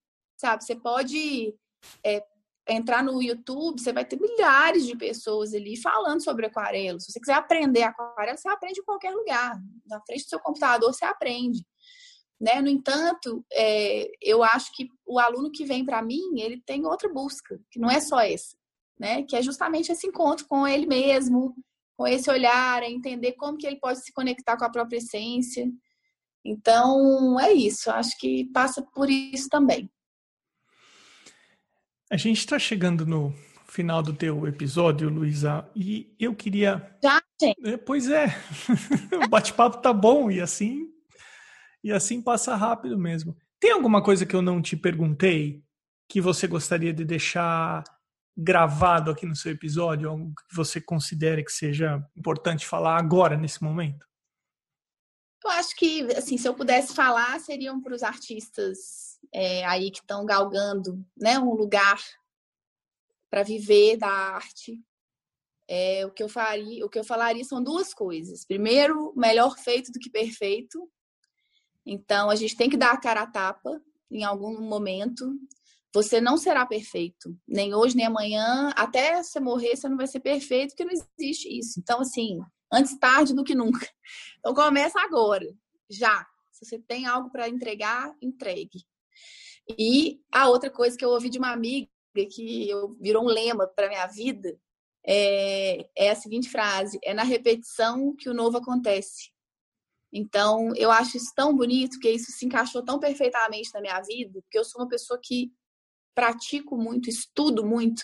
sabe? 0.43 0.65
Você 0.65 0.75
pode 0.75 1.55
é, 2.05 2.25
entrar 2.69 3.03
no 3.03 3.23
YouTube, 3.23 3.81
você 3.81 3.93
vai 3.93 4.05
ter 4.05 4.21
milhares 4.21 4.85
de 4.85 4.97
pessoas 4.97 5.55
ali 5.55 5.81
falando 5.81 6.23
sobre 6.23 6.47
aquarela. 6.47 6.99
Se 6.99 7.13
você 7.13 7.21
quiser 7.21 7.35
aprender 7.35 7.85
aquarela, 7.85 8.37
você 8.37 8.49
aprende 8.49 8.81
em 8.81 8.85
qualquer 8.85 9.13
lugar. 9.13 9.57
Na 9.87 10.01
frente 10.05 10.25
do 10.25 10.29
seu 10.29 10.41
computador, 10.41 10.93
você 10.93 11.05
aprende. 11.05 11.65
Né? 12.41 12.61
No 12.61 12.69
entanto, 12.69 13.45
é, 13.53 14.11
eu 14.21 14.43
acho 14.43 14.73
que 14.75 14.89
o 15.07 15.21
aluno 15.21 15.51
que 15.53 15.65
vem 15.65 15.85
para 15.85 16.03
mim, 16.03 16.41
ele 16.41 16.61
tem 16.67 16.85
outra 16.85 17.09
busca, 17.09 17.61
que 17.71 17.79
não 17.79 17.89
é 17.89 18.01
só 18.01 18.19
essa, 18.19 18.57
né? 18.99 19.23
Que 19.23 19.37
é 19.37 19.43
justamente 19.43 19.93
esse 19.93 20.09
encontro 20.09 20.45
com 20.49 20.67
ele 20.67 20.85
mesmo, 20.85 21.55
com 21.97 22.05
esse 22.05 22.29
olhar, 22.29 22.83
é 22.83 22.91
entender 22.91 23.35
como 23.35 23.57
que 23.57 23.65
ele 23.65 23.79
pode 23.79 24.05
se 24.05 24.13
conectar 24.13 24.57
com 24.57 24.65
a 24.65 24.71
própria 24.71 24.97
essência. 24.97 25.71
Então, 26.45 27.39
é 27.39 27.53
isso. 27.53 27.89
Acho 27.93 28.19
que 28.19 28.51
passa 28.53 28.83
por 28.93 29.09
isso 29.09 29.49
também. 29.49 29.89
A 32.13 32.17
gente 32.19 32.41
está 32.41 32.59
chegando 32.59 33.07
no 33.07 33.35
final 33.67 34.03
do 34.03 34.13
teu 34.13 34.47
episódio, 34.47 35.09
Luísa, 35.09 35.67
e 35.75 36.15
eu 36.21 36.35
queria. 36.35 36.95
Já, 37.03 37.23
gente. 37.41 37.67
É, 37.67 37.79
pois 37.79 38.07
é. 38.11 38.27
o 39.25 39.29
bate-papo 39.31 39.79
tá 39.79 39.95
bom 39.95 40.31
e 40.31 40.39
assim 40.39 40.93
e 41.83 41.91
assim 41.91 42.21
passa 42.21 42.55
rápido 42.55 42.99
mesmo. 42.99 43.35
Tem 43.59 43.71
alguma 43.71 44.03
coisa 44.03 44.27
que 44.27 44.37
eu 44.37 44.43
não 44.43 44.61
te 44.61 44.77
perguntei 44.77 45.65
que 46.07 46.21
você 46.21 46.47
gostaria 46.47 46.93
de 46.93 47.03
deixar 47.03 47.83
gravado 48.37 49.11
aqui 49.11 49.25
no 49.25 49.35
seu 49.35 49.51
episódio, 49.53 50.11
algo 50.11 50.35
que 50.35 50.55
você 50.55 50.83
considere 50.83 51.43
que 51.43 51.51
seja 51.51 51.99
importante 52.15 52.67
falar 52.67 52.99
agora 52.99 53.39
nesse 53.39 53.65
momento? 53.65 54.07
Eu 55.43 55.51
acho 55.53 55.75
que, 55.77 56.03
assim, 56.15 56.37
se 56.37 56.47
eu 56.47 56.53
pudesse 56.53 56.95
falar, 56.95 57.41
seriam 57.41 57.81
para 57.81 57.95
os 57.95 58.03
artistas 58.03 59.12
é, 59.33 59.65
aí 59.65 59.91
que 59.91 60.01
estão 60.01 60.25
galgando 60.27 61.05
né, 61.17 61.39
um 61.39 61.55
lugar 61.55 61.99
para 63.31 63.43
viver 63.43 63.97
da 63.97 64.09
arte. 64.09 64.79
É, 65.67 66.05
o 66.05 66.11
que 66.11 66.23
eu 66.23 66.29
faria, 66.29 66.85
o 66.85 66.89
que 66.89 66.99
eu 66.99 67.05
falaria 67.05 67.45
são 67.45 67.63
duas 67.63 67.95
coisas. 67.95 68.45
Primeiro, 68.45 69.15
melhor 69.17 69.57
feito 69.57 69.91
do 69.91 69.99
que 69.99 70.11
perfeito. 70.11 70.87
Então 71.87 72.29
a 72.29 72.37
gente 72.37 72.57
tem 72.57 72.69
que 72.69 72.77
dar 72.77 72.93
a 72.93 73.01
cara 73.01 73.23
a 73.23 73.27
tapa 73.27 73.81
em 74.11 74.23
algum 74.23 74.61
momento. 74.61 75.35
Você 75.95 76.21
não 76.21 76.37
será 76.37 76.65
perfeito, 76.67 77.37
nem 77.47 77.75
hoje 77.75 77.97
nem 77.97 78.07
amanhã, 78.07 78.71
até 78.77 79.23
você 79.23 79.39
morrer 79.39 79.77
você 79.77 79.89
não 79.89 79.97
vai 79.97 80.07
ser 80.07 80.21
perfeito, 80.21 80.71
porque 80.71 80.85
não 80.85 80.93
existe 80.93 81.49
isso. 81.49 81.81
Então 81.81 82.01
assim, 82.01 82.39
antes 82.73 82.99
tarde 82.99 83.35
do 83.35 83.45
que 83.45 83.55
nunca. 83.55 83.87
Então 84.39 84.55
começa 84.55 85.01
agora, 85.01 85.47
já. 85.89 86.27
Se 86.51 86.67
você 86.67 86.77
tem 86.77 87.07
algo 87.07 87.31
para 87.31 87.49
entregar, 87.49 88.13
entregue. 88.21 88.85
E 89.79 90.21
a 90.31 90.49
outra 90.49 90.71
coisa 90.71 90.97
que 90.97 91.05
eu 91.05 91.11
ouvi 91.11 91.29
de 91.29 91.39
uma 91.39 91.53
amiga, 91.53 91.89
que 92.31 92.69
eu, 92.69 92.97
virou 93.01 93.25
um 93.25 93.29
lema 93.29 93.67
para 93.67 93.89
minha 93.89 94.07
vida, 94.07 94.59
é, 95.07 95.89
é 95.97 96.11
a 96.11 96.15
seguinte 96.15 96.49
frase: 96.49 96.99
é 97.03 97.15
na 97.15 97.23
repetição 97.23 98.15
que 98.17 98.29
o 98.29 98.35
novo 98.35 98.59
acontece. 98.59 99.31
Então, 100.13 100.75
eu 100.77 100.91
acho 100.91 101.17
isso 101.17 101.33
tão 101.35 101.57
bonito, 101.57 101.99
que 101.99 102.11
isso 102.11 102.31
se 102.33 102.45
encaixou 102.45 102.85
tão 102.85 102.99
perfeitamente 102.99 103.71
na 103.73 103.81
minha 103.81 104.01
vida, 104.03 104.41
porque 104.43 104.59
eu 104.59 104.65
sou 104.65 104.83
uma 104.83 104.89
pessoa 104.89 105.19
que 105.23 105.51
pratico 106.15 106.77
muito, 106.77 107.09
estudo 107.09 107.65
muito. 107.65 108.03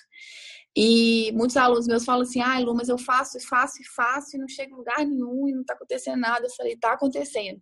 E 0.75 1.33
muitos 1.33 1.57
alunos 1.57 1.87
meus 1.87 2.05
falam 2.05 2.23
assim: 2.23 2.41
ah, 2.41 2.59
Lu, 2.61 2.75
mas 2.75 2.89
eu 2.89 2.99
faço 2.99 3.37
e 3.39 3.43
faço 3.43 3.83
e 3.83 3.85
faço 3.85 4.37
e 4.37 4.39
não 4.39 4.49
chego 4.49 4.75
em 4.75 4.79
lugar 4.79 5.05
nenhum 5.05 5.49
e 5.49 5.53
não 5.53 5.63
está 5.63 5.75
acontecendo 5.75 6.21
nada. 6.21 6.47
Eu 6.47 6.51
falei: 6.51 6.75
está 6.75 6.93
acontecendo, 6.93 7.61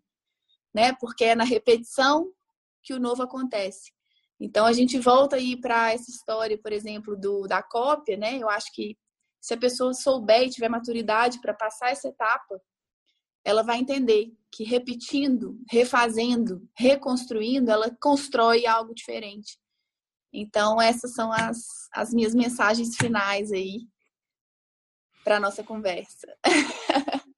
né? 0.74 0.92
Porque 1.00 1.24
é 1.24 1.34
na 1.34 1.44
repetição 1.44 2.30
que 2.86 2.94
o 2.94 3.00
novo 3.00 3.22
acontece. 3.22 3.92
Então 4.38 4.64
a 4.64 4.72
gente 4.72 4.98
volta 4.98 5.36
aí 5.36 5.60
para 5.60 5.92
essa 5.92 6.10
história, 6.10 6.56
por 6.56 6.72
exemplo, 6.72 7.16
do 7.16 7.46
da 7.46 7.62
cópia, 7.62 8.16
né? 8.16 8.38
Eu 8.38 8.48
acho 8.48 8.72
que 8.72 8.96
se 9.40 9.54
a 9.54 9.58
pessoa 9.58 9.92
souber 9.92 10.44
e 10.44 10.50
tiver 10.50 10.68
maturidade 10.68 11.40
para 11.40 11.52
passar 11.52 11.90
essa 11.90 12.08
etapa, 12.08 12.60
ela 13.44 13.62
vai 13.62 13.78
entender 13.78 14.32
que 14.52 14.64
repetindo, 14.64 15.58
refazendo, 15.68 16.68
reconstruindo, 16.76 17.70
ela 17.70 17.94
constrói 18.00 18.66
algo 18.66 18.94
diferente. 18.94 19.58
Então 20.32 20.80
essas 20.80 21.14
são 21.14 21.32
as, 21.32 21.58
as 21.92 22.12
minhas 22.12 22.34
mensagens 22.34 22.96
finais 22.96 23.50
aí 23.50 23.80
para 25.24 25.40
nossa 25.40 25.64
conversa. 25.64 26.36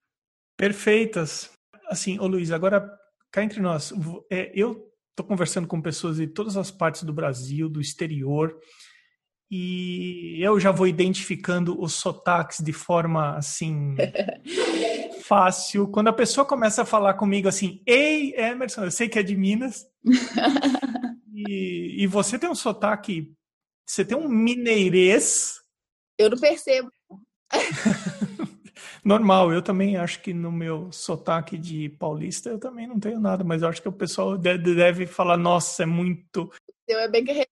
Perfeitas. 0.57 1.51
Assim, 1.86 2.18
ô 2.18 2.26
Luiz, 2.26 2.51
agora 2.51 2.86
cá 3.30 3.44
entre 3.44 3.61
nós, 3.61 3.92
é, 4.30 4.51
eu 4.55 4.88
estou 5.19 5.27
conversando 5.27 5.66
com 5.66 5.83
pessoas 5.83 6.16
de 6.16 6.29
todas 6.29 6.57
as 6.57 6.71
partes 6.71 7.03
do 7.03 7.12
Brasil, 7.12 7.69
do 7.69 7.81
exterior, 7.81 8.57
e 9.51 10.39
eu 10.41 10.61
já 10.61 10.71
vou 10.71 10.87
identificando 10.87 11.81
os 11.81 11.95
sotaques 11.95 12.62
de 12.62 12.73
forma 12.73 13.37
assim 13.37 13.97
fácil. 15.25 15.89
Quando 15.89 16.09
a 16.09 16.12
pessoa 16.12 16.45
começa 16.45 16.83
a 16.83 16.87
falar 16.87 17.14
comigo 17.14 17.49
assim, 17.49 17.83
ei, 17.87 18.33
Emerson, 18.37 18.85
eu 18.85 18.91
sei 18.91 19.09
que 19.09 19.19
é 19.19 19.23
de 19.23 19.35
Minas. 19.35 19.87
e, 21.35 22.03
e 22.03 22.07
você 22.07 22.39
tem 22.39 22.49
um 22.49 22.55
sotaque, 22.55 23.33
você 23.87 24.05
tem 24.05 24.16
um 24.16 24.29
mineirês. 24.29 25.55
Eu 26.16 26.31
não 26.31 26.39
percebo. 26.39 26.91
Normal, 29.05 29.53
eu 29.53 29.62
também 29.62 29.96
acho 29.96 30.20
que 30.20 30.32
no 30.32 30.51
meu 30.51 30.90
sotaque 30.92 31.57
de 31.57 31.88
paulista 31.88 32.51
eu 32.51 32.59
também 32.59 32.86
não 32.86 32.99
tenho 32.99 33.20
nada, 33.20 33.44
mas 33.44 33.62
eu 33.62 33.68
acho 33.68 33.82
que 33.82 33.88
o 33.88 33.92
pessoal 33.92 34.36
deve, 34.36 34.74
deve 34.74 35.07
falar, 35.07 35.36
nossa, 35.36 35.82
é 35.82 35.86
muito. 35.86 36.44
O 36.44 36.90
seu 36.90 36.99
é 36.99 37.09
bem 37.09 37.24
carregado, 37.24 37.49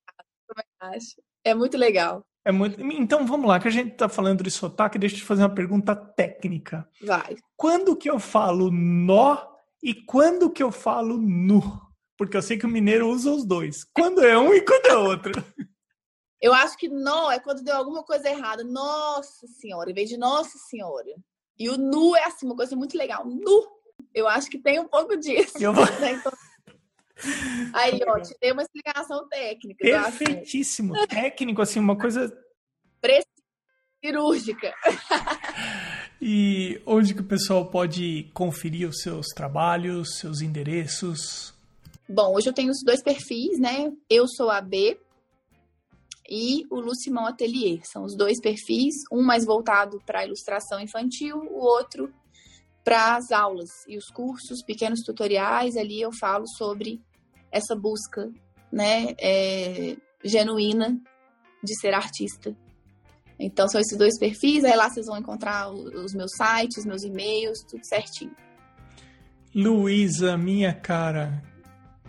eu 0.48 0.64
acho. 0.80 1.20
É 1.44 1.54
muito 1.54 1.76
legal. 1.76 2.24
É 2.44 2.52
muito... 2.52 2.80
Então 2.80 3.26
vamos 3.26 3.48
lá, 3.48 3.58
que 3.58 3.68
a 3.68 3.72
gente 3.72 3.92
está 3.92 4.08
falando 4.08 4.42
de 4.42 4.50
sotaque, 4.50 4.98
deixa 4.98 5.16
eu 5.16 5.18
te 5.20 5.24
fazer 5.24 5.42
uma 5.42 5.54
pergunta 5.54 5.96
técnica. 5.96 6.88
Vai. 7.02 7.36
Quando 7.56 7.96
que 7.96 8.08
eu 8.08 8.18
falo 8.18 8.70
nó 8.70 9.36
e 9.82 9.94
quando 9.94 10.50
que 10.50 10.62
eu 10.62 10.70
falo 10.70 11.16
nu? 11.16 11.80
Porque 12.16 12.36
eu 12.36 12.42
sei 12.42 12.56
que 12.56 12.64
o 12.64 12.68
mineiro 12.68 13.08
usa 13.08 13.30
os 13.30 13.44
dois. 13.44 13.84
Quando 13.84 14.24
é 14.24 14.38
um 14.38 14.54
e 14.54 14.60
quando 14.62 14.86
é 14.86 14.96
outro. 14.96 15.32
Eu 16.40 16.54
acho 16.54 16.76
que 16.76 16.88
nó 16.88 17.30
é 17.30 17.38
quando 17.38 17.62
deu 17.62 17.76
alguma 17.76 18.02
coisa 18.02 18.28
errada. 18.28 18.62
Nossa 18.62 19.46
Senhora, 19.46 19.90
em 19.90 19.94
vez 19.94 20.08
de 20.08 20.16
Nossa 20.16 20.58
Senhora. 20.58 21.10
E 21.58 21.68
o 21.70 21.76
nu 21.76 22.14
é 22.16 22.24
assim, 22.24 22.46
uma 22.46 22.56
coisa 22.56 22.76
muito 22.76 22.96
legal. 22.96 23.24
Nu! 23.26 23.76
Eu 24.14 24.28
acho 24.28 24.48
que 24.48 24.58
tem 24.58 24.78
um 24.78 24.88
pouco 24.88 25.16
disso. 25.16 25.58
Eu 25.58 25.72
vou... 25.72 25.84
Né? 26.00 26.12
Então... 26.12 26.32
Aí, 27.72 27.98
ó, 28.06 28.20
te 28.20 28.36
dei 28.40 28.52
uma 28.52 28.62
explicação 28.62 29.26
técnica. 29.28 29.82
Perfeitíssimo. 29.82 30.94
Técnico, 31.06 31.62
assim, 31.62 31.80
uma 31.80 31.96
coisa. 31.96 32.30
Cirúrgica. 34.04 34.74
E 36.20 36.80
onde 36.86 37.14
que 37.14 37.20
o 37.20 37.26
pessoal 37.26 37.70
pode 37.70 38.30
conferir 38.34 38.88
os 38.88 39.00
seus 39.00 39.26
trabalhos, 39.28 40.18
seus 40.18 40.40
endereços? 40.40 41.54
Bom, 42.08 42.34
hoje 42.34 42.48
eu 42.48 42.52
tenho 42.52 42.70
os 42.70 42.82
dois 42.84 43.02
perfis, 43.02 43.58
né? 43.58 43.90
Eu 44.08 44.28
sou 44.28 44.50
a 44.50 44.60
B 44.60 44.98
e 46.28 46.64
o 46.70 46.80
Lucimão 46.80 47.26
Atelier. 47.26 47.80
São 47.84 48.04
os 48.04 48.16
dois 48.16 48.40
perfis, 48.40 48.94
um 49.12 49.22
mais 49.22 49.44
voltado 49.44 50.00
para 50.04 50.20
a 50.20 50.24
ilustração 50.24 50.80
infantil, 50.80 51.36
o 51.38 51.58
outro 51.58 52.12
para 52.84 53.16
as 53.16 53.32
aulas 53.32 53.68
e 53.88 53.96
os 53.96 54.06
cursos, 54.06 54.62
pequenos 54.64 55.00
tutoriais. 55.00 55.76
Ali 55.76 56.00
eu 56.00 56.10
falo 56.12 56.46
sobre 56.56 57.00
essa 57.50 57.74
busca, 57.74 58.30
né, 58.70 59.14
é, 59.18 59.96
genuína 60.22 61.00
de 61.62 61.80
ser 61.80 61.94
artista. 61.94 62.56
Então 63.38 63.68
são 63.68 63.80
esses 63.80 63.98
dois 63.98 64.18
perfis. 64.18 64.64
Aí 64.64 64.76
lá 64.76 64.88
vocês 64.88 65.06
vão 65.06 65.18
encontrar 65.18 65.70
os 65.70 66.14
meus 66.14 66.30
sites, 66.32 66.84
meus 66.84 67.02
e-mails, 67.02 67.58
tudo 67.68 67.84
certinho. 67.84 68.34
Luísa, 69.54 70.36
minha 70.36 70.72
cara, 70.72 71.42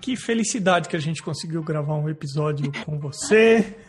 que 0.01 0.15
felicidade 0.15 0.89
que 0.89 0.95
a 0.95 0.99
gente 0.99 1.23
conseguiu 1.23 1.63
gravar 1.63 1.95
um 1.95 2.09
episódio 2.09 2.71
com 2.85 2.99
você. 2.99 3.77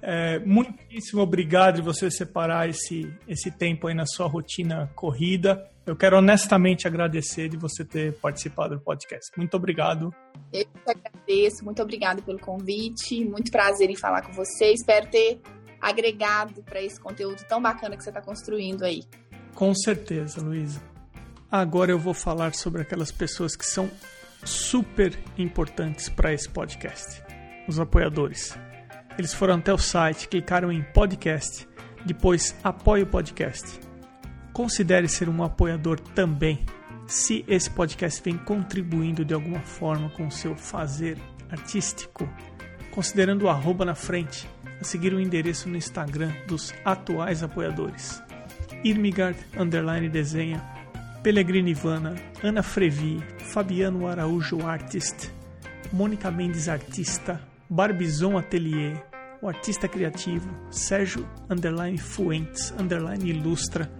É, 0.00 0.38
muitíssimo 0.38 1.20
obrigado 1.20 1.76
de 1.76 1.82
você 1.82 2.10
separar 2.10 2.68
esse, 2.68 3.12
esse 3.26 3.50
tempo 3.50 3.88
aí 3.88 3.94
na 3.94 4.06
sua 4.06 4.28
rotina 4.28 4.90
corrida. 4.94 5.68
Eu 5.84 5.96
quero 5.96 6.18
honestamente 6.18 6.86
agradecer 6.86 7.48
de 7.48 7.56
você 7.56 7.84
ter 7.84 8.12
participado 8.20 8.76
do 8.76 8.80
podcast. 8.80 9.30
Muito 9.36 9.56
obrigado. 9.56 10.14
Eu 10.52 10.64
que 10.64 10.90
agradeço, 10.90 11.64
muito 11.64 11.82
obrigado 11.82 12.22
pelo 12.22 12.38
convite. 12.38 13.24
Muito 13.24 13.50
prazer 13.50 13.90
em 13.90 13.96
falar 13.96 14.22
com 14.22 14.32
você. 14.32 14.72
Espero 14.72 15.08
ter 15.10 15.40
agregado 15.80 16.62
para 16.62 16.82
esse 16.82 17.00
conteúdo 17.00 17.42
tão 17.48 17.60
bacana 17.60 17.96
que 17.96 18.02
você 18.02 18.10
está 18.10 18.20
construindo 18.20 18.84
aí. 18.84 19.02
Com 19.54 19.74
certeza, 19.74 20.40
Luísa. 20.40 20.80
Agora 21.50 21.90
eu 21.90 21.98
vou 21.98 22.14
falar 22.14 22.54
sobre 22.54 22.82
aquelas 22.82 23.10
pessoas 23.10 23.56
que 23.56 23.64
são 23.64 23.90
super 24.44 25.18
importantes 25.36 26.08
para 26.08 26.32
esse 26.32 26.48
podcast. 26.48 27.22
Os 27.66 27.80
apoiadores. 27.80 28.56
Eles 29.18 29.34
foram 29.34 29.56
até 29.56 29.74
o 29.74 29.78
site, 29.78 30.28
clicaram 30.28 30.70
em 30.70 30.80
podcast, 30.80 31.68
depois 32.06 32.54
apoie 32.62 33.02
o 33.02 33.06
podcast. 33.06 33.80
Considere 34.52 35.08
ser 35.08 35.28
um 35.28 35.42
apoiador 35.42 35.98
também, 35.98 36.64
se 37.08 37.44
esse 37.48 37.68
podcast 37.68 38.22
vem 38.22 38.38
contribuindo 38.38 39.24
de 39.24 39.34
alguma 39.34 39.58
forma 39.60 40.08
com 40.10 40.28
o 40.28 40.30
seu 40.30 40.54
fazer 40.56 41.18
artístico, 41.50 42.28
considerando 42.92 43.42
o 43.42 43.48
arroba 43.48 43.84
na 43.84 43.94
frente, 43.94 44.48
a 44.80 44.84
seguir 44.84 45.12
o 45.12 45.20
endereço 45.20 45.68
no 45.68 45.76
Instagram 45.76 46.32
dos 46.46 46.72
atuais 46.84 47.42
apoiadores. 47.42 48.22
Irmigard 48.84 49.38
Underline 49.58 50.08
Desenha, 50.08 50.64
Pellegrini 51.24 51.72
Ivana, 51.72 52.14
Ana 52.40 52.62
Frevi, 52.62 53.20
Fabiano 53.38 54.06
Araújo 54.06 54.64
Artist, 54.64 55.32
Mônica 55.92 56.30
Mendes 56.30 56.68
Artista, 56.68 57.40
Barbizon 57.70 58.38
Atelier, 58.38 59.04
o 59.42 59.48
artista 59.48 59.86
criativo 59.86 60.48
Sérgio 60.70 61.28
Underline 61.50 61.98
Fuentes 61.98 62.72
Underline 62.78 63.30
Ilustra, 63.30 63.90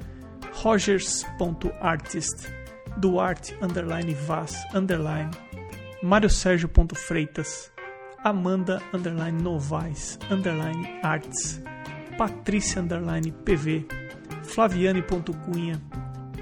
Rogers.artist, 0.63 2.49
Duarte 2.97 3.57
Underline 3.63 4.15
Vaz 4.15 4.65
Underline, 4.75 5.31
Mário 6.03 6.29
Amanda 8.25 8.83
Underline 8.93 9.43
Novaes 9.43 10.19
Underline 10.31 11.01
Arts, 11.03 11.63
Patrícia 12.17 12.83
Underline 12.83 13.31
PV, 13.31 13.87
Flaviane.cunha, 14.43 15.81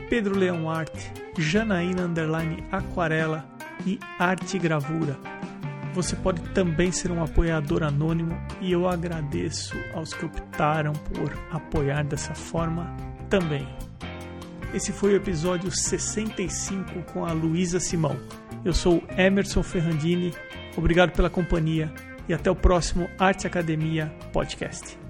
Pedro 0.09 0.39
Leão 0.39 0.71
Arte, 0.71 1.13
Janaína 1.37 2.05
Underline 2.05 2.65
Aquarela 2.71 3.45
e 3.85 3.99
Arte 4.19 4.59
Gravura. 4.59 5.19
Você 5.97 6.15
pode 6.15 6.43
também 6.51 6.93
ser 6.93 7.11
um 7.11 7.25
apoiador 7.25 7.83
anônimo 7.83 8.39
e 8.61 8.71
eu 8.71 8.87
agradeço 8.87 9.75
aos 9.95 10.13
que 10.13 10.27
optaram 10.27 10.93
por 10.93 11.33
apoiar 11.51 12.05
dessa 12.05 12.35
forma 12.35 12.95
também. 13.31 13.67
Esse 14.75 14.93
foi 14.93 15.15
o 15.15 15.17
episódio 15.17 15.71
65 15.71 17.03
com 17.15 17.25
a 17.25 17.33
Luísa 17.33 17.81
Simão. 17.81 18.15
Eu 18.63 18.75
sou 18.75 19.03
Emerson 19.17 19.63
Ferrandini, 19.63 20.35
obrigado 20.77 21.13
pela 21.13 21.31
companhia 21.31 21.91
e 22.29 22.35
até 22.35 22.51
o 22.51 22.55
próximo 22.55 23.09
Arte 23.19 23.47
Academia 23.47 24.13
Podcast. 24.35 25.06